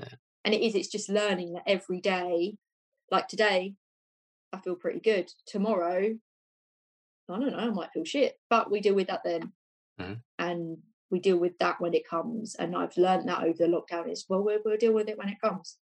Yeah. 0.00 0.14
And 0.44 0.54
it 0.54 0.62
is, 0.62 0.74
it's 0.74 0.88
just 0.88 1.08
learning 1.10 1.54
that 1.54 1.64
every 1.66 2.00
day, 2.00 2.56
like 3.10 3.28
today, 3.28 3.74
I 4.52 4.58
feel 4.58 4.76
pretty 4.76 5.00
good. 5.00 5.30
Tomorrow, 5.46 6.14
I 7.28 7.38
don't 7.38 7.52
know, 7.52 7.58
I 7.58 7.70
might 7.70 7.92
feel 7.92 8.04
shit. 8.04 8.38
But 8.48 8.70
we 8.70 8.80
deal 8.80 8.94
with 8.94 9.08
that 9.08 9.22
then. 9.24 9.52
Mm-hmm. 10.00 10.14
And 10.38 10.78
we 11.10 11.20
deal 11.20 11.38
with 11.38 11.58
that 11.58 11.80
when 11.80 11.94
it 11.94 12.08
comes. 12.08 12.54
And 12.54 12.76
I've 12.76 12.96
learned 12.96 13.28
that 13.28 13.42
over 13.42 13.58
the 13.58 13.66
lockdown 13.66 14.10
is 14.10 14.26
well, 14.28 14.42
we'll, 14.42 14.58
we'll 14.64 14.76
deal 14.76 14.92
with 14.92 15.08
it 15.08 15.18
when 15.18 15.28
it 15.28 15.40
comes. 15.40 15.78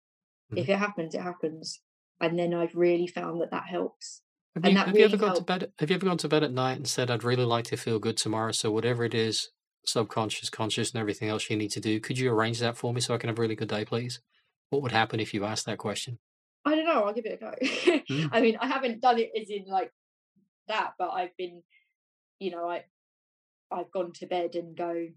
Mm-hmm. 0.51 0.59
If 0.59 0.69
it 0.69 0.77
happens, 0.77 1.15
it 1.15 1.21
happens. 1.21 1.81
And 2.19 2.37
then 2.37 2.53
I've 2.53 2.75
really 2.75 3.07
found 3.07 3.41
that 3.41 3.51
that 3.51 3.67
helps. 3.67 4.21
Have, 4.55 4.71
you, 4.71 4.77
have 4.77 4.87
really 4.87 4.99
you, 4.99 5.05
ever 5.05 5.17
gone 5.17 5.35
to 5.35 5.43
bed? 5.43 5.71
Have 5.79 5.89
you 5.89 5.95
ever 5.95 6.05
gone 6.05 6.17
to 6.17 6.27
bed 6.27 6.43
at 6.43 6.51
night 6.51 6.77
and 6.77 6.87
said, 6.87 7.11
"I'd 7.11 7.23
really 7.23 7.45
like 7.45 7.65
to 7.65 7.77
feel 7.77 7.99
good 7.99 8.17
tomorrow"? 8.17 8.51
So 8.51 8.71
whatever 8.71 9.03
it 9.03 9.13
is, 9.13 9.49
subconscious, 9.85 10.49
conscious, 10.49 10.91
and 10.91 10.99
everything 10.99 11.29
else 11.29 11.47
you 11.49 11.57
need 11.57 11.71
to 11.71 11.79
do, 11.79 11.99
could 11.99 12.17
you 12.17 12.31
arrange 12.31 12.59
that 12.59 12.75
for 12.75 12.91
me 12.91 13.01
so 13.01 13.13
I 13.13 13.17
can 13.17 13.27
have 13.27 13.37
a 13.37 13.41
really 13.41 13.55
good 13.55 13.69
day, 13.69 13.85
please? 13.85 14.19
What 14.71 14.81
would 14.81 14.91
happen 14.91 15.19
if 15.19 15.33
you 15.33 15.45
asked 15.45 15.67
that 15.67 15.77
question? 15.77 16.17
I 16.65 16.75
don't 16.75 16.85
know. 16.85 17.03
I'll 17.03 17.13
give 17.13 17.25
it 17.25 17.33
a 17.33 17.37
go. 17.37 17.53
mm. 18.09 18.29
I 18.31 18.41
mean, 18.41 18.57
I 18.59 18.67
haven't 18.67 19.01
done 19.01 19.19
it 19.19 19.31
as 19.39 19.49
in 19.49 19.65
like 19.67 19.91
that, 20.67 20.93
but 20.97 21.09
I've 21.09 21.35
been, 21.37 21.63
you 22.39 22.51
know, 22.51 22.69
I 22.69 22.83
I've 23.71 23.91
gone 23.91 24.11
to 24.13 24.25
bed 24.25 24.55
and 24.55 24.75
go, 24.75 25.07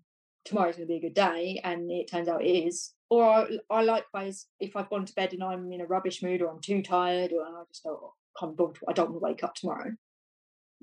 tomorrow's 0.45 0.77
going 0.77 0.89
to 0.89 0.93
be 0.93 0.97
a 0.97 1.01
good 1.01 1.15
day, 1.15 1.61
and 1.63 1.91
it 1.91 2.11
turns 2.11 2.29
out 2.29 2.43
it 2.43 2.49
is. 2.49 2.93
Or 3.09 3.25
I, 3.25 3.47
I 3.69 3.83
likewise, 3.83 4.47
if 4.61 4.77
I've 4.77 4.91
gone 4.91 5.05
to 5.05 5.15
bed 5.15 5.33
and 5.33 5.43
I'm 5.43 5.73
in 5.73 5.81
a 5.81 5.87
rubbish 5.87 6.23
mood 6.23 6.43
or 6.43 6.51
I'm 6.51 6.61
too 6.61 6.83
tired, 6.83 7.33
or 7.33 7.43
I 7.43 7.63
just 7.69 7.85
go, 7.85 8.15
can't 8.39 8.57
bother 8.57 8.75
to, 8.75 8.81
I 8.89 8.93
don't 8.93 9.11
want 9.11 9.21
to 9.21 9.25
wake 9.25 9.45
up 9.45 9.55
tomorrow. 9.55 9.93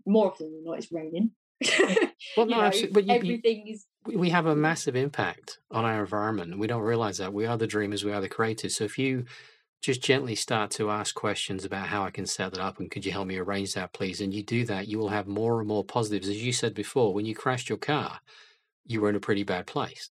More 0.05 0.31
often 0.31 0.51
than 0.51 0.63
not, 0.63 0.77
it's 0.77 0.91
raining. 0.91 1.31
well, 2.35 2.45
no, 2.45 2.61
absolutely. 2.61 3.03
But 3.03 3.13
everything 3.13 3.67
you, 3.67 3.73
is. 3.73 3.85
We 4.05 4.29
have 4.29 4.45
a 4.45 4.55
mm. 4.55 4.59
massive 4.59 4.95
impact 4.95 5.59
on 5.71 5.85
our 5.85 6.01
environment, 6.01 6.57
we 6.59 6.67
don't 6.67 6.81
realize 6.81 7.17
that. 7.17 7.33
We 7.33 7.45
are 7.45 7.57
the 7.57 7.67
dreamers, 7.67 8.03
we 8.03 8.11
are 8.11 8.21
the 8.21 8.29
creators. 8.29 8.75
So 8.75 8.83
if 8.83 8.97
you 8.97 9.25
just 9.81 10.01
gently 10.01 10.35
start 10.35 10.71
to 10.71 10.89
ask 10.89 11.15
questions 11.15 11.63
about 11.63 11.87
how 11.87 12.03
I 12.03 12.11
can 12.11 12.25
set 12.25 12.53
that 12.53 12.61
up 12.61 12.79
and 12.79 12.89
could 12.89 13.05
you 13.05 13.11
help 13.11 13.27
me 13.27 13.37
arrange 13.37 13.73
that, 13.73 13.93
please? 13.93 14.21
And 14.21 14.33
you 14.33 14.43
do 14.43 14.65
that, 14.65 14.87
you 14.87 14.97
will 14.97 15.09
have 15.09 15.27
more 15.27 15.59
and 15.59 15.67
more 15.67 15.83
positives. 15.83 16.27
As 16.27 16.43
you 16.43 16.51
said 16.51 16.73
before, 16.73 17.13
when 17.13 17.25
you 17.25 17.35
crashed 17.35 17.69
your 17.69 17.77
car, 17.77 18.19
you 18.85 19.01
were 19.01 19.09
in 19.09 19.15
a 19.15 19.19
pretty 19.19 19.43
bad 19.43 19.67
place. 19.67 20.09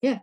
Yeah 0.00 0.20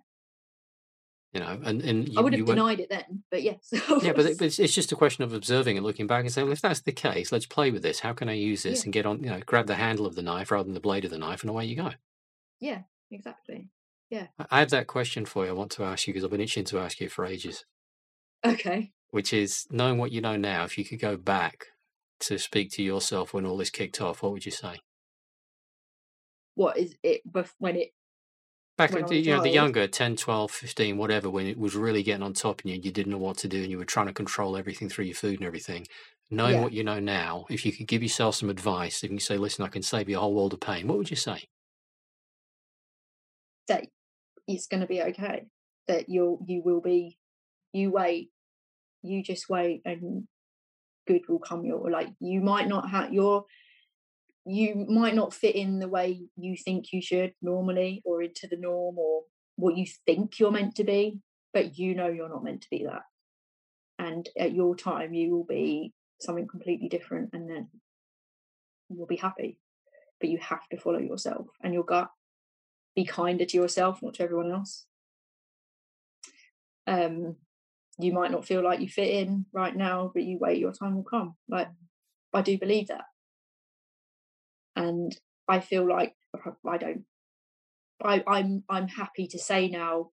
you 1.36 1.42
know, 1.42 1.60
and, 1.66 1.82
and 1.82 2.08
you, 2.08 2.18
I 2.18 2.22
would 2.22 2.32
have 2.32 2.46
denied 2.46 2.80
it 2.80 2.90
then, 2.90 3.24
but 3.30 3.44
yes. 3.44 3.68
yeah, 3.74 4.14
but 4.16 4.26
it's, 4.26 4.58
it's 4.58 4.74
just 4.74 4.94
a 4.94 4.96
question 4.96 5.26
of 5.26 5.34
observing 5.34 5.76
and 5.76 5.86
looking 5.86 6.08
back 6.08 6.22
and 6.22 6.32
saying, 6.32 6.48
well, 6.48 6.54
if 6.54 6.62
that's 6.62 6.80
the 6.80 6.94
case, 6.94 7.30
let's 7.34 7.46
play 7.46 7.72
with 7.72 7.84
this. 7.84 8.00
How 8.00 8.14
can 8.14 8.30
I 8.30 8.34
use 8.34 8.64
this 8.64 8.80
yeah. 8.80 8.84
and 8.86 8.94
get 8.94 9.06
on, 9.06 9.22
you 9.22 9.30
know, 9.30 9.42
grab 9.46 9.68
the 9.68 9.76
handle 9.76 10.06
of 10.06 10.16
the 10.16 10.22
knife 10.22 10.50
rather 10.50 10.64
than 10.64 10.74
the 10.74 10.80
blade 10.80 11.04
of 11.04 11.12
the 11.12 11.18
knife, 11.18 11.42
and 11.42 11.50
away 11.50 11.66
you 11.66 11.76
go. 11.76 11.92
Yeah, 12.62 12.84
exactly. 13.12 13.68
Yeah. 14.10 14.28
I 14.50 14.60
have 14.60 14.70
that 14.70 14.88
question 14.88 15.26
for 15.26 15.44
you. 15.44 15.52
I 15.52 15.54
want 15.54 15.72
to 15.72 15.84
ask 15.84 16.08
you 16.08 16.14
because 16.14 16.24
I've 16.24 16.32
been 16.32 16.40
itching 16.40 16.64
to 16.66 16.80
ask 16.80 17.02
you 17.02 17.10
for 17.10 17.26
ages. 17.26 17.66
Okay. 18.46 18.92
Which 19.12 19.34
is 19.34 19.66
knowing 19.70 19.98
what 19.98 20.12
you 20.12 20.22
know 20.22 20.36
now. 20.36 20.64
If 20.64 20.78
you 20.78 20.86
could 20.86 21.00
go 21.00 21.18
back 21.18 21.68
to 22.22 22.38
speak 22.38 22.72
to 22.72 22.84
yourself 22.84 23.34
when 23.34 23.46
all 23.46 23.58
this 23.58 23.70
kicked 23.70 24.02
off, 24.02 24.22
what 24.22 24.32
would 24.32 24.46
you 24.46 24.52
say? 24.52 24.80
What 26.56 26.78
is 26.78 26.96
it 27.04 27.22
when 27.60 27.76
it 27.76 27.92
Back 28.78 28.92
at 28.92 29.08
the, 29.08 29.18
you 29.18 29.34
know, 29.34 29.42
the 29.42 29.50
younger, 29.50 29.88
10, 29.88 30.18
12, 30.18 30.52
15, 30.52 30.98
whatever, 30.98 31.30
when 31.30 31.48
it 31.48 31.58
was 31.58 31.76
really 31.76 32.04
getting 32.04 32.24
on 32.24 32.34
top 32.34 32.62
and 32.62 32.72
you, 32.72 32.82
you 32.84 32.92
didn't 32.92 33.12
know 33.12 33.18
what 33.18 33.38
to 33.38 33.48
do 33.48 33.62
and 33.62 33.72
you 33.72 33.78
were 33.78 33.86
trying 33.86 34.08
to 34.08 34.14
control 34.14 34.58
everything 34.58 34.90
through 34.90 35.06
your 35.06 35.16
food 35.16 35.40
and 35.40 35.48
everything. 35.48 35.88
Knowing 36.30 36.56
yeah. 36.56 36.62
what 36.62 36.74
you 36.74 36.84
know 36.84 37.00
now, 37.00 37.46
if 37.50 37.66
you 37.66 37.72
could 37.72 37.88
give 37.88 38.04
yourself 38.04 38.36
some 38.36 38.50
advice, 38.50 39.02
if 39.02 39.12
you 39.12 39.20
say, 39.20 39.38
listen, 39.38 39.64
I 39.64 39.70
can 39.70 39.82
save 39.82 40.10
you 40.10 40.18
a 40.18 40.20
whole 40.20 40.34
world 40.34 40.52
of 40.52 40.60
pain, 40.60 40.88
what 40.88 40.98
would 40.98 41.10
you 41.10 41.16
say? 41.16 41.48
That 43.70 43.86
it's 44.46 44.68
going 44.68 44.82
to 44.82 44.88
be 44.88 45.02
okay. 45.02 45.46
That 45.88 46.10
you'll, 46.10 46.40
you 46.46 46.62
will 46.62 46.82
be, 46.82 47.18
you 47.72 47.92
wait, 47.92 48.32
you 49.06 49.24
just 49.24 49.50
wait 49.50 49.82
and 49.86 50.28
good 51.08 51.22
will 51.28 51.40
come 51.40 51.66
your, 51.66 51.90
like, 51.90 52.10
you 52.20 52.42
might 52.42 52.68
not 52.68 52.90
have, 52.90 53.14
your 53.14 53.46
you 54.46 54.86
might 54.88 55.16
not 55.16 55.34
fit 55.34 55.56
in 55.56 55.80
the 55.80 55.88
way 55.88 56.22
you 56.38 56.56
think 56.56 56.94
you 56.94 57.02
should 57.02 57.34
normally 57.42 58.02
or 58.06 58.22
into 58.22 58.48
the 58.48 58.58
norm 58.58 58.98
or 58.98 59.24
what 59.56 59.76
you 59.76 59.88
think 60.06 60.40
you're 60.40 60.52
meant 60.52 60.76
to 60.76 60.84
be 60.84 61.20
but 61.52 61.78
you 61.80 61.96
know 61.96 62.08
you're 62.08 62.30
not 62.30 62.44
meant 62.44 62.62
to 62.62 62.70
be 62.70 62.84
that. 62.84 63.04
And 63.98 64.28
at 64.38 64.54
your 64.54 64.76
time 64.76 65.14
you 65.14 65.32
will 65.32 65.46
be 65.46 65.94
something 66.22 66.48
completely 66.48 66.90
different 66.90 67.30
and 67.34 67.50
then 67.50 67.70
you'll 68.90 69.08
be 69.08 69.16
happy 69.16 69.58
but 70.20 70.30
you 70.30 70.38
have 70.38 70.68
to 70.70 70.78
follow 70.78 71.00
yourself 71.00 71.48
and 71.64 71.74
your 71.74 71.84
gut. 71.84 72.10
Be 72.96 73.06
kinder 73.06 73.46
to 73.46 73.58
yourself 73.58 74.02
not 74.02 74.14
to 74.16 74.24
everyone 74.24 74.52
else. 74.52 74.86
Um 76.86 77.38
you 77.98 78.14
might 78.14 78.32
not 78.32 78.46
feel 78.46 78.64
like 78.64 78.80
you 78.80 78.90
fit 78.90 79.10
in 79.10 79.46
right 79.54 79.76
now 79.76 80.12
but 80.14 80.24
you 80.24 80.38
wait 80.40 80.58
your 80.58 80.74
time 80.74 80.96
will 80.96 81.04
come 81.04 81.36
like 81.50 81.68
i 82.34 82.42
do 82.42 82.58
believe 82.58 82.88
that 82.88 83.06
and 84.76 85.18
I 85.48 85.60
feel 85.60 85.88
like 85.88 86.16
I 86.68 86.78
don't. 86.78 87.04
I, 88.04 88.24
I'm 88.28 88.64
I'm 88.70 88.88
happy 88.88 89.28
to 89.28 89.40
say 89.40 89.68
now. 89.68 90.12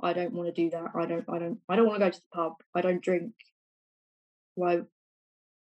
I 0.00 0.12
don't 0.12 0.32
want 0.32 0.54
to 0.54 0.62
do 0.62 0.70
that. 0.70 0.92
I 0.94 1.06
don't. 1.06 1.24
I 1.28 1.38
don't. 1.38 1.58
I 1.68 1.76
don't 1.76 1.86
want 1.86 2.00
to 2.00 2.06
go 2.06 2.10
to 2.10 2.18
the 2.18 2.36
pub. 2.36 2.52
I 2.74 2.80
don't 2.80 3.02
drink. 3.02 3.32
Why? 4.54 4.80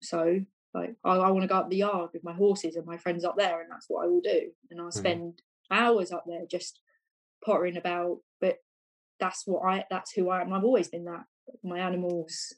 So 0.01 0.39
like 0.73 0.95
I, 1.03 1.15
I 1.15 1.29
want 1.31 1.43
to 1.43 1.47
go 1.47 1.55
up 1.55 1.69
the 1.69 1.77
yard 1.77 2.09
with 2.13 2.23
my 2.23 2.33
horses 2.33 2.75
and 2.75 2.85
my 2.85 2.97
friends 2.97 3.23
up 3.23 3.35
there, 3.37 3.61
and 3.61 3.71
that's 3.71 3.85
what 3.87 4.05
I 4.05 4.07
will 4.07 4.21
do. 4.21 4.51
And 4.71 4.79
I'll 4.79 4.87
mm-hmm. 4.87 4.99
spend 4.99 5.41
hours 5.69 6.11
up 6.11 6.23
there 6.25 6.45
just 6.49 6.79
pottering 7.45 7.77
about. 7.77 8.19
But 8.41 8.57
that's 9.19 9.43
what 9.45 9.65
I. 9.65 9.85
That's 9.89 10.11
who 10.11 10.29
I 10.29 10.41
am. 10.41 10.53
I've 10.53 10.63
always 10.63 10.87
been 10.87 11.05
that. 11.05 11.23
My 11.63 11.79
animals, 11.79 12.53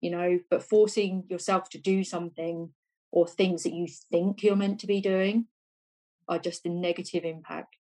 you 0.00 0.10
know. 0.10 0.38
But 0.50 0.62
forcing 0.62 1.24
yourself 1.28 1.68
to 1.70 1.78
do 1.78 2.04
something 2.04 2.70
or 3.10 3.26
things 3.26 3.62
that 3.62 3.74
you 3.74 3.86
think 4.10 4.42
you're 4.42 4.56
meant 4.56 4.80
to 4.80 4.86
be 4.86 5.00
doing 5.00 5.46
are 6.28 6.38
just 6.38 6.66
a 6.66 6.68
negative 6.68 7.24
impact. 7.24 7.76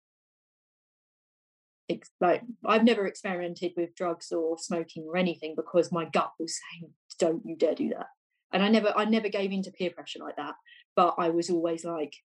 It's 1.87 2.09
like 2.19 2.41
I've 2.65 2.83
never 2.83 3.05
experimented 3.05 3.73
with 3.77 3.95
drugs 3.95 4.31
or 4.31 4.57
smoking 4.57 5.03
or 5.07 5.17
anything 5.17 5.53
because 5.55 5.91
my 5.91 6.05
gut 6.05 6.31
was 6.39 6.59
saying, 6.59 6.91
"Don't 7.19 7.45
you 7.45 7.55
dare 7.55 7.75
do 7.75 7.89
that." 7.89 8.07
And 8.51 8.63
I 8.63 8.69
never, 8.69 8.93
I 8.95 9.05
never 9.05 9.29
gave 9.29 9.51
into 9.51 9.71
peer 9.71 9.91
pressure 9.91 10.19
like 10.19 10.37
that. 10.37 10.55
But 10.95 11.15
I 11.17 11.29
was 11.29 11.49
always 11.49 11.85
like, 11.85 12.15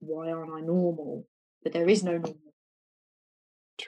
"Why 0.00 0.30
aren't 0.30 0.52
I 0.52 0.60
normal?" 0.60 1.26
But 1.62 1.72
there 1.72 1.88
is 1.88 2.02
no 2.02 2.12
normal. 2.12 2.54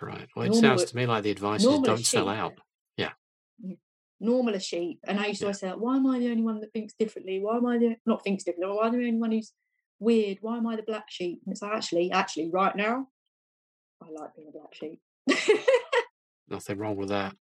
Right. 0.00 0.28
Well, 0.36 0.46
it 0.46 0.54
sounds 0.54 0.84
to 0.84 0.96
me 0.96 1.06
like 1.06 1.22
the 1.22 1.30
advice 1.30 1.64
is 1.64 1.80
don't 1.80 2.04
sell 2.04 2.28
out. 2.28 2.54
Yeah. 2.96 3.10
Normal 4.20 4.54
as 4.54 4.64
sheep. 4.64 5.00
And 5.06 5.18
I 5.18 5.28
used 5.28 5.40
to 5.40 5.46
always 5.46 5.60
say, 5.60 5.70
"Why 5.70 5.96
am 5.96 6.06
I 6.06 6.18
the 6.18 6.30
only 6.30 6.42
one 6.42 6.60
that 6.60 6.72
thinks 6.72 6.94
differently? 6.98 7.40
Why 7.40 7.56
am 7.56 7.66
I 7.66 7.78
the 7.78 7.96
not 8.06 8.22
thinks 8.22 8.44
differently? 8.44 8.76
Why 8.76 8.86
am 8.86 8.94
I 8.94 8.98
the 8.98 9.06
only 9.06 9.18
one 9.18 9.32
who's 9.32 9.52
weird. 10.00 10.38
Why 10.40 10.56
am 10.56 10.66
I 10.66 10.76
the 10.76 10.82
black 10.82 11.04
sheep? 11.08 11.40
And 11.44 11.52
it's 11.52 11.62
like, 11.62 11.72
actually, 11.72 12.10
actually, 12.10 12.50
right 12.50 12.74
now, 12.74 13.06
I 14.02 14.06
like 14.10 14.34
being 14.34 14.48
a 14.48 14.58
black 14.58 14.74
sheep. 14.74 15.00
Nothing 16.48 16.78
wrong 16.78 16.96
with 16.96 17.10
that. 17.10 17.36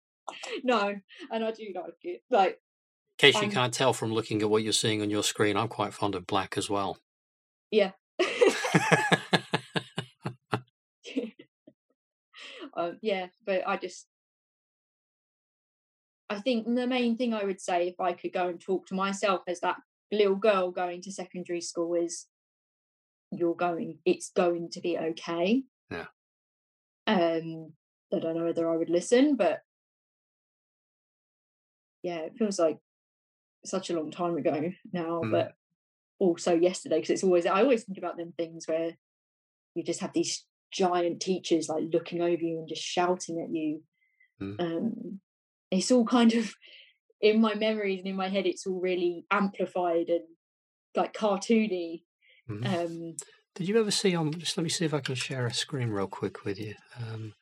No, 0.63 0.95
and 1.31 1.43
I 1.43 1.51
do 1.51 1.65
like 1.75 1.95
it. 2.03 2.21
Like, 2.31 2.51
in 2.51 2.57
case 3.17 3.35
you 3.35 3.41
I'm, 3.41 3.51
can't 3.51 3.73
tell 3.73 3.91
from 3.91 4.13
looking 4.13 4.41
at 4.41 4.49
what 4.49 4.63
you're 4.63 4.71
seeing 4.71 5.01
on 5.01 5.09
your 5.09 5.21
screen, 5.21 5.57
I'm 5.57 5.67
quite 5.67 5.93
fond 5.93 6.15
of 6.15 6.25
black 6.25 6.57
as 6.57 6.69
well. 6.69 6.97
Yeah. 7.71 7.91
um, 12.75 12.97
yeah, 13.01 13.27
but 13.45 13.63
I 13.67 13.77
just, 13.77 14.07
I 16.29 16.39
think 16.39 16.65
the 16.65 16.87
main 16.87 17.17
thing 17.17 17.33
I 17.33 17.43
would 17.43 17.61
say 17.61 17.87
if 17.87 17.99
I 17.99 18.13
could 18.13 18.33
go 18.33 18.47
and 18.47 18.59
talk 18.59 18.87
to 18.87 18.95
myself 18.95 19.41
as 19.47 19.59
that 19.59 19.77
little 20.11 20.35
girl 20.35 20.71
going 20.71 21.01
to 21.01 21.11
secondary 21.11 21.61
school 21.61 21.95
is 21.95 22.27
you're 23.31 23.55
going 23.55 23.97
it's 24.05 24.31
going 24.35 24.69
to 24.69 24.79
be 24.79 24.97
okay 24.97 25.63
yeah 25.91 26.05
um 27.07 27.73
i 28.13 28.19
don't 28.19 28.37
know 28.37 28.45
whether 28.45 28.69
i 28.69 28.77
would 28.77 28.89
listen 28.89 29.35
but 29.35 29.59
yeah 32.03 32.19
it 32.19 32.33
feels 32.37 32.59
like 32.59 32.77
such 33.65 33.89
a 33.89 33.95
long 33.95 34.11
time 34.11 34.37
ago 34.37 34.71
now 34.91 35.21
mm. 35.23 35.31
but 35.31 35.53
also 36.19 36.53
yesterday 36.53 36.97
because 36.97 37.09
it's 37.09 37.23
always 37.23 37.45
i 37.45 37.61
always 37.61 37.83
think 37.83 37.97
about 37.97 38.17
them 38.17 38.33
things 38.37 38.67
where 38.67 38.91
you 39.75 39.83
just 39.83 40.01
have 40.01 40.13
these 40.13 40.45
giant 40.73 41.21
teachers 41.21 41.69
like 41.69 41.83
looking 41.91 42.21
over 42.21 42.41
you 42.41 42.59
and 42.59 42.67
just 42.67 42.81
shouting 42.81 43.39
at 43.41 43.53
you 43.53 43.81
mm. 44.41 44.59
um 44.59 45.19
it's 45.71 45.91
all 45.91 46.05
kind 46.05 46.33
of 46.33 46.53
in 47.21 47.39
my 47.39 47.53
memories 47.53 47.99
and 47.99 48.07
in 48.07 48.15
my 48.15 48.27
head 48.27 48.45
it's 48.45 48.67
all 48.67 48.81
really 48.81 49.25
amplified 49.31 50.09
and 50.09 50.23
like 50.95 51.13
cartoony 51.13 52.01
Mm-hmm. 52.49 52.65
Um, 52.65 53.15
Did 53.55 53.67
you 53.67 53.79
ever 53.79 53.91
see 53.91 54.15
on? 54.15 54.31
Just 54.33 54.57
let 54.57 54.63
me 54.63 54.69
see 54.69 54.85
if 54.85 54.93
I 54.93 54.99
can 54.99 55.15
share 55.15 55.45
a 55.45 55.53
screen 55.53 55.89
real 55.89 56.07
quick 56.07 56.43
with 56.43 56.59
you. 56.59 56.75
Um, 56.97 57.33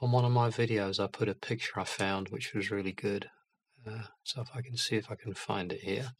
on 0.00 0.12
one 0.12 0.24
of 0.24 0.32
my 0.32 0.48
videos, 0.48 1.02
I 1.02 1.06
put 1.06 1.28
a 1.28 1.34
picture 1.34 1.78
I 1.78 1.84
found 1.84 2.28
which 2.28 2.54
was 2.54 2.70
really 2.70 2.92
good. 2.92 3.30
Uh, 3.86 4.04
so 4.22 4.40
if 4.40 4.48
I 4.54 4.62
can 4.62 4.76
see 4.76 4.96
if 4.96 5.10
I 5.10 5.16
can 5.16 5.34
find 5.34 5.72
it 5.72 5.80
here. 5.80 6.12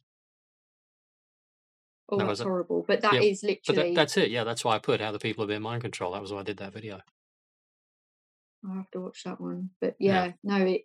Oh, 2.09 2.17
that 2.17 2.27
that's 2.27 2.41
horrible! 2.41 2.83
But 2.87 3.01
that 3.01 3.13
yeah, 3.13 3.21
is 3.21 3.43
literally. 3.43 3.61
But 3.65 3.75
that, 3.75 3.95
that's 3.95 4.17
it. 4.17 4.29
Yeah, 4.29 4.43
that's 4.43 4.65
why 4.65 4.75
I 4.75 4.79
put 4.79 5.01
how 5.01 5.11
the 5.11 5.19
people 5.19 5.43
have 5.43 5.49
been 5.49 5.61
mind 5.61 5.81
control. 5.81 6.13
That 6.13 6.21
was 6.21 6.33
why 6.33 6.41
I 6.41 6.43
did 6.43 6.57
that 6.57 6.73
video. 6.73 6.99
I 8.69 8.75
have 8.75 8.91
to 8.91 9.01
watch 9.01 9.23
that 9.23 9.39
one. 9.39 9.71
But 9.79 9.95
yeah, 9.99 10.25
yeah. 10.25 10.31
no, 10.43 10.65
it. 10.65 10.81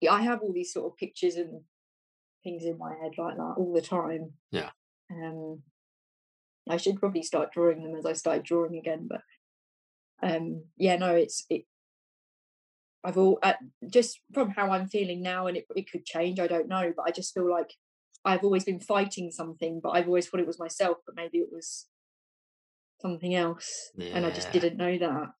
Yeah, 0.00 0.12
I 0.12 0.22
have 0.22 0.40
all 0.42 0.52
these 0.52 0.72
sort 0.72 0.92
of 0.92 0.96
pictures 0.96 1.36
and 1.36 1.62
things 2.44 2.64
in 2.64 2.78
my 2.78 2.94
head 3.00 3.12
like 3.18 3.36
that 3.36 3.54
all 3.56 3.72
the 3.74 3.82
time. 3.82 4.32
Yeah. 4.50 4.70
Um, 5.10 5.62
I 6.68 6.76
should 6.76 7.00
probably 7.00 7.22
start 7.22 7.52
drawing 7.52 7.82
them 7.82 7.96
as 7.96 8.06
I 8.06 8.12
start 8.12 8.44
drawing 8.44 8.76
again, 8.76 9.08
but 9.08 9.22
um, 10.22 10.64
yeah, 10.76 10.96
no, 10.96 11.14
it's 11.14 11.46
it. 11.48 11.64
I've 13.04 13.16
all 13.16 13.38
uh, 13.42 13.54
just 13.88 14.20
from 14.34 14.50
how 14.50 14.70
I'm 14.70 14.88
feeling 14.88 15.22
now, 15.22 15.46
and 15.46 15.56
it 15.56 15.66
it 15.74 15.90
could 15.90 16.04
change. 16.04 16.40
I 16.40 16.46
don't 16.46 16.68
know, 16.68 16.92
but 16.96 17.04
I 17.06 17.10
just 17.10 17.32
feel 17.32 17.50
like 17.50 17.72
I've 18.28 18.44
always 18.44 18.64
been 18.64 18.80
fighting 18.80 19.30
something, 19.30 19.80
but 19.82 19.90
I've 19.90 20.06
always 20.06 20.28
thought 20.28 20.40
it 20.40 20.46
was 20.46 20.58
myself, 20.58 20.98
but 21.06 21.16
maybe 21.16 21.38
it 21.38 21.48
was 21.50 21.86
something 23.00 23.34
else, 23.34 23.90
yeah. 23.96 24.10
and 24.14 24.26
I 24.26 24.30
just 24.30 24.52
didn't 24.52 24.76
know 24.76 24.98
that. 24.98 25.32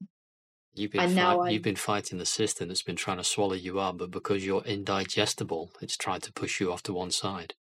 You've 0.75 0.93
been 0.93 1.15
fight, 1.15 1.53
you've 1.53 1.63
been 1.63 1.77
fighting 1.77 2.19
the 2.19 2.27
system 2.27 2.69
that's 2.69 2.83
been 2.83 2.97
trying 2.97 3.17
to 3.17 3.25
swallow 3.25 3.55
you 3.55 3.81
up, 3.81 3.99
but 3.99 4.11
because 4.11 4.47
you're 4.47 4.63
indigestible, 4.63 5.73
it's 5.81 5.97
trying 5.97 6.21
to 6.21 6.33
push 6.33 6.61
you 6.61 6.73
off 6.73 6.83
to 6.85 6.93
one 6.93 7.11
side 7.11 7.55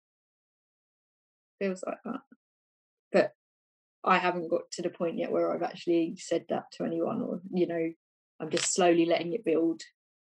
feels 1.59 1.83
like 1.87 1.99
that. 2.05 2.21
But 3.13 3.33
I 4.05 4.19
haven't 4.19 4.51
got 4.51 4.63
to 4.73 4.83
the 4.83 4.91
point 4.91 5.19
yet 5.19 5.31
where 5.31 5.55
I've 5.55 5.63
actually 5.63 6.17
said 6.19 6.45
that 6.49 6.65
to 6.73 6.85
anyone, 6.85 7.23
or 7.23 7.41
you 7.53 7.67
know, 7.67 7.91
I'm 8.41 8.51
just 8.51 8.75
slowly 8.75 9.07
letting 9.07 9.33
it 9.33 9.45
build, 9.45 9.83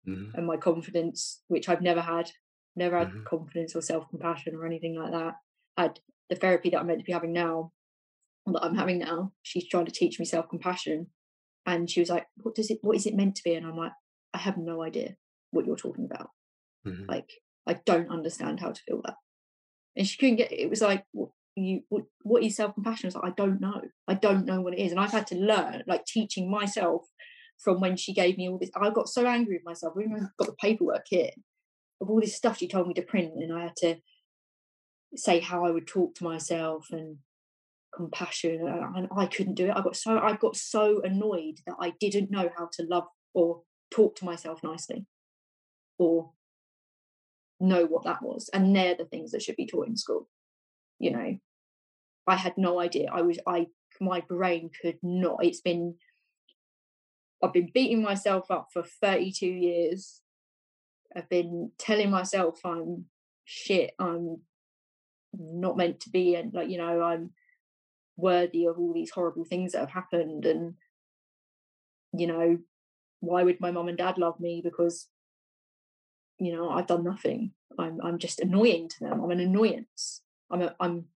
mm-hmm. 0.07 0.37
and 0.37 0.47
my 0.47 0.57
confidence, 0.57 1.43
which 1.49 1.69
I've 1.69 1.83
never 1.83 2.01
had, 2.01 2.31
never 2.77 2.99
had 2.99 3.09
mm-hmm. 3.09 3.25
confidence 3.25 3.75
or 3.75 3.83
self 3.83 4.09
compassion 4.11 4.55
or 4.55 4.67
anything 4.67 4.99
like 4.99 5.13
that. 5.13 5.35
I 5.77 5.83
had 5.83 6.01
the 6.31 6.37
therapy 6.37 6.71
that 6.71 6.81
I'm 6.81 6.87
meant 6.87 7.01
to 7.01 7.05
be 7.05 7.13
having 7.13 7.33
now, 7.33 7.73
that 8.47 8.65
I'm 8.65 8.77
having 8.77 8.99
now. 8.99 9.33
She's 9.43 9.69
trying 9.69 9.87
to 9.87 9.93
teach 9.93 10.19
me 10.19 10.25
self 10.25 10.49
compassion, 10.49 11.09
and 11.67 11.91
she 11.91 12.01
was 12.01 12.11
like, 12.11 12.27
"What 12.43 12.55
does 12.55 12.71
it? 12.71 12.79
What 12.83 12.97
is 12.97 13.07
it 13.07 13.15
meant 13.15 13.37
to 13.37 13.45
be?" 13.45 13.55
And 13.55 13.67
I'm 13.67 13.77
like, 13.77 13.93
"I 14.33 14.39
have 14.39 14.57
no 14.57 14.83
idea 14.83 15.17
what 15.51 15.67
you're 15.67 15.77
talking 15.77 16.05
about. 16.05 16.31
Mm-hmm. 16.87 17.05
Like, 17.09 17.31
I 17.67 17.75
don't 17.85 18.11
understand 18.11 18.61
how 18.61 18.73
to 18.73 18.83
feel 18.83 19.01
that." 19.05 19.17
and 19.97 20.07
she 20.07 20.19
couldn't 20.19 20.37
get 20.37 20.53
it 20.53 20.71
was 20.71 20.81
like 20.81 21.05
what 21.13 21.31
you 21.57 21.83
what, 21.89 22.03
what 22.23 22.43
is 22.43 22.57
self-compassion 22.57 23.07
I 23.07 23.09
was 23.09 23.15
like 23.15 23.25
I 23.25 23.35
don't 23.37 23.61
know 23.61 23.81
I 24.09 24.15
don't 24.15 24.45
know 24.45 24.61
what 24.61 24.75
it 24.75 24.81
is 24.81 24.91
and 24.91 25.01
I've 25.01 25.13
had 25.13 25.27
to 25.29 25.37
learn 25.37 25.83
like 25.87 26.05
teaching 26.05 26.51
myself 26.51 27.03
from 27.59 27.81
when 27.81 27.97
she 27.97 28.13
gave 28.13 28.37
me 28.37 28.49
all 28.49 28.59
this 28.59 28.71
I 28.75 28.91
got 28.91 29.09
so 29.09 29.27
angry 29.27 29.55
with 29.55 29.65
myself 29.65 29.95
we 29.97 30.05
have 30.05 30.37
got 30.37 30.49
the 30.49 30.57
paperwork 30.61 31.05
here 31.09 31.31
of 32.01 32.11
all 32.11 32.21
this 32.21 32.37
stuff 32.37 32.59
she 32.59 32.69
told 32.69 32.89
me 32.89 32.95
to 32.95 33.03
print 33.03 33.33
and 33.37 33.53
I 33.53 33.65
had 33.65 33.77
to 33.77 33.97
say 35.17 35.41
how 35.41 35.65
I 35.65 35.71
would 35.71 35.87
talk 35.87 36.15
to 36.17 36.25
myself 36.25 36.89
and 36.91 37.19
compassion 37.95 38.67
uh, 38.67 38.99
and 38.99 39.09
I 39.17 39.27
couldn't 39.27 39.55
do 39.55 39.67
it. 39.67 39.77
I 39.77 39.81
got 39.81 39.97
so 39.97 40.19
I 40.19 40.35
got 40.35 40.57
so 40.57 41.01
annoyed 41.03 41.61
that 41.67 41.77
I 41.81 41.93
didn't 42.01 42.31
know 42.31 42.51
how 42.57 42.69
to 42.73 42.83
love 42.85 43.05
or 43.33 43.63
talk 43.91 44.17
to 44.17 44.25
myself 44.25 44.63
nicely 44.63 45.07
or 45.99 46.33
know 47.61 47.87
what 47.87 48.05
that 48.05 48.23
was 48.23 48.51
and 48.53 48.75
they're 48.75 48.97
the 48.97 49.05
things 49.05 49.31
that 49.31 49.43
should 49.43 49.57
be 49.57 49.67
taught 49.67 49.87
in 49.87 49.97
school 49.97 50.29
you 50.99 51.11
know? 51.11 51.39
I 52.27 52.37
had 52.37 52.57
no 52.57 52.81
idea. 52.81 53.11
I 53.13 53.23
was 53.23 53.39
i 53.47 53.67
my 54.01 54.21
brain 54.21 54.71
could 54.83 54.99
not 55.05 55.45
it's 55.45 55.61
been 55.61 55.95
i've 57.41 57.53
been 57.53 57.71
beating 57.73 58.03
myself 58.03 58.51
up 58.51 58.67
for 58.73 58.83
32 58.83 59.47
years 59.47 60.21
i've 61.17 61.29
been 61.29 61.71
telling 61.79 62.11
myself 62.11 62.61
i'm 62.65 63.05
shit 63.45 63.93
i'm 63.99 64.41
not 65.33 65.77
meant 65.77 66.01
to 66.01 66.11
be 66.11 66.35
and 66.35 66.55
like 66.55 66.69
you 66.69 66.79
know 66.79 67.03
i'm 67.03 67.31
worthy 68.17 68.67
of 68.67 68.79
all 68.79 68.93
these 68.93 69.11
horrible 69.11 69.45
things 69.45 69.73
that 69.73 69.81
have 69.81 69.91
happened 69.91 70.47
and 70.47 70.75
you 72.17 72.27
know 72.27 72.59
why 73.21 73.43
would 73.43 73.61
my 73.61 73.71
mom 73.71 73.89
and 73.89 73.99
dad 73.99 74.19
love 74.19 74.39
me 74.39 74.61
because 74.63 75.09
you 76.39 76.53
know 76.53 76.69
i've 76.71 76.87
done 76.87 77.05
nothing? 77.05 77.53
I'm 77.79 78.01
i'm 78.03 78.19
just 78.19 78.41
annoying 78.41 78.89
to 78.89 79.01
them. 79.01 79.21
I'm 79.23 79.31
an 79.31 79.41
annoyance. 79.41 80.23
I'm 80.51 80.63
a, 80.63 80.75
i'm 80.79 81.07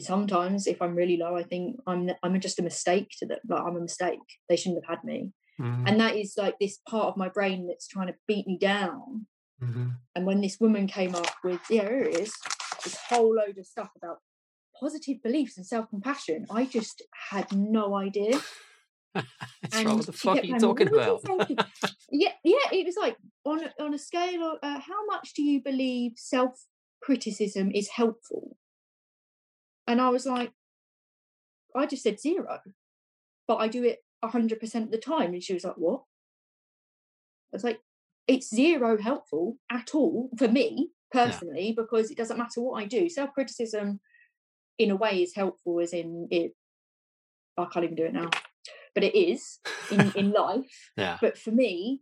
sometimes 0.00 0.66
if 0.66 0.80
i'm 0.80 0.94
really 0.94 1.18
low 1.18 1.36
i 1.36 1.42
think 1.42 1.76
i'm 1.86 2.10
i'm 2.22 2.40
just 2.40 2.58
a 2.58 2.62
mistake 2.62 3.10
to 3.18 3.26
them. 3.26 3.38
Like 3.48 3.62
i'm 3.62 3.76
a 3.76 3.80
mistake. 3.80 4.20
They 4.48 4.56
shouldn't 4.56 4.84
have 4.84 4.98
had 4.98 5.04
me 5.04 5.32
mm-hmm. 5.62 5.86
and 5.86 6.00
that 6.00 6.16
is 6.16 6.34
like 6.36 6.58
this 6.58 6.78
part 6.88 7.06
of 7.06 7.16
my 7.16 7.28
brain 7.28 7.66
that's 7.66 7.86
trying 7.86 8.08
to 8.08 8.14
beat 8.26 8.46
me 8.46 8.58
down 8.58 9.26
mm-hmm. 9.62 9.88
and 10.14 10.26
when 10.26 10.40
this 10.40 10.58
woman 10.60 10.86
came 10.86 11.14
up 11.14 11.34
with 11.44 11.60
yeah 11.70 11.88
here 11.88 12.02
it 12.02 12.20
is 12.20 12.34
this 12.84 12.96
whole 13.08 13.34
load 13.34 13.56
of 13.58 13.66
stuff 13.66 13.90
about 13.96 14.18
positive 14.78 15.22
beliefs 15.22 15.56
and 15.56 15.66
self-compassion 15.66 16.46
i 16.50 16.64
just 16.64 17.02
had 17.30 17.46
no 17.52 17.94
idea 17.94 18.40
and 19.72 19.88
what 19.88 20.06
the 20.06 20.12
fuck 20.12 20.38
are 20.38 20.44
you 20.44 20.58
talking 20.58 20.88
about? 20.88 21.20
yeah, 22.10 22.32
yeah. 22.44 22.68
It 22.72 22.86
was 22.86 22.96
like 22.98 23.16
on 23.44 23.60
on 23.78 23.94
a 23.94 23.98
scale 23.98 24.52
of 24.52 24.58
uh, 24.62 24.80
how 24.80 25.04
much 25.06 25.34
do 25.34 25.42
you 25.42 25.62
believe 25.62 26.12
self 26.16 26.64
criticism 27.02 27.70
is 27.74 27.90
helpful? 27.90 28.56
And 29.86 30.00
I 30.00 30.08
was 30.08 30.24
like, 30.24 30.52
I 31.76 31.86
just 31.86 32.02
said 32.02 32.20
zero, 32.20 32.60
but 33.46 33.56
I 33.56 33.68
do 33.68 33.84
it 33.84 33.98
hundred 34.28 34.60
percent 34.60 34.86
of 34.86 34.90
the 34.90 34.98
time. 34.98 35.34
And 35.34 35.42
she 35.42 35.54
was 35.54 35.64
like, 35.64 35.76
what? 35.76 36.02
I 37.52 37.56
was 37.56 37.64
like, 37.64 37.80
it's 38.28 38.48
zero 38.48 39.00
helpful 39.00 39.56
at 39.70 39.94
all 39.94 40.30
for 40.38 40.48
me 40.48 40.90
personally 41.10 41.68
yeah. 41.68 41.74
because 41.76 42.10
it 42.10 42.16
doesn't 42.16 42.38
matter 42.38 42.60
what 42.60 42.82
I 42.82 42.86
do. 42.86 43.08
Self 43.08 43.32
criticism, 43.32 44.00
in 44.78 44.90
a 44.90 44.96
way, 44.96 45.22
is 45.22 45.34
helpful, 45.34 45.80
as 45.80 45.92
in 45.92 46.28
it. 46.30 46.52
I 47.58 47.66
can't 47.66 47.84
even 47.84 47.96
do 47.96 48.04
it 48.04 48.14
now, 48.14 48.30
but 48.94 49.04
it 49.04 49.14
is 49.14 49.58
in 49.90 50.12
in 50.16 50.32
life. 50.32 50.90
Yeah. 50.96 51.18
But 51.20 51.36
for 51.36 51.50
me, 51.50 52.00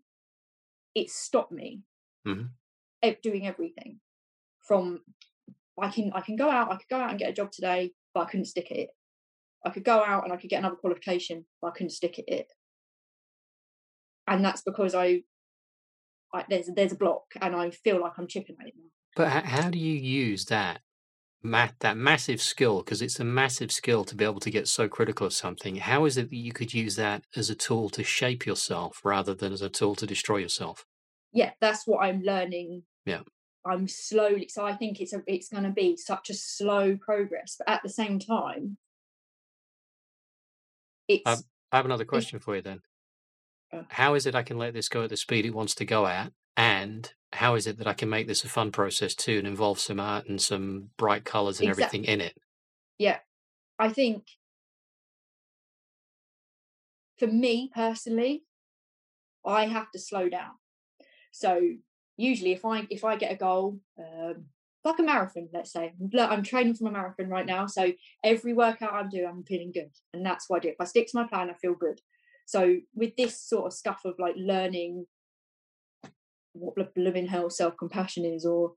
it 0.95 1.11
stopped 1.11 1.53
me 1.53 1.83
mm-hmm. 2.27 3.11
doing 3.23 3.47
everything. 3.47 4.01
From 4.61 5.01
I 5.81 5.89
can 5.89 6.13
I 6.15 6.21
can 6.21 6.37
go 6.37 6.49
out, 6.49 6.71
I 6.71 6.77
could 6.77 6.89
go 6.89 7.01
out 7.01 7.11
and 7.11 7.19
get 7.19 7.31
a 7.31 7.35
job 7.35 7.51
today, 7.51 7.93
but 8.15 8.21
I 8.21 8.31
couldn't 8.31 8.47
stick 8.47 8.71
it. 8.71 8.91
I 9.65 9.71
could 9.71 9.85
go 9.85 10.03
out 10.05 10.25
and 10.25 10.33
I 10.33 10.37
could 10.37 10.51
get 10.51 10.59
another 10.59 10.77
qualification, 10.77 11.45
but 11.61 11.69
I 11.69 11.71
couldn't 11.73 11.91
stick 11.91 12.19
at 12.19 12.29
it. 12.29 12.53
And 14.27 14.45
that's 14.45 14.63
because 14.63 14.95
I 14.95 15.23
I, 16.33 16.45
there's 16.49 16.71
there's 16.75 16.93
a 16.93 16.97
block, 16.97 17.25
and 17.41 17.55
I 17.55 17.71
feel 17.71 18.01
like 18.01 18.13
I'm 18.17 18.29
chipping 18.29 18.57
at 18.61 18.69
it 18.69 18.75
now. 18.77 18.91
But 19.17 19.45
how 19.45 19.71
do 19.71 19.79
you 19.79 19.95
use 19.95 20.45
that 20.47 20.81
ma- 21.43 21.71
that 21.81 21.97
massive 21.97 22.41
skill? 22.41 22.79
Because 22.79 23.03
it's 23.03 23.19
a 23.19 23.25
massive 23.25 23.73
skill 23.73 24.05
to 24.05 24.15
be 24.15 24.25
able 24.25 24.41
to 24.41 24.51
get 24.51 24.69
so 24.69 24.89
critical 24.89 25.27
of 25.27 25.33
something. 25.33 25.77
How 25.77 26.05
is 26.05 26.17
it 26.17 26.31
that 26.31 26.37
you 26.37 26.53
could 26.53 26.73
use 26.73 26.97
that 26.97 27.25
as 27.35 27.51
a 27.51 27.55
tool 27.55 27.91
to 27.91 28.05
shape 28.05 28.47
yourself 28.47 29.01
rather 29.05 29.35
than 29.35 29.53
as 29.53 29.63
a 29.63 29.69
tool 29.69 29.97
to 29.97 30.07
destroy 30.07 30.39
yourself? 30.39 30.87
Yeah, 31.33 31.51
that's 31.61 31.87
what 31.87 32.05
I'm 32.05 32.23
learning. 32.23 32.85
Yeah. 33.05 33.23
I'm 33.67 33.89
slowly 33.89 34.49
so 34.49 34.65
I 34.65 34.75
think 34.75 35.01
it's 35.01 35.13
a 35.13 35.23
it's 35.27 35.49
going 35.49 35.65
to 35.65 35.71
be 35.71 35.97
such 35.97 36.31
a 36.31 36.35
slow 36.35 36.97
progress 36.97 37.57
but 37.59 37.69
at 37.69 37.83
the 37.83 37.91
same 37.91 38.19
time 38.19 38.79
it's 41.11 41.27
um, 41.27 41.39
I 41.73 41.77
have 41.77 41.85
another 41.85 42.05
question 42.05 42.39
for 42.39 42.57
you 42.57 42.63
then 42.63 42.81
uh, 43.73 43.83
how 43.89 44.15
is 44.15 44.27
it 44.27 44.35
I 44.35 44.43
can 44.43 44.59
let 44.59 44.75
this 44.75 44.89
go 44.89 45.05
at 45.05 45.11
the 45.11 45.17
speed 45.17 45.47
it 45.47 45.55
wants 45.55 45.75
to 45.77 45.85
go 45.85 46.07
at? 46.07 46.33
And 46.57 47.13
how 47.33 47.55
is 47.55 47.67
it 47.67 47.79
that 47.79 47.87
I 47.87 47.93
can 47.93 48.09
make 48.09 48.27
this 48.27 48.45
a 48.45 48.49
fun 48.49 48.73
process 48.73 49.15
too 49.15 49.39
and 49.39 49.47
involve 49.47 49.79
some 49.79 50.01
art 50.01 50.27
and 50.27 50.41
some 50.41 50.91
bright 50.97 51.25
colors 51.25 51.61
and 51.61 51.69
exactly. 51.69 52.01
everything 52.01 52.13
in 52.13 52.21
it? 52.21 52.37
Yeah. 52.99 53.19
I 53.79 53.89
think 53.89 54.25
for 57.19 57.27
me 57.27 57.71
personally, 57.75 58.45
I 59.45 59.67
have 59.67 59.91
to 59.93 59.99
slow 59.99 60.29
down. 60.29 60.53
So 61.31 61.61
usually 62.17 62.53
if 62.53 62.65
I 62.65 62.87
if 62.91 63.05
I 63.05 63.17
get 63.17 63.33
a 63.33 63.37
goal, 63.37 63.79
um, 63.99 64.47
like 64.85 64.99
a 64.99 65.03
marathon, 65.03 65.49
let's 65.53 65.73
say, 65.73 65.93
I'm 66.19 66.43
training 66.43 66.75
for 66.75 66.89
a 66.89 66.93
marathon 66.93 67.29
right 67.29 67.45
now. 67.45 67.67
So 67.67 67.93
every 68.25 68.55
workout 68.55 68.95
I'm 68.95 69.11
doing, 69.11 69.27
I'm 69.27 69.45
feeling 69.45 69.73
good. 69.73 69.91
And 70.15 70.25
that's 70.25 70.47
what 70.49 70.59
I 70.59 70.61
do. 70.61 70.69
If 70.69 70.77
I 70.81 70.85
stick 70.85 71.07
to 71.09 71.19
my 71.21 71.27
plan, 71.27 71.51
I 71.51 71.55
feel 71.55 71.75
good. 71.75 72.01
So 72.47 72.79
with 72.95 73.15
this 73.17 73.41
sort 73.41 73.67
of 73.67 73.73
stuff 73.73 74.01
of 74.05 74.15
like 74.19 74.35
learning 74.37 75.07
what 76.53 76.95
blooming 76.95 77.29
hell 77.29 77.51
self 77.51 77.75
compassion 77.79 78.25
is, 78.25 78.45
or 78.45 78.73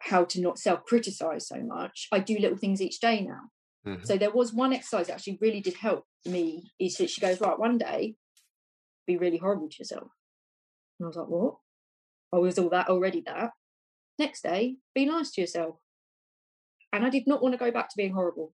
how 0.00 0.24
to 0.24 0.40
not 0.40 0.58
self 0.58 0.84
criticize 0.84 1.48
so 1.48 1.60
much, 1.60 2.08
I 2.12 2.20
do 2.20 2.38
little 2.38 2.56
things 2.56 2.80
each 2.80 3.00
day 3.00 3.20
now. 3.20 3.50
Mm-hmm. 3.86 4.04
So 4.04 4.16
there 4.16 4.30
was 4.30 4.52
one 4.52 4.72
exercise 4.72 5.08
that 5.08 5.14
actually 5.14 5.38
really 5.40 5.60
did 5.60 5.74
help 5.74 6.04
me. 6.24 6.70
Is 6.80 6.96
that 6.96 7.10
she 7.10 7.20
goes 7.20 7.40
right 7.40 7.58
one 7.58 7.78
day, 7.78 8.14
be 9.06 9.16
really 9.16 9.38
horrible 9.38 9.68
to 9.68 9.76
yourself, 9.78 10.08
and 10.98 11.06
I 11.06 11.08
was 11.08 11.16
like, 11.16 11.28
what? 11.28 11.56
I 12.32 12.36
was 12.38 12.58
all 12.58 12.70
that 12.70 12.88
already. 12.88 13.22
That 13.26 13.50
next 14.18 14.42
day, 14.42 14.76
be 14.94 15.04
nice 15.06 15.30
to 15.32 15.40
yourself. 15.40 15.76
And 16.92 17.04
I 17.04 17.10
did 17.10 17.26
not 17.26 17.42
want 17.42 17.52
to 17.52 17.58
go 17.58 17.70
back 17.70 17.88
to 17.90 17.96
being 17.96 18.14
horrible 18.14 18.54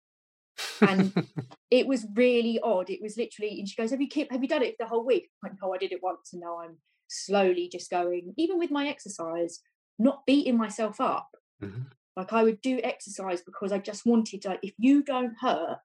and 0.81 1.13
it 1.71 1.87
was 1.87 2.07
really 2.15 2.59
odd. 2.63 2.91
It 2.91 3.03
was 3.03 3.17
literally, 3.17 3.59
and 3.59 3.69
she 3.69 3.77
goes, 3.77 3.91
"Have 3.91 4.01
you 4.01 4.09
kept? 4.09 4.33
Have 4.33 4.43
you 4.43 4.49
done 4.49 4.63
it 4.63 4.77
the 4.79 4.87
whole 4.87 5.05
week?" 5.05 5.31
I 5.43 5.49
went, 5.49 5.59
"No, 5.63 5.75
I 5.75 5.79
did 5.79 5.93
it 5.93 6.03
once, 6.03 6.33
and 6.33 6.41
now 6.41 6.61
I'm 6.61 6.79
slowly 7.09 7.69
just 7.71 7.91
going. 7.91 8.35
Even 8.37 8.59
with 8.59 8.71
my 8.71 8.89
exercise, 8.89 9.61
not 9.99 10.27
beating 10.27 10.57
myself 10.57 11.01
up. 11.01 11.29
Mm-hmm. 11.63 11.83
Like 12.17 12.33
I 12.33 12.43
would 12.43 12.61
do 12.61 12.81
exercise 12.83 13.43
because 13.43 13.73
I 13.73 13.79
just 13.79 14.07
wanted 14.07 14.43
to. 14.43 14.51
Like, 14.51 14.61
if 14.63 14.75
you 14.79 15.03
don't 15.03 15.35
hurt 15.41 15.79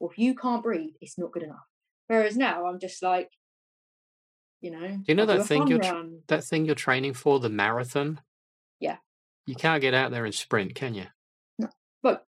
or 0.00 0.10
if 0.10 0.18
you 0.18 0.34
can't 0.34 0.62
breathe, 0.62 0.94
it's 1.00 1.18
not 1.18 1.32
good 1.32 1.42
enough. 1.42 1.66
Whereas 2.06 2.36
now 2.36 2.66
I'm 2.66 2.78
just 2.78 3.02
like, 3.02 3.30
you 4.60 4.70
know, 4.70 4.88
do 4.88 5.04
you 5.06 5.14
know 5.14 5.26
that 5.26 5.46
thing 5.46 5.66
you're 5.68 5.78
tra- 5.78 6.08
that 6.28 6.44
thing 6.44 6.64
you're 6.64 6.74
training 6.74 7.14
for 7.14 7.38
the 7.38 7.50
marathon? 7.50 8.20
You 9.48 9.54
can't 9.54 9.80
get 9.80 9.94
out 9.94 10.10
there 10.10 10.26
and 10.26 10.34
sprint, 10.34 10.74
can 10.74 10.94
you? 10.94 11.06
No, 11.58 11.68
but 12.02 12.26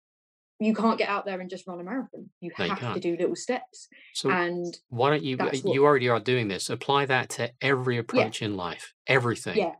you 0.58 0.74
can't 0.74 0.98
get 0.98 1.08
out 1.08 1.24
there 1.24 1.40
and 1.40 1.48
just 1.48 1.64
run 1.64 1.78
a 1.78 1.84
marathon. 1.84 2.28
You 2.40 2.50
no, 2.58 2.64
have 2.64 2.82
you 2.82 2.94
to 2.94 3.00
do 3.00 3.16
little 3.16 3.36
steps. 3.36 3.86
So 4.14 4.32
and 4.32 4.76
why 4.88 5.10
don't 5.10 5.22
you? 5.22 5.36
Uh, 5.38 5.44
what, 5.44 5.64
you 5.64 5.84
already 5.84 6.08
are 6.08 6.18
doing 6.18 6.48
this. 6.48 6.70
Apply 6.70 7.06
that 7.06 7.28
to 7.30 7.52
every 7.60 7.98
approach 7.98 8.40
yeah. 8.40 8.48
in 8.48 8.56
life. 8.56 8.94
Everything. 9.06 9.56
Yeah. 9.56 9.74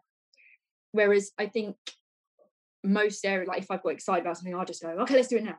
Whereas 0.92 1.32
I 1.36 1.46
think 1.46 1.74
most 2.84 3.24
areas, 3.24 3.48
like 3.48 3.62
if 3.62 3.70
I've 3.72 3.82
got 3.82 3.88
excited 3.88 4.20
about 4.20 4.36
something, 4.36 4.54
I'll 4.54 4.64
just 4.64 4.80
go, 4.80 4.90
okay, 4.90 5.16
let's 5.16 5.26
do 5.26 5.38
it 5.38 5.44
now. 5.44 5.58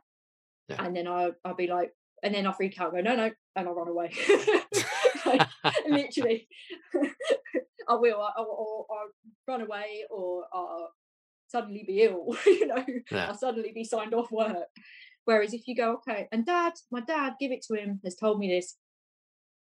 Yeah. 0.69 0.81
And 0.81 0.95
then 0.95 1.09
I'll, 1.09 1.33
I'll 1.43 1.55
be 1.55 1.67
like, 1.67 1.91
and 2.23 2.33
then 2.33 2.47
I'll 2.47 2.53
freak 2.53 2.79
out, 2.79 2.93
and 2.93 3.03
go, 3.03 3.09
no, 3.09 3.17
no, 3.17 3.31
and 3.57 3.67
I'll 3.67 3.75
run 3.75 3.89
away. 3.89 4.13
like, 5.25 5.45
literally, 5.89 6.47
I 7.89 7.95
will, 7.95 8.15
or, 8.15 8.45
or, 8.45 8.85
or, 8.87 8.97
run 9.45 9.59
away, 9.59 10.05
or 10.09 10.45
I'll 10.53 10.89
suddenly 11.55 11.83
be 11.87 12.01
ill. 12.01 12.35
you 12.45 12.67
know, 12.67 12.83
yeah. 13.11 13.27
I'll 13.27 13.37
suddenly 13.37 13.71
be 13.73 13.83
signed 13.83 14.13
off 14.13 14.31
work. 14.31 14.67
Whereas 15.23 15.53
if 15.53 15.67
you 15.67 15.75
go, 15.75 15.93
okay, 15.95 16.27
and 16.31 16.45
dad, 16.45 16.73
my 16.91 17.01
dad, 17.01 17.33
give 17.39 17.51
it 17.51 17.63
to 17.67 17.75
him, 17.75 17.99
has 18.03 18.15
told 18.15 18.39
me 18.39 18.49
this 18.49 18.75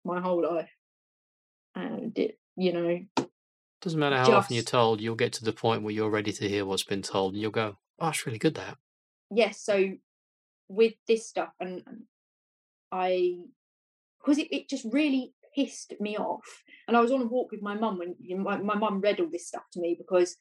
my 0.04 0.20
whole 0.20 0.42
life. 0.42 0.70
And 1.74 2.16
it, 2.16 2.38
you 2.56 2.72
know. 2.72 3.26
Doesn't 3.82 3.98
matter 3.98 4.16
how 4.16 4.26
just, 4.26 4.36
often 4.36 4.54
you're 4.54 4.64
told, 4.64 5.00
you'll 5.00 5.16
get 5.16 5.32
to 5.34 5.44
the 5.44 5.52
point 5.52 5.82
where 5.82 5.92
you're 5.92 6.10
ready 6.10 6.32
to 6.32 6.48
hear 6.48 6.64
what's 6.64 6.84
been 6.84 7.02
told 7.02 7.32
and 7.32 7.42
you'll 7.42 7.50
go, 7.50 7.76
oh, 7.98 8.08
it's 8.08 8.26
really 8.26 8.38
good 8.38 8.54
that. 8.54 8.76
Yes. 9.30 9.62
So 9.62 9.92
with 10.68 10.94
this 11.06 11.28
stuff, 11.28 11.50
and 11.60 11.82
um, 11.86 12.02
I, 12.92 13.40
because 14.20 14.38
it, 14.38 14.48
it 14.50 14.68
just 14.68 14.86
really 14.90 15.34
pissed 15.54 15.94
me 16.00 16.16
off. 16.16 16.62
And 16.88 16.96
I 16.96 17.00
was 17.00 17.12
on 17.12 17.22
a 17.22 17.26
walk 17.26 17.50
with 17.50 17.62
my 17.62 17.74
mum 17.74 17.98
when 17.98 18.14
you 18.20 18.36
my 18.36 18.58
mum 18.58 19.00
read 19.00 19.20
all 19.20 19.28
this 19.30 19.46
stuff 19.46 19.64
to 19.72 19.80
me 19.80 19.94
because 19.98 20.36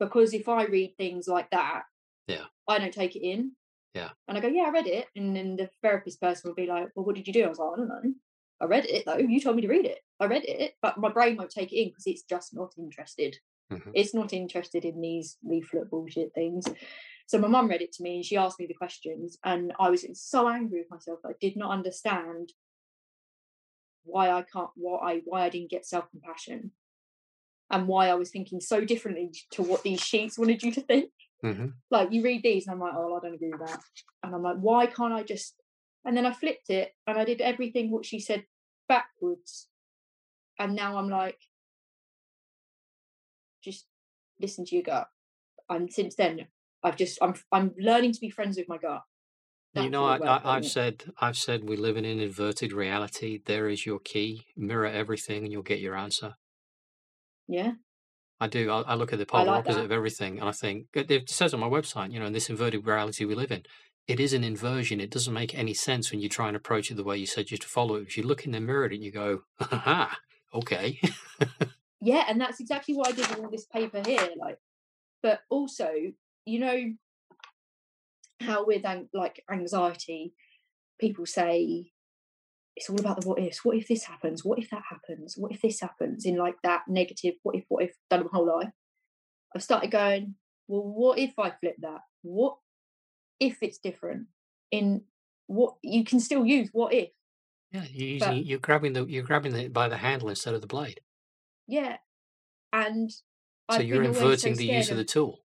because 0.00 0.34
if 0.34 0.48
I 0.48 0.64
read 0.64 0.94
things 0.96 1.28
like 1.28 1.50
that, 1.50 1.82
yeah, 2.26 2.44
I 2.68 2.78
don't 2.78 2.92
take 2.92 3.16
it 3.16 3.26
in. 3.26 3.52
Yeah. 3.94 4.10
And 4.26 4.36
I 4.36 4.40
go, 4.40 4.48
yeah, 4.48 4.64
I 4.64 4.70
read 4.70 4.88
it. 4.88 5.06
And 5.14 5.36
then 5.36 5.56
the 5.56 5.70
therapist 5.80 6.20
person 6.20 6.50
will 6.50 6.56
be 6.56 6.66
like, 6.66 6.88
well, 6.94 7.06
what 7.06 7.14
did 7.14 7.28
you 7.28 7.32
do? 7.32 7.44
I 7.44 7.48
was 7.48 7.58
like, 7.58 7.72
I 7.72 7.76
don't 7.76 7.88
know. 7.88 8.14
I 8.60 8.64
read 8.66 8.86
it 8.86 9.04
though. 9.06 9.18
You 9.18 9.40
told 9.40 9.56
me 9.56 9.62
to 9.62 9.68
read 9.68 9.86
it. 9.86 10.00
I 10.20 10.26
read 10.26 10.44
it, 10.44 10.74
but 10.82 10.98
my 10.98 11.10
brain 11.10 11.36
won't 11.36 11.50
take 11.50 11.72
it 11.72 11.76
in 11.76 11.88
because 11.88 12.06
it's 12.06 12.22
just 12.22 12.54
not 12.54 12.72
interested. 12.78 13.36
Mm-hmm. 13.72 13.90
It's 13.94 14.14
not 14.14 14.32
interested 14.32 14.84
in 14.84 15.00
these 15.00 15.36
leaflet 15.44 15.90
bullshit 15.90 16.34
things. 16.34 16.66
So 17.26 17.38
my 17.38 17.48
mum 17.48 17.68
read 17.68 17.82
it 17.82 17.92
to 17.92 18.02
me 18.02 18.16
and 18.16 18.24
she 18.24 18.36
asked 18.36 18.60
me 18.60 18.66
the 18.66 18.74
questions, 18.74 19.38
and 19.44 19.72
I 19.78 19.90
was 19.90 20.06
so 20.14 20.48
angry 20.48 20.80
with 20.80 20.90
myself. 20.90 21.20
I 21.24 21.32
did 21.40 21.56
not 21.56 21.70
understand 21.70 22.52
why 24.04 24.30
I 24.30 24.42
can't, 24.42 24.68
why 24.76 25.14
I, 25.14 25.22
why 25.24 25.42
I 25.42 25.48
didn't 25.48 25.70
get 25.70 25.86
self 25.86 26.10
compassion, 26.10 26.72
and 27.70 27.88
why 27.88 28.08
I 28.08 28.14
was 28.14 28.30
thinking 28.30 28.60
so 28.60 28.84
differently 28.84 29.30
to 29.52 29.62
what 29.62 29.82
these 29.82 30.00
sheets 30.00 30.38
wanted 30.38 30.62
you 30.62 30.72
to 30.72 30.80
think. 30.80 31.10
Mm-hmm. 31.44 31.68
Like 31.90 32.12
you 32.12 32.22
read 32.22 32.42
these, 32.42 32.66
and 32.66 32.74
I'm 32.74 32.80
like, 32.80 32.94
oh, 32.96 33.16
I 33.16 33.20
don't 33.20 33.34
agree 33.34 33.50
with 33.50 33.66
that. 33.66 33.80
And 34.22 34.34
I'm 34.34 34.42
like, 34.42 34.56
why 34.56 34.86
can't 34.86 35.12
I 35.12 35.22
just? 35.22 35.54
And 36.04 36.16
then 36.16 36.26
I 36.26 36.32
flipped 36.32 36.70
it, 36.70 36.92
and 37.06 37.18
I 37.18 37.24
did 37.24 37.40
everything 37.40 37.90
what 37.90 38.06
she 38.06 38.20
said 38.20 38.44
backwards. 38.88 39.68
And 40.58 40.74
now 40.74 40.96
I'm 40.96 41.08
like, 41.08 41.38
just 43.62 43.86
listen 44.40 44.64
to 44.66 44.74
your 44.76 44.84
gut. 44.84 45.08
And 45.68 45.92
since 45.92 46.14
then, 46.14 46.46
I've 46.82 46.96
just 46.96 47.18
I'm 47.22 47.34
I'm 47.50 47.74
learning 47.78 48.12
to 48.12 48.20
be 48.20 48.30
friends 48.30 48.56
with 48.56 48.68
my 48.68 48.78
gut. 48.78 49.02
That's 49.74 49.84
you 49.84 49.90
know, 49.90 50.04
I, 50.04 50.54
have 50.54 50.66
said 50.66 51.04
I've 51.18 51.36
said 51.36 51.68
we 51.68 51.76
live 51.76 51.96
in 51.96 52.04
an 52.04 52.20
inverted 52.20 52.72
reality. 52.72 53.40
There 53.44 53.68
is 53.68 53.84
your 53.84 53.98
key. 53.98 54.46
Mirror 54.56 54.86
everything, 54.86 55.42
and 55.42 55.52
you'll 55.52 55.62
get 55.62 55.80
your 55.80 55.96
answer. 55.96 56.34
Yeah. 57.48 57.72
I 58.40 58.48
do. 58.48 58.70
I, 58.70 58.80
I 58.82 58.94
look 58.94 59.12
at 59.12 59.18
the 59.18 59.26
polar 59.26 59.46
like 59.46 59.60
opposite 59.60 59.78
that. 59.78 59.84
of 59.84 59.92
everything, 59.92 60.38
and 60.38 60.48
I 60.48 60.52
think 60.52 60.86
it 60.94 61.30
says 61.30 61.54
on 61.54 61.60
my 61.60 61.68
website, 61.68 62.12
you 62.12 62.18
know, 62.18 62.26
in 62.26 62.32
this 62.32 62.50
inverted 62.50 62.86
reality 62.86 63.24
we 63.24 63.34
live 63.34 63.52
in, 63.52 63.62
it 64.06 64.20
is 64.20 64.32
an 64.32 64.44
inversion. 64.44 65.00
It 65.00 65.10
doesn't 65.10 65.32
make 65.32 65.54
any 65.54 65.72
sense 65.72 66.10
when 66.10 66.20
you 66.20 66.28
try 66.28 66.48
and 66.48 66.56
approach 66.56 66.90
it 66.90 66.96
the 66.96 67.04
way 67.04 67.16
you 67.16 67.26
said 67.26 67.50
you 67.50 67.56
to 67.56 67.66
follow 67.66 67.96
it. 67.96 68.02
If 68.02 68.16
you 68.16 68.22
look 68.24 68.44
in 68.44 68.52
the 68.52 68.60
mirror 68.60 68.86
and 68.86 69.02
you 69.02 69.12
go, 69.12 69.42
"Ha, 69.60 70.18
okay." 70.52 71.00
yeah, 72.00 72.24
and 72.28 72.40
that's 72.40 72.60
exactly 72.60 72.94
what 72.94 73.08
I 73.08 73.12
did 73.12 73.28
with 73.28 73.38
all 73.38 73.50
this 73.50 73.66
paper 73.66 74.02
here. 74.04 74.28
Like, 74.36 74.58
but 75.22 75.40
also, 75.48 75.90
you 76.44 76.58
know, 76.58 76.92
how 78.40 78.66
with 78.66 78.84
like 79.12 79.42
anxiety, 79.50 80.34
people 80.98 81.24
say 81.24 81.92
it's 82.76 82.90
all 82.90 82.98
about 82.98 83.20
the 83.20 83.28
what 83.28 83.38
ifs. 83.38 83.64
What 83.64 83.76
if 83.76 83.88
this 83.88 84.04
happens? 84.04 84.44
What 84.44 84.58
if 84.58 84.70
that 84.70 84.82
happens? 84.88 85.34
What 85.36 85.52
if 85.52 85.62
this 85.62 85.80
happens? 85.80 86.24
In 86.24 86.36
like 86.36 86.56
that 86.62 86.82
negative, 86.88 87.34
what 87.42 87.56
if, 87.56 87.64
what 87.68 87.84
if, 87.84 87.92
done 88.10 88.22
my 88.22 88.28
whole 88.32 88.58
life. 88.58 88.70
I've 89.54 89.62
started 89.62 89.90
going, 89.90 90.34
well, 90.66 90.82
what 90.82 91.18
if 91.18 91.38
I 91.38 91.52
flip 91.60 91.76
that? 91.80 92.00
What 92.22 92.56
if 93.38 93.58
it's 93.62 93.78
different? 93.78 94.26
In 94.70 95.02
what 95.46 95.74
you 95.82 96.04
can 96.04 96.18
still 96.18 96.44
use 96.44 96.70
what 96.72 96.92
if. 96.92 97.10
Yeah, 97.70 97.84
you're 97.90 98.18
But- 98.18 98.44
you're 98.44 98.58
grabbing 98.58 98.92
the 98.92 99.04
you're 99.04 99.22
grabbing 99.22 99.54
it 99.54 99.72
by 99.72 99.88
the 99.88 99.96
handle 99.96 100.28
instead 100.28 100.54
of 100.54 100.60
the 100.60 100.66
blade. 100.66 101.00
Yeah, 101.68 101.96
and 102.72 103.10
So 103.10 103.22
I've 103.68 103.84
you're 103.84 104.02
always 104.02 104.18
so 104.18 104.24
inverting 104.24 104.54
the 104.56 104.66
use 104.66 104.86
scared 104.86 104.98
of 104.98 105.06
the 105.06 105.10
tool. 105.10 105.44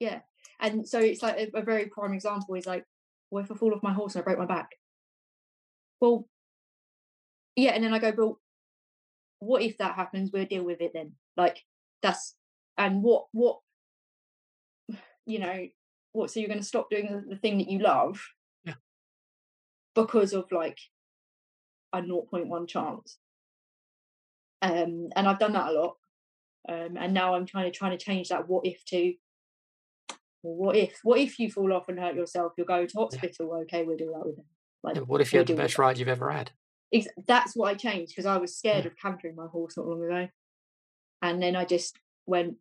Yeah. 0.00 0.20
And 0.60 0.88
so 0.88 0.98
it's 0.98 1.22
like 1.22 1.36
a, 1.36 1.58
a 1.58 1.62
very 1.62 1.86
prime 1.86 2.12
example 2.12 2.54
is 2.54 2.66
like, 2.66 2.84
what 3.30 3.44
if 3.44 3.52
I 3.52 3.54
fall 3.54 3.74
off 3.74 3.82
my 3.82 3.92
horse 3.92 4.14
and 4.14 4.22
I 4.22 4.24
break 4.24 4.38
my 4.38 4.46
back? 4.46 4.70
Well, 6.00 6.28
yeah. 7.58 7.72
And 7.72 7.84
then 7.84 7.94
I 7.94 7.98
go, 7.98 8.12
well, 8.16 8.40
what 9.40 9.62
if 9.62 9.78
that 9.78 9.94
happens? 9.94 10.30
We'll 10.32 10.46
deal 10.46 10.64
with 10.64 10.80
it 10.80 10.92
then. 10.94 11.12
Like, 11.36 11.64
that's, 12.02 12.34
and 12.76 13.02
what, 13.02 13.26
what, 13.32 13.58
you 15.26 15.38
know, 15.38 15.66
what, 16.12 16.30
so 16.30 16.40
you're 16.40 16.48
going 16.48 16.60
to 16.60 16.64
stop 16.64 16.90
doing 16.90 17.06
the, 17.10 17.34
the 17.34 17.40
thing 17.40 17.58
that 17.58 17.68
you 17.68 17.80
love? 17.80 18.20
Yeah. 18.64 18.74
Because 19.94 20.32
of 20.32 20.50
like 20.52 20.78
a 21.92 22.00
0.1 22.00 22.68
chance. 22.68 23.18
Um, 24.60 25.08
and 25.14 25.28
I've 25.28 25.38
done 25.38 25.52
that 25.52 25.68
a 25.68 25.72
lot. 25.72 25.96
Um, 26.68 26.96
and 26.98 27.14
now 27.14 27.34
I'm 27.34 27.46
trying 27.46 27.70
to 27.70 27.76
trying 27.76 27.96
to 27.96 28.04
change 28.04 28.28
that 28.28 28.48
what 28.48 28.66
if 28.66 28.84
to 28.86 29.14
well, 30.42 30.54
what 30.54 30.76
if 30.76 30.98
what 31.02 31.18
if 31.18 31.38
you 31.38 31.50
fall 31.50 31.72
off 31.72 31.88
and 31.88 31.98
hurt 31.98 32.14
yourself? 32.14 32.52
You'll 32.58 32.66
go 32.66 32.84
to 32.84 32.98
hospital. 32.98 33.60
Okay, 33.62 33.84
we'll 33.84 33.96
do 33.96 34.12
that 34.12 34.26
with 34.26 34.36
them. 34.36 34.44
Like, 34.82 34.96
Yeah, 34.96 35.02
what 35.02 35.20
if 35.20 35.32
you 35.32 35.38
had 35.38 35.46
the 35.46 35.54
best 35.54 35.78
ride 35.78 35.98
you've 35.98 36.08
ever 36.08 36.30
had? 36.30 36.50
That's 37.26 37.54
what 37.54 37.68
I 37.70 37.74
changed 37.74 38.12
because 38.12 38.26
I 38.26 38.38
was 38.38 38.56
scared 38.56 38.84
Yeah. 38.84 38.90
of 38.90 38.96
cantering 38.96 39.34
my 39.36 39.46
horse 39.46 39.76
not 39.76 39.86
long 39.86 40.02
ago, 40.02 40.28
and 41.22 41.42
then 41.42 41.56
I 41.56 41.64
just 41.64 41.96
went, 42.26 42.56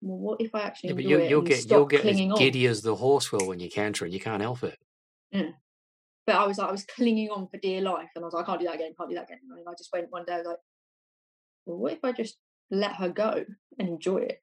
well, 0.00 0.18
what 0.18 0.40
if 0.40 0.54
I 0.54 0.60
actually 0.62 0.90
Yeah, 0.90 0.94
but 0.94 1.04
you, 1.04 1.18
it 1.18 1.30
you'll 1.30 1.42
get 1.42 1.70
you'll 1.70 1.86
get 1.86 2.04
as 2.04 2.20
on? 2.20 2.38
giddy 2.38 2.66
as 2.66 2.82
the 2.82 2.94
horse 2.96 3.30
will 3.32 3.46
when 3.46 3.60
you 3.60 3.70
canter, 3.70 4.04
and 4.04 4.14
you 4.14 4.20
can't 4.20 4.42
help 4.42 4.62
it. 4.62 4.78
Mm. 5.34 5.54
But 6.26 6.36
I 6.36 6.46
was 6.46 6.58
like, 6.58 6.68
I 6.68 6.72
was 6.72 6.84
clinging 6.84 7.30
on 7.30 7.48
for 7.48 7.56
dear 7.58 7.80
life, 7.80 8.10
and 8.14 8.24
I 8.24 8.26
was 8.26 8.34
like, 8.34 8.44
I 8.44 8.46
can't 8.46 8.60
do 8.60 8.66
that 8.66 8.74
again, 8.76 8.92
can't 8.96 9.10
do 9.10 9.16
that 9.16 9.24
again. 9.24 9.38
And 9.50 9.68
I 9.68 9.72
just 9.76 9.90
went 9.92 10.10
one 10.10 10.24
day, 10.24 10.34
I 10.34 10.38
was 10.38 10.46
like, 10.46 10.58
well, 11.66 11.78
what 11.78 11.92
if 11.92 12.04
I 12.04 12.12
just 12.12 12.36
let 12.70 12.94
her 12.96 13.08
go 13.08 13.44
and 13.78 13.88
enjoy 13.88 14.18
it? 14.18 14.42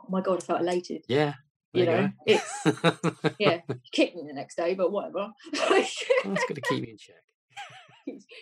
Oh 0.00 0.06
my 0.08 0.20
god, 0.22 0.42
I 0.42 0.46
felt 0.46 0.60
elated. 0.60 1.04
Yeah, 1.08 1.34
You 1.72 1.86
know, 1.86 2.10
it's 2.26 2.50
you 2.64 3.30
yeah, 3.38 3.60
kicked 3.92 4.16
me 4.16 4.24
the 4.26 4.32
next 4.32 4.56
day, 4.56 4.74
but 4.74 4.90
whatever. 4.92 5.28
That's 5.52 6.04
going 6.24 6.54
to 6.54 6.60
keep 6.62 6.82
me 6.82 6.90
in 6.90 6.96
check. 6.98 7.22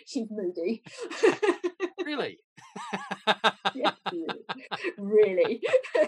She's, 0.05 0.27
moody. 0.31 0.83
Really? 2.05 2.39
Yeah, 3.75 3.91
really. 4.97 5.61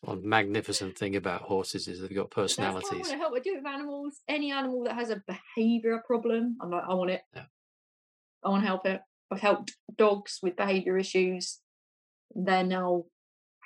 One 0.00 0.28
magnificent 0.28 0.98
thing 0.98 1.16
about 1.16 1.42
horses 1.42 1.88
is 1.88 2.00
they've 2.00 2.14
got 2.14 2.36
why 2.36 2.42
I 2.42 2.46
personalities. 2.46 2.90
want 2.90 3.04
to 3.06 3.16
help. 3.16 3.34
I 3.34 3.40
do 3.40 3.54
it 3.54 3.62
with 3.62 3.66
animals. 3.66 4.20
Any 4.28 4.52
animal 4.52 4.84
that 4.84 4.94
has 4.94 5.08
a 5.10 5.22
behaviour 5.26 6.02
problem, 6.06 6.58
I'm 6.60 6.70
like, 6.70 6.84
I 6.86 6.94
want 6.94 7.10
it. 7.10 7.22
Yeah. 7.34 7.44
I 8.44 8.50
want 8.50 8.62
to 8.62 8.66
help 8.66 8.86
it. 8.86 9.00
I've 9.32 9.40
helped 9.40 9.72
dogs 9.96 10.40
with 10.42 10.56
behaviour 10.56 10.98
issues. 10.98 11.60
They're 12.34 12.64
now 12.64 13.04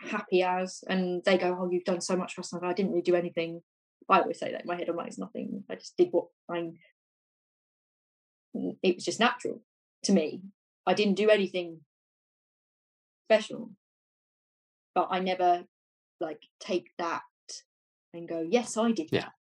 happy 0.09 0.42
as, 0.44 0.84
and 0.88 1.24
they 1.24 1.38
go, 1.38 1.57
"Oh, 1.61 1.68
you've 1.70 1.84
done 1.84 2.01
so 2.01 2.16
much 2.16 2.34
for 2.34 2.42
us." 2.42 2.53
And 2.53 2.64
I 2.64 2.72
didn't 2.72 2.92
really 2.92 3.03
do 3.03 3.16
anything. 3.16 3.62
I 4.09 4.20
always 4.20 4.38
say 4.38 4.53
that 4.53 4.61
in 4.62 4.66
my 4.66 4.76
head. 4.76 4.88
I'm 4.88 4.96
like, 4.96 5.09
it's 5.09 5.18
nothing. 5.18 5.64
I 5.68 5.74
just 5.74 5.96
did 5.96 6.09
what 6.12 6.26
I. 6.49 6.70
It 8.55 8.94
was 8.96 9.05
just 9.05 9.20
natural 9.20 9.62
to 10.05 10.12
me. 10.12 10.42
I 10.86 10.94
didn't 10.94 11.14
do 11.14 11.30
anything 11.30 11.80
special, 13.26 13.70
but 14.94 15.09
I 15.11 15.20
never 15.20 15.64
like 16.20 16.42
take 16.61 16.90
that 16.99 17.22
and 18.14 18.28
go, 18.28 18.40
yes, 18.40 18.76
I 18.76 18.92
did 18.92 19.09
Yeah. 19.12 19.20
that, 19.20 19.32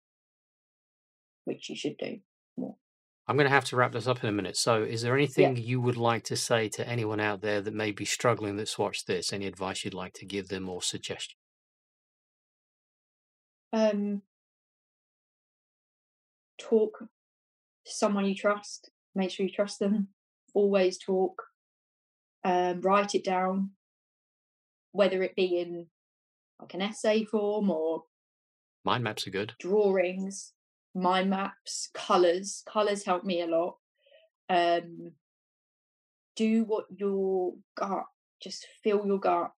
which 1.44 1.68
you 1.70 1.76
should 1.76 1.96
do 1.96 2.20
more. 2.56 2.76
I'm 3.26 3.36
going 3.36 3.46
to 3.46 3.54
have 3.54 3.64
to 3.66 3.76
wrap 3.76 3.92
this 3.92 4.06
up 4.06 4.22
in 4.22 4.28
a 4.28 4.32
minute. 4.32 4.56
So, 4.56 4.82
is 4.82 5.02
there 5.02 5.14
anything 5.14 5.56
you 5.56 5.80
would 5.80 5.98
like 5.98 6.24
to 6.24 6.36
say 6.36 6.68
to 6.70 6.88
anyone 6.88 7.20
out 7.20 7.42
there 7.42 7.60
that 7.60 7.74
may 7.74 7.92
be 7.92 8.06
struggling 8.06 8.56
that's 8.56 8.78
watched 8.78 9.06
this? 9.06 9.32
Any 9.32 9.46
advice 9.46 9.84
you'd 9.84 9.92
like 9.92 10.14
to 10.14 10.24
give 10.24 10.48
them 10.48 10.68
or 10.68 10.80
suggestion? 10.80 11.36
Um, 13.72 14.22
talk 16.58 17.00
to 17.00 17.92
someone 17.92 18.24
you 18.24 18.34
trust. 18.34 18.90
Make 19.18 19.32
sure 19.32 19.44
you 19.44 19.50
trust 19.52 19.80
them. 19.80 20.08
Always 20.54 20.96
talk. 20.96 21.42
Um, 22.44 22.80
write 22.82 23.16
it 23.16 23.24
down, 23.24 23.70
whether 24.92 25.24
it 25.24 25.34
be 25.34 25.58
in 25.58 25.88
like 26.60 26.72
an 26.74 26.82
essay 26.82 27.24
form 27.24 27.68
or 27.68 28.04
Mind 28.84 29.02
maps 29.02 29.26
are 29.26 29.30
good. 29.30 29.54
drawings, 29.58 30.52
mind 30.94 31.30
maps, 31.30 31.90
colours. 31.92 32.62
Colours 32.72 33.04
help 33.04 33.24
me 33.24 33.42
a 33.42 33.48
lot. 33.48 33.78
Um, 34.48 35.10
do 36.36 36.62
what 36.62 36.84
your 36.96 37.54
gut, 37.76 38.04
just 38.40 38.68
feel 38.84 39.04
your 39.04 39.18
gut 39.18 39.50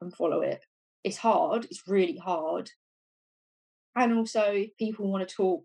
and 0.00 0.14
follow 0.14 0.40
it. 0.40 0.64
It's 1.02 1.16
hard, 1.18 1.64
it's 1.64 1.88
really 1.88 2.16
hard. 2.16 2.70
And 3.96 4.12
also, 4.12 4.52
if 4.52 4.76
people 4.78 5.10
want 5.10 5.28
to 5.28 5.34
talk, 5.34 5.64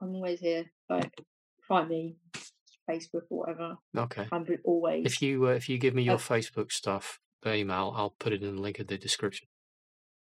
I'm 0.00 0.14
always 0.14 0.38
here. 0.38 0.66
Like, 0.88 1.12
me, 1.88 2.16
Facebook 2.88 3.22
or 3.30 3.38
whatever. 3.40 3.76
Okay. 3.96 4.26
I'm 4.30 4.46
always. 4.64 5.06
If 5.06 5.22
you 5.22 5.46
uh, 5.48 5.50
if 5.52 5.68
you 5.68 5.78
give 5.78 5.94
me 5.94 6.02
your 6.02 6.14
Uh, 6.14 6.18
Facebook 6.18 6.70
stuff, 6.72 7.18
the 7.42 7.54
email, 7.54 7.92
I'll 7.96 8.14
put 8.18 8.32
it 8.32 8.42
in 8.42 8.56
the 8.56 8.60
link 8.62 8.78
in 8.78 8.86
the 8.86 8.98
description. 8.98 9.48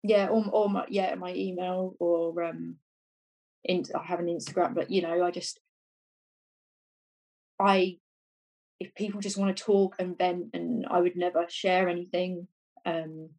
yeah 0.04 0.28
or, 0.28 0.44
or 0.52 0.70
my 0.70 0.86
yeah 0.90 1.16
my 1.16 1.34
email 1.34 1.96
or 2.00 2.44
um 2.44 2.76
in 3.64 3.84
i 3.96 4.04
have 4.04 4.20
an 4.20 4.28
instagram 4.28 4.74
but 4.76 4.90
you 4.92 5.02
know 5.02 5.24
i 5.28 5.32
just 5.32 5.60
i 7.60 7.98
if 8.80 8.94
people 8.96 9.22
just 9.22 9.38
want 9.38 9.56
to 9.56 9.64
talk 9.64 9.96
and 10.00 10.18
vent 10.18 10.48
and 10.54 10.86
i 10.90 11.00
would 11.00 11.16
never 11.16 11.46
share 11.48 11.88
anything 11.88 12.48
um 12.86 13.30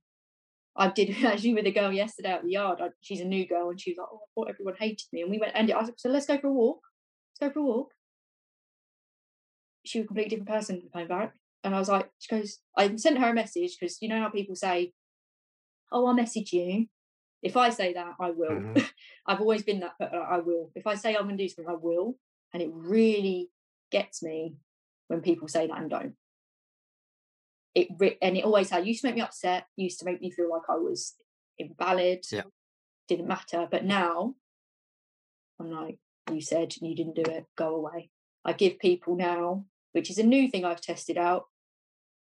i 0.76 0.88
did 0.88 1.10
actually 1.24 1.52
with 1.54 1.66
a 1.66 1.70
girl 1.80 1.92
yesterday 1.92 2.32
at 2.32 2.42
the 2.42 2.50
yard 2.58 2.78
I, 2.80 2.88
she's 3.00 3.20
a 3.20 3.26
new 3.34 3.46
girl 3.46 3.68
and 3.70 3.78
she 3.80 3.90
was 3.90 3.98
like 3.98 4.08
oh 4.12 4.20
i 4.24 4.28
thought 4.34 4.50
everyone 4.52 4.76
hated 4.80 5.08
me 5.12 5.20
and 5.22 5.30
we 5.30 5.38
went 5.38 5.52
and 5.54 5.70
i 5.70 5.80
said, 5.80 5.88
like 5.88 5.98
so 5.98 6.08
let's 6.08 6.26
go 6.26 6.38
for 6.38 6.46
a 6.48 6.52
walk 6.52 6.80
let's 7.40 7.40
go 7.42 7.52
for 7.52 7.60
a 7.60 7.68
walk 7.72 7.90
she 9.84 9.98
was 9.98 10.04
a 10.04 10.08
completely 10.08 10.30
different 10.30 10.48
person 10.48 10.76
when 10.76 10.84
we 10.84 11.00
came 11.00 11.08
back 11.08 11.34
and 11.62 11.74
i 11.74 11.78
was 11.78 11.88
like 11.88 12.10
she 12.18 12.34
goes 12.34 12.58
i 12.76 12.94
sent 12.96 13.18
her 13.18 13.28
a 13.30 13.34
message 13.34 13.76
because 13.78 14.00
you 14.00 14.08
know 14.08 14.20
how 14.20 14.28
people 14.28 14.56
say 14.56 14.92
oh, 15.92 16.06
I'll 16.06 16.14
message 16.14 16.52
you. 16.52 16.86
If 17.42 17.56
I 17.56 17.70
say 17.70 17.92
that, 17.94 18.14
I 18.18 18.30
will. 18.30 18.50
Mhm. 18.50 18.90
I've 19.26 19.40
always 19.40 19.62
been 19.62 19.80
that, 19.80 19.94
but 19.98 20.12
I 20.12 20.38
will. 20.38 20.70
If 20.74 20.86
I 20.86 20.96
say 20.96 21.14
I'm 21.14 21.24
going 21.24 21.38
to 21.38 21.44
do 21.44 21.48
something, 21.48 21.72
I 21.72 21.76
will. 21.80 22.18
And 22.52 22.62
it 22.62 22.70
really 22.72 23.50
gets 23.90 24.22
me 24.22 24.56
when 25.08 25.20
people 25.20 25.46
say 25.48 25.66
that 25.66 25.78
and 25.78 25.90
don't. 25.90 26.14
It 27.74 27.88
re- 27.98 28.18
and 28.22 28.36
it 28.36 28.44
always 28.44 28.70
had 28.70 28.86
used 28.86 29.02
to 29.02 29.08
make 29.08 29.16
me 29.16 29.20
upset. 29.20 29.66
Used 29.76 29.98
to 30.00 30.04
make 30.04 30.20
me 30.20 30.30
feel 30.30 30.50
like 30.50 30.62
I 30.68 30.76
was 30.76 31.14
invalid. 31.58 32.24
Yeah. 32.30 32.42
Didn't 33.08 33.28
matter. 33.28 33.68
But 33.70 33.84
now, 33.84 34.34
I'm 35.60 35.70
like, 35.70 35.98
you 36.32 36.40
said 36.40 36.74
you 36.80 36.94
didn't 36.94 37.16
do 37.16 37.30
it. 37.30 37.44
Go 37.56 37.76
away. 37.76 38.10
I 38.44 38.52
give 38.52 38.78
people 38.78 39.16
now, 39.16 39.66
which 39.94 40.10
is 40.10 40.18
a 40.18 40.22
new 40.22 40.48
thing 40.48 40.64
I've 40.64 40.80
tested 40.80 41.16
out. 41.16 41.44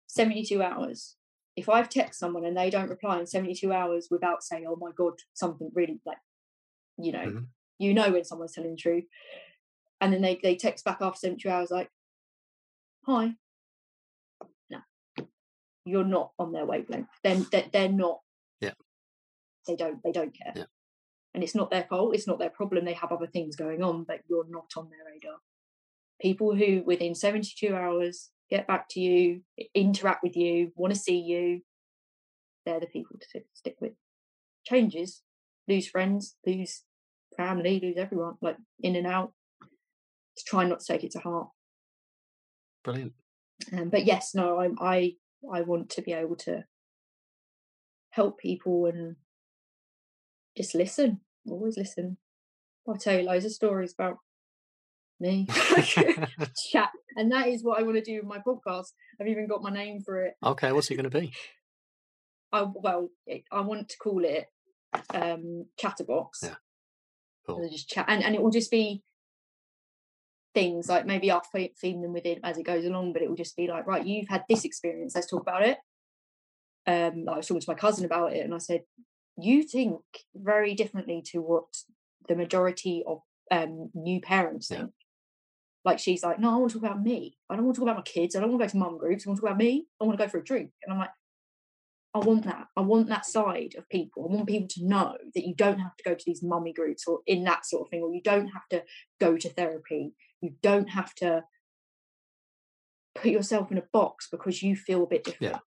72 0.09 0.62
hours 0.62 1.16
if 1.59 1.69
I've 1.69 1.89
texted 1.89 2.14
someone 2.14 2.45
and 2.45 2.57
they 2.57 2.71
don't 2.71 2.89
reply 2.89 3.19
in 3.19 3.27
72 3.27 3.73
hours 3.73 4.07
without 4.12 4.45
saying, 4.45 4.64
oh 4.69 4.77
my 4.77 4.93
God, 4.97 5.14
something 5.35 5.73
really 5.75 6.01
like, 6.07 6.19
you 6.97 7.11
know, 7.11 7.27
Mhm. 7.27 7.49
you 7.79 7.93
know 7.93 8.12
when 8.12 8.25
someone's 8.25 8.53
telling 8.53 8.71
the 8.71 8.77
truth. 8.77 9.07
And 10.01 10.12
then 10.12 10.23
they, 10.23 10.37
they 10.41 10.55
text 10.55 10.85
back 10.85 10.99
after 11.01 11.19
72 11.19 11.51
hours 11.51 11.73
like, 11.73 11.91
hi. 13.05 13.35
No, 14.71 14.83
you're 15.85 16.05
not 16.05 16.31
on 16.39 16.53
their 16.53 16.64
wavelength. 16.64 17.09
Then 17.25 17.45
they're, 17.51 17.69
they're 17.73 17.89
not. 17.91 18.21
Yeah. 18.61 18.75
They 19.66 19.75
don't, 19.75 20.01
they 20.05 20.12
don't 20.12 20.33
care. 20.39 20.53
Yeah. 20.55 20.66
And 21.35 21.43
it's 21.43 21.57
not 21.57 21.73
their 21.73 21.89
fault. 21.91 22.14
It's 22.14 22.29
not 22.29 22.39
their 22.39 22.51
problem. 22.51 22.85
They 22.85 22.93
have 22.95 23.11
other 23.11 23.27
things 23.27 23.57
going 23.57 23.83
on, 23.83 24.05
but 24.05 24.21
you're 24.29 24.49
not 24.49 24.71
on 24.77 24.91
their 24.91 25.12
radar. 25.12 25.41
People 26.21 26.55
who 26.55 26.83
within 26.85 27.14
72 27.14 27.75
hours 27.75 28.31
get 28.51 28.66
back 28.66 28.89
to 28.91 29.01
you, 29.01 29.43
interact 29.75 30.23
with 30.23 30.37
you, 30.37 30.73
want 30.75 30.93
to 30.93 30.99
see 30.99 31.19
you, 31.19 31.61
they're 32.64 32.81
the 32.81 32.87
people 32.87 33.16
to 33.19 33.43
stick- 33.55 33.81
with. 33.81 33.93
Changes, 34.64 35.23
lose 35.66 35.89
friends, 35.89 36.37
lose 36.47 36.83
family, 37.37 37.81
lose 37.81 37.97
everyone, 37.97 38.35
like 38.43 38.57
in 38.81 38.97
and 38.97 39.07
out. 39.07 39.33
Just 40.37 40.47
try 40.47 40.64
not 40.64 40.81
to 40.81 40.87
take 40.87 41.05
it 41.05 41.12
to 41.12 41.21
heart. 41.21 41.49
Brilliant. 42.85 43.12
Um, 43.73 43.89
but 43.89 44.05
yes, 44.05 44.35
no, 44.35 44.61
I'm, 44.61 44.77
I 44.81 45.14
I 45.53 45.62
want 45.62 45.91
to 45.91 46.03
be 46.03 46.12
able 46.12 46.37
to 46.37 46.64
help 48.11 48.39
people 48.39 48.87
and 48.87 49.16
just 50.57 50.75
listen. 50.75 51.21
Always 51.49 51.77
listen. 51.77 52.19
I'll 52.87 52.97
tell 52.97 53.19
you 53.19 53.23
loads 53.23 53.45
of 53.45 53.53
stories 53.53 53.93
about 53.93 54.19
me. 55.21 55.47
Chat, 56.73 56.91
and 57.16 57.31
that 57.33 57.49
is 57.49 57.62
what 57.64 57.79
I 57.79 57.83
want 57.83 57.97
to 57.97 58.03
do 58.03 58.16
with 58.16 58.25
my 58.27 58.39
podcast. 58.39 58.89
I've 59.21 59.29
even 59.29 59.47
got 59.49 59.62
my 59.62 59.71
name 59.71 60.01
for 60.01 60.25
it. 60.25 60.35
okay, 60.45 60.73
what's 60.73 60.91
it 60.91 60.97
going 60.97 61.11
to 61.11 61.21
be? 61.21 61.33
I 62.53 62.66
well, 62.73 63.11
I 63.53 63.61
want 63.61 63.89
to 63.91 63.97
call 63.99 64.25
it 64.25 64.47
um, 65.12 65.66
Chatterbox. 65.79 66.41
Yeah. 66.45 66.55
Cool. 67.47 67.59
And 67.62 67.71
just 67.71 67.89
chat, 67.89 68.07
and 68.09 68.23
and 68.23 68.35
it 68.35 68.43
will 68.43 68.51
just 68.51 68.71
be 68.71 69.03
things 70.55 70.89
like 70.89 71.07
maybe 71.07 71.31
I'll 71.31 71.43
theme 71.81 72.03
them 72.03 72.12
with 72.12 72.27
it 72.27 72.41
as 72.43 72.59
it 72.59 72.64
goes 72.64 72.85
along, 72.85 73.12
but 73.12 73.23
it 73.23 73.29
will 73.29 73.37
just 73.37 73.57
be 73.57 73.69
like, 73.69 73.87
right, 73.87 74.05
you've 74.05 74.29
had 74.29 74.45
this 74.49 74.64
experience, 74.64 75.14
let's 75.14 75.29
talk 75.31 75.43
about 75.43 75.62
it. 75.62 75.79
Um, 76.87 77.27
I 77.29 77.37
was 77.37 77.47
talking 77.47 77.61
to 77.61 77.71
my 77.71 77.75
cousin 77.75 78.05
about 78.07 78.33
it, 78.33 78.45
and 78.45 78.55
I 78.55 78.59
said, 78.59 78.83
you 79.37 79.62
think 79.62 80.01
very 80.35 80.75
differently 80.75 81.23
to 81.33 81.41
what 81.41 81.66
the 82.29 82.35
majority 82.35 83.05
of 83.07 83.21
um, 83.51 83.91
new 83.95 84.21
parents 84.21 84.71
Yeah. 84.71 84.79
think. 84.79 84.91
Like 85.85 85.99
she's 85.99 86.22
like, 86.22 86.39
no, 86.39 86.53
I 86.53 86.57
want 86.57 86.72
to 86.72 86.81
talk 86.81 86.91
about 86.91 87.03
me. 87.03 87.37
I 87.49 87.57
don't 87.57 87.64
want 87.64 87.76
to 87.76 87.81
talk 87.81 87.89
about 87.89 87.99
my 87.99 88.03
kids. 88.03 88.35
I 88.35 88.41
don't 88.41 88.51
want 88.51 88.61
to 88.61 88.66
go 88.66 88.70
to 88.70 88.76
mum 88.76 88.99
groups. 88.99 89.26
I 89.26 89.31
want 89.31 89.39
to 89.39 89.41
talk 89.43 89.51
about 89.51 89.59
me. 89.59 89.87
I 90.01 90.05
want 90.05 90.18
to 90.18 90.24
go 90.24 90.29
for 90.29 90.39
a 90.39 90.45
drink. 90.45 90.70
And 90.83 90.93
I'm 90.93 90.99
like, 90.99 91.11
I 92.14 92.18
want 92.18 92.45
that. 92.45 92.66
I 92.76 92.81
want 92.81 93.09
that 93.09 93.26
side 93.26 93.74
of 93.76 93.89
people. 93.89 94.24
I 94.29 94.35
want 94.35 94.49
people 94.49 94.68
to 94.68 94.87
know 94.87 95.16
that 95.35 95.47
you 95.47 95.55
don't 95.55 95.79
have 95.79 95.97
to 95.97 96.05
go 96.05 96.14
to 96.14 96.24
these 96.26 96.43
mummy 96.43 96.72
groups 96.72 97.07
or 97.07 97.20
in 97.26 97.45
that 97.45 97.66
sort 97.66 97.87
of 97.87 97.91
thing, 97.91 98.03
or 98.03 98.12
you 98.12 98.22
don't 98.22 98.49
have 98.49 98.66
to 98.70 98.83
go 99.20 99.37
to 99.37 99.49
therapy. 99.49 100.14
You 100.41 100.55
don't 100.62 100.89
have 100.89 101.14
to 101.16 101.45
put 103.14 103.31
yourself 103.31 103.70
in 103.70 103.79
a 103.79 103.85
box 103.93 104.29
because 104.31 104.62
you 104.62 104.74
feel 104.74 105.05
a 105.05 105.07
bit 105.07 105.24
different. 105.24 105.55
Yeah. 105.55 105.59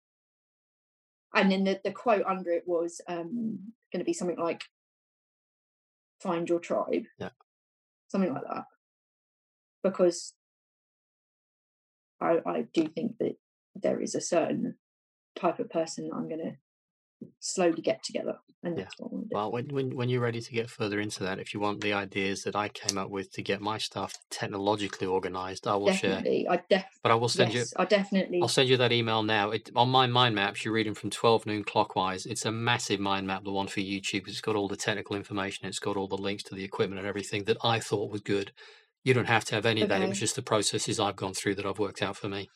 And 1.34 1.52
then 1.52 1.64
the, 1.64 1.80
the 1.84 1.92
quote 1.92 2.24
under 2.26 2.50
it 2.50 2.64
was 2.66 3.00
um, 3.06 3.72
going 3.92 4.00
to 4.00 4.04
be 4.04 4.12
something 4.12 4.38
like, 4.38 4.64
find 6.20 6.48
your 6.48 6.58
tribe. 6.58 7.04
Yeah. 7.18 7.30
Something 8.08 8.32
like 8.32 8.42
that. 8.42 8.64
Because 9.82 10.34
I, 12.20 12.38
I 12.44 12.62
do 12.72 12.86
think 12.88 13.18
that 13.18 13.36
there 13.74 14.00
is 14.00 14.14
a 14.14 14.20
certain 14.20 14.76
type 15.36 15.58
of 15.58 15.70
person 15.70 16.08
that 16.08 16.14
I'm 16.14 16.28
going 16.28 16.40
to 16.40 16.56
slowly 17.40 17.82
get 17.82 18.02
together. 18.02 18.38
And 18.62 18.76
Yeah. 18.76 18.84
that's 18.84 18.98
what 18.98 19.10
I 19.10 19.14
want 19.14 19.24
to 19.24 19.28
do. 19.30 19.34
Well, 19.36 19.52
when, 19.52 19.68
when 19.68 19.96
when 19.96 20.08
you're 20.08 20.20
ready 20.20 20.40
to 20.40 20.52
get 20.52 20.68
further 20.68 21.00
into 21.00 21.22
that, 21.24 21.38
if 21.38 21.54
you 21.54 21.60
want 21.60 21.80
the 21.80 21.92
ideas 21.92 22.42
that 22.44 22.56
I 22.56 22.68
came 22.68 22.98
up 22.98 23.10
with 23.10 23.32
to 23.32 23.42
get 23.42 23.60
my 23.60 23.78
stuff 23.78 24.12
technologically 24.30 25.06
organized, 25.06 25.66
I 25.66 25.76
will 25.76 25.90
share. 25.90 26.16
definitely. 26.16 26.48
I 26.48 26.56
def- 26.68 26.98
But 27.02 27.12
I 27.12 27.14
will 27.14 27.28
send 27.28 27.54
yes, 27.54 27.72
I 27.78 27.84
definitely. 27.86 28.38
you. 28.38 28.42
I'll 28.42 28.48
send 28.48 28.68
you 28.68 28.76
that 28.76 28.92
email 28.92 29.22
now. 29.22 29.50
It, 29.50 29.70
on 29.74 29.88
my 29.88 30.06
mind 30.06 30.34
maps, 30.34 30.64
you're 30.64 30.74
reading 30.74 30.94
from 30.94 31.10
12 31.10 31.46
noon 31.46 31.64
clockwise. 31.64 32.26
It's 32.26 32.44
a 32.44 32.52
massive 32.52 33.00
mind 33.00 33.26
map, 33.26 33.44
the 33.44 33.52
one 33.52 33.68
for 33.68 33.80
YouTube. 33.80 34.28
It's 34.28 34.40
got 34.42 34.56
all 34.56 34.68
the 34.68 34.76
technical 34.76 35.16
information. 35.16 35.66
It's 35.66 35.78
got 35.78 35.96
all 35.96 36.08
the 36.08 36.18
links 36.18 36.42
to 36.44 36.54
the 36.54 36.64
equipment 36.64 36.98
and 36.98 37.08
everything 37.08 37.44
that 37.44 37.56
I 37.64 37.80
thought 37.80 38.10
was 38.10 38.20
good. 38.20 38.52
You 39.04 39.14
don't 39.14 39.26
have 39.28 39.44
to 39.46 39.54
have 39.54 39.64
any 39.66 39.80
of 39.82 39.88
that. 39.88 40.02
It 40.02 40.08
was 40.08 40.20
just 40.20 40.36
the 40.36 40.42
processes 40.42 41.00
I've 41.00 41.16
gone 41.16 41.32
through 41.34 41.54
that 41.56 41.66
I've 41.66 41.78
worked 41.78 42.02
out 42.02 42.16
for 42.16 42.28
me. 42.28 42.48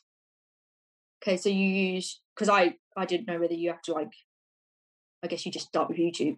Okay, 1.23 1.37
so 1.39 1.49
you 1.49 1.67
use 1.67 2.21
because 2.35 2.49
I 2.49 2.75
I 2.97 3.07
didn't 3.07 3.27
know 3.27 3.39
whether 3.39 3.55
you 3.55 3.71
have 3.71 3.83
to 3.83 3.93
like. 3.93 4.11
I 5.23 5.27
guess 5.27 5.47
you 5.47 5.53
just 5.53 5.69
start 5.69 5.89
with 5.89 5.97
YouTube. 5.97 6.37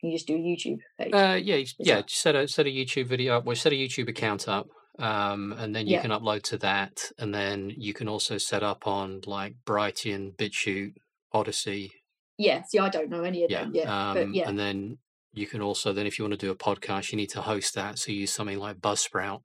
You 0.00 0.12
just 0.12 0.28
do 0.28 0.36
a 0.36 0.38
YouTube 0.38 0.78
page. 0.96 1.12
Uh, 1.12 1.34
yeah, 1.42 1.56
you- 1.56 1.66
yeah. 1.80 1.96
that- 1.96 2.10
set 2.10 2.36
a 2.36 2.46
set 2.46 2.66
a 2.66 2.70
YouTube 2.70 3.06
video 3.06 3.36
up. 3.38 3.44
Well, 3.44 3.56
set 3.56 3.72
a 3.72 3.76
YouTube 3.76 4.08
account 4.08 4.46
up, 4.48 4.68
um, 5.00 5.52
and 5.54 5.74
then 5.74 5.88
you 5.88 5.94
Yeah. 5.94 6.02
can 6.02 6.12
upload 6.12 6.42
to 6.44 6.58
that, 6.58 7.10
and 7.18 7.34
then 7.34 7.70
you 7.76 7.92
can 7.94 8.06
also 8.08 8.38
set 8.38 8.62
up 8.62 8.86
on 8.86 9.22
like 9.26 9.54
Brighteon, 9.66 10.36
BitChute, 10.36 10.94
Odysee. 11.34 11.90
yeah, 12.38 12.62
see, 12.62 12.78
I 12.78 12.88
don't 12.90 13.10
know 13.10 13.24
any 13.24 13.42
of 13.42 13.50
Yeah, 13.50 13.64
them 13.64 13.74
yet, 13.74 13.88
um, 13.88 14.32
yeah, 14.32 14.48
and 14.48 14.56
then 14.56 14.98
you 15.38 15.46
can 15.46 15.62
also 15.62 15.92
then 15.92 16.06
if 16.06 16.18
you 16.18 16.24
want 16.24 16.38
to 16.38 16.46
do 16.46 16.50
a 16.50 16.56
podcast, 16.56 17.12
you 17.12 17.16
need 17.16 17.30
to 17.30 17.42
host 17.42 17.74
that. 17.74 17.98
So 17.98 18.12
you 18.12 18.20
use 18.20 18.32
something 18.32 18.58
like 18.58 18.80
Buzzsprout, 18.80 19.42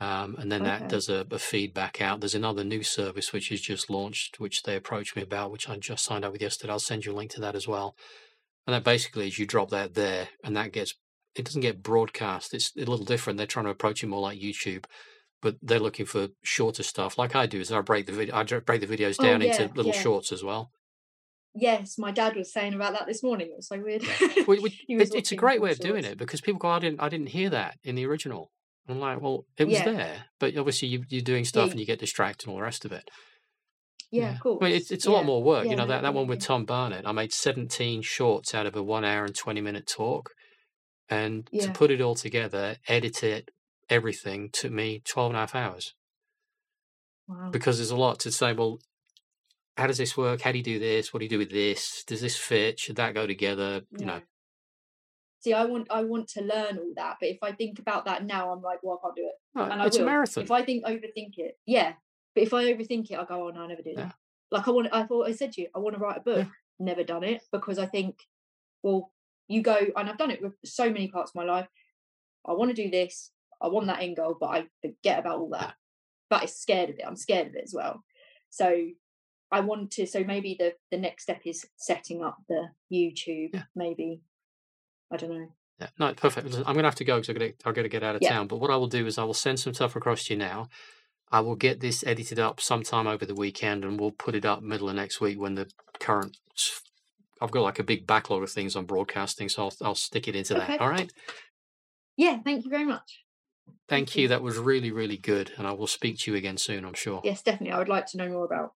um, 0.00 0.36
and 0.38 0.50
then 0.50 0.64
that 0.64 0.88
does 0.88 1.08
a, 1.08 1.24
a 1.30 1.38
feedback 1.38 2.00
out. 2.00 2.20
There's 2.20 2.34
another 2.34 2.64
new 2.64 2.82
service 2.82 3.32
which 3.32 3.52
is 3.52 3.60
just 3.60 3.88
launched, 3.88 4.40
which 4.40 4.62
they 4.64 4.74
approached 4.74 5.14
me 5.14 5.22
about, 5.22 5.52
which 5.52 5.68
I 5.68 5.76
just 5.76 6.04
signed 6.04 6.24
up 6.24 6.32
with 6.32 6.42
yesterday. 6.42 6.72
I'll 6.72 6.80
send 6.80 7.04
you 7.04 7.12
a 7.12 7.14
link 7.14 7.30
to 7.32 7.40
that 7.40 7.54
as 7.54 7.68
well. 7.68 7.94
And 8.66 8.74
that 8.74 8.84
basically 8.84 9.28
is 9.28 9.38
you 9.38 9.46
drop 9.46 9.70
that 9.70 9.94
there, 9.94 10.28
and 10.42 10.56
that 10.56 10.72
gets 10.72 10.94
it 11.34 11.44
doesn't 11.44 11.62
get 11.62 11.82
broadcast. 11.82 12.52
It's 12.54 12.72
a 12.76 12.80
little 12.80 13.04
different. 13.04 13.36
They're 13.36 13.46
trying 13.46 13.64
to 13.66 13.70
approach 13.70 14.02
it 14.02 14.08
more 14.08 14.20
like 14.20 14.38
YouTube, 14.38 14.84
but 15.40 15.56
they're 15.62 15.78
looking 15.78 16.06
for 16.06 16.28
shorter 16.42 16.82
stuff. 16.82 17.16
Like 17.18 17.34
I 17.34 17.46
do, 17.46 17.60
is 17.60 17.72
I 17.72 17.80
break 17.80 18.06
the 18.06 18.12
video, 18.12 18.34
I 18.34 18.42
break 18.42 18.80
the 18.80 18.86
videos 18.86 19.16
Oh, 19.18 19.24
down 19.24 19.42
into 19.42 19.70
little 19.74 19.92
yeah. 19.92 20.00
shorts 20.00 20.32
as 20.32 20.42
well. 20.44 20.70
Yes, 21.54 21.98
my 21.98 22.10
dad 22.10 22.36
was 22.36 22.52
saying 22.52 22.74
about 22.74 22.92
that 22.94 23.06
this 23.06 23.22
morning. 23.22 23.48
It 23.48 23.56
was 23.56 23.68
so 23.68 23.78
weird. 23.80 24.02
Which- 24.46 24.84
it- 24.88 25.14
it's 25.14 25.32
a 25.32 25.36
great 25.36 25.60
way 25.60 25.70
of 25.70 25.78
doing 25.78 26.04
it 26.04 26.18
because 26.18 26.40
people 26.40 26.58
go, 26.58 26.68
I 26.68 26.78
didn't, 26.78 27.00
I 27.02 27.08
didn't 27.08 27.28
hear 27.28 27.50
that 27.50 27.76
in 27.82 27.94
the 27.94 28.06
original. 28.06 28.50
I'm 28.88 28.98
like, 28.98 29.20
well, 29.20 29.44
it 29.56 29.66
was 29.68 29.74
Yeah. 29.78 29.84
there, 29.92 30.24
but 30.40 30.56
obviously 30.56 30.88
you, 30.88 31.04
you're 31.08 31.22
doing 31.22 31.44
stuff 31.44 31.66
Yeah. 31.66 31.70
and 31.72 31.80
you 31.80 31.86
get 31.86 32.00
distracted 32.00 32.46
and 32.46 32.52
all 32.52 32.58
the 32.58 32.64
rest 32.64 32.84
of 32.84 32.92
it. 32.92 33.08
Yeah, 34.10 34.34
of 34.34 34.40
course. 34.40 34.58
I 34.60 34.64
mean, 34.66 34.74
it's, 34.74 34.90
it's 34.90 35.06
a 35.06 35.10
lot 35.12 35.24
more 35.24 35.42
work. 35.42 35.64
Yeah, 35.64 35.70
you 35.70 35.76
know, 35.76 35.86
that, 35.86 36.02
that 36.02 36.12
one 36.12 36.26
with. 36.26 36.40
Tom 36.40 36.64
Barnett, 36.66 37.06
I 37.08 37.12
made 37.12 37.32
17 37.32 38.02
shorts 38.02 38.54
out 38.54 38.66
of 38.66 38.76
a 38.76 38.82
one 38.82 39.04
hour 39.06 39.24
and 39.24 39.34
20 39.34 39.60
minute 39.62 39.86
talk. 39.86 40.30
And 41.08 41.48
to 41.60 41.70
put 41.72 41.90
it 41.90 42.00
all 42.00 42.14
together, 42.14 42.76
edit 42.88 43.22
it, 43.22 43.50
everything 43.88 44.50
took 44.52 44.72
me 44.72 45.00
12 45.06 45.30
and 45.30 45.36
a 45.36 45.40
half 45.40 45.54
hours 45.54 45.94
Wow. 47.28 47.50
because 47.50 47.78
there's 47.78 47.90
a 47.90 47.96
lot 47.96 48.18
to 48.20 48.32
say. 48.32 48.52
Well, 48.52 48.78
how 49.76 49.86
does 49.86 49.98
this 49.98 50.16
work? 50.16 50.40
How 50.42 50.52
do 50.52 50.58
you 50.58 50.64
do 50.64 50.78
this? 50.78 51.12
What 51.12 51.20
do 51.20 51.24
you 51.24 51.30
do 51.30 51.38
with 51.38 51.50
this? 51.50 52.04
Does 52.06 52.20
this 52.20 52.36
fit? 52.36 52.78
Should 52.78 52.96
that 52.96 53.14
go 53.14 53.26
together? 53.26 53.82
You 53.98 54.06
know, 54.06 54.20
See, 55.40 55.52
I 55.52 55.64
want 55.64 55.88
I 55.90 56.04
want 56.04 56.28
to 56.30 56.40
learn 56.42 56.78
all 56.78 56.92
that, 56.96 57.16
but 57.20 57.28
if 57.28 57.38
I 57.42 57.50
think 57.52 57.80
about 57.80 58.04
that 58.04 58.24
now, 58.24 58.52
I'm 58.52 58.62
like, 58.62 58.78
well, 58.82 59.00
I 59.02 59.06
can't 59.06 59.16
do 59.16 59.22
it. 59.26 59.34
no, 59.56 59.62
and 59.64 59.82
I 59.82 59.86
it's 59.86 59.96
a 59.96 60.04
marathon. 60.04 60.44
If 60.44 60.50
I 60.52 60.62
think 60.62 60.84
overthink 60.84 61.38
it, 61.38 61.58
yeah. 61.66 61.94
But 62.34 62.44
if 62.44 62.54
I 62.54 62.72
overthink 62.72 63.10
it, 63.10 63.18
I 63.18 63.24
go, 63.24 63.48
oh 63.48 63.50
no, 63.50 63.62
I 63.62 63.66
never 63.66 63.82
do 63.82 63.90
Yeah. 63.90 64.04
that. 64.04 64.14
Like 64.52 64.68
I 64.68 64.70
want, 64.70 64.88
I 64.92 65.02
thought 65.04 65.26
I 65.28 65.32
said 65.32 65.52
to 65.52 65.62
you, 65.62 65.68
I 65.74 65.80
want 65.80 65.96
to 65.96 66.00
write 66.00 66.18
a 66.18 66.20
book. 66.20 66.46
Never 66.78 67.02
done 67.04 67.24
it 67.24 67.42
because 67.50 67.78
I 67.78 67.86
think, 67.86 68.26
well, 68.82 69.12
you 69.48 69.62
go, 69.62 69.76
and 69.96 70.08
I've 70.08 70.18
done 70.18 70.30
it 70.30 70.42
with 70.42 70.54
so 70.64 70.90
many 70.90 71.08
parts 71.08 71.30
of 71.32 71.34
my 71.36 71.44
life. 71.44 71.68
I 72.46 72.52
want 72.52 72.74
to 72.74 72.82
do 72.82 72.90
this. 72.90 73.30
I 73.60 73.68
want 73.68 73.86
that 73.88 74.00
end 74.02 74.16
goal, 74.16 74.36
but 74.38 74.46
I 74.46 74.66
forget 74.80 75.18
about 75.18 75.38
all 75.38 75.50
that. 75.50 75.74
But 76.30 76.42
I'm 76.42 76.48
scared 76.48 76.90
of 76.90 76.98
it. 76.98 77.04
I'm 77.06 77.16
scared 77.16 77.48
of 77.48 77.54
it 77.54 77.64
as 77.64 77.74
well. 77.74 78.04
So 78.50 78.88
I 79.52 79.60
want 79.60 79.90
to. 79.92 80.06
So 80.06 80.24
maybe 80.24 80.56
the 80.58 80.74
the 80.90 80.98
next 80.98 81.24
step 81.24 81.42
is 81.44 81.64
setting 81.76 82.24
up 82.24 82.38
the 82.48 82.68
YouTube. 82.92 83.50
Yeah. 83.54 83.62
Maybe 83.76 84.22
I 85.12 85.16
don't 85.16 85.30
know. 85.30 85.48
Yeah, 85.80 85.88
no, 85.98 86.14
perfect. 86.14 86.46
Listen, 86.46 86.62
I'm 86.66 86.74
going 86.74 86.84
to 86.84 86.88
have 86.88 86.94
to 86.96 87.04
go 87.04 87.16
because 87.16 87.30
I've 87.30 87.38
got 87.38 87.44
to, 87.46 87.68
I've 87.68 87.74
got 87.74 87.82
to 87.82 87.88
get 87.88 88.02
out 88.02 88.14
of 88.16 88.22
Yeah. 88.22 88.30
town. 88.30 88.46
But 88.46 88.58
what 88.60 88.70
I 88.70 88.76
will 88.76 88.86
do 88.86 89.06
is 89.06 89.18
I 89.18 89.24
will 89.24 89.34
send 89.34 89.58
some 89.58 89.74
stuff 89.74 89.96
across 89.96 90.24
to 90.24 90.34
you 90.34 90.38
now. 90.38 90.68
I 91.30 91.40
will 91.40 91.56
get 91.56 91.80
this 91.80 92.04
edited 92.06 92.38
up 92.38 92.60
sometime 92.60 93.06
over 93.06 93.24
the 93.26 93.34
weekend 93.34 93.84
and 93.84 93.98
we'll 93.98 94.10
put 94.12 94.34
it 94.34 94.44
up 94.44 94.62
middle 94.62 94.88
of 94.88 94.94
next 94.96 95.20
week 95.20 95.40
when 95.40 95.54
the 95.54 95.68
current. 95.98 96.36
I've 97.40 97.50
got 97.50 97.62
like 97.62 97.78
a 97.80 97.82
big 97.82 98.06
backlog 98.06 98.42
of 98.42 98.50
things 98.50 98.76
on 98.76 98.84
broadcasting, 98.84 99.48
so 99.48 99.64
I'll, 99.64 99.72
I'll 99.82 99.94
stick 99.96 100.28
it 100.28 100.36
into 100.36 100.56
Okay. 100.56 100.66
that. 100.66 100.80
All 100.80 100.88
right. 100.88 101.12
Yeah. 102.16 102.38
Thank 102.44 102.64
you 102.64 102.70
very 102.70 102.84
much. 102.84 103.24
Thank 103.66 103.78
Thank 103.88 104.16
you. 104.16 104.22
you. 104.22 104.28
That 104.28 104.42
was 104.42 104.58
really, 104.58 104.92
really 104.92 105.16
good. 105.16 105.52
And 105.58 105.66
I 105.66 105.72
will 105.72 105.86
speak 105.88 106.18
to 106.20 106.30
you 106.30 106.36
again 106.36 106.58
soon, 106.58 106.84
I'm 106.84 106.94
sure. 106.94 107.20
Yes, 107.24 107.42
definitely. 107.42 107.72
I 107.72 107.78
would 107.78 107.88
like 107.88 108.06
to 108.08 108.18
know 108.18 108.28
more 108.28 108.44
about 108.44 108.74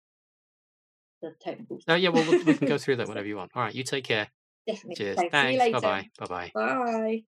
the 1.30 1.36
technical 1.40 1.80
Oh, 1.88 1.96
yeah, 1.96 2.10
well, 2.10 2.30
we 2.30 2.44
we 2.44 2.54
can 2.56 2.68
go 2.68 2.78
through 2.78 2.98
that 2.98 3.08
whenever 3.08 3.28
you 3.28 3.38
want. 3.38 3.52
All 3.56 3.62
right. 3.64 3.74
You 3.76 3.84
take 3.84 4.04
care. 4.06 4.28
Definitely. 4.68 4.96
Cheers. 4.96 5.18
Thanks. 5.18 5.32
Thanks. 5.32 5.68
Bye 5.70 5.80
bye. 5.80 6.10
Bye 6.20 6.26
bye. 6.28 6.52
Bye. 6.54 7.26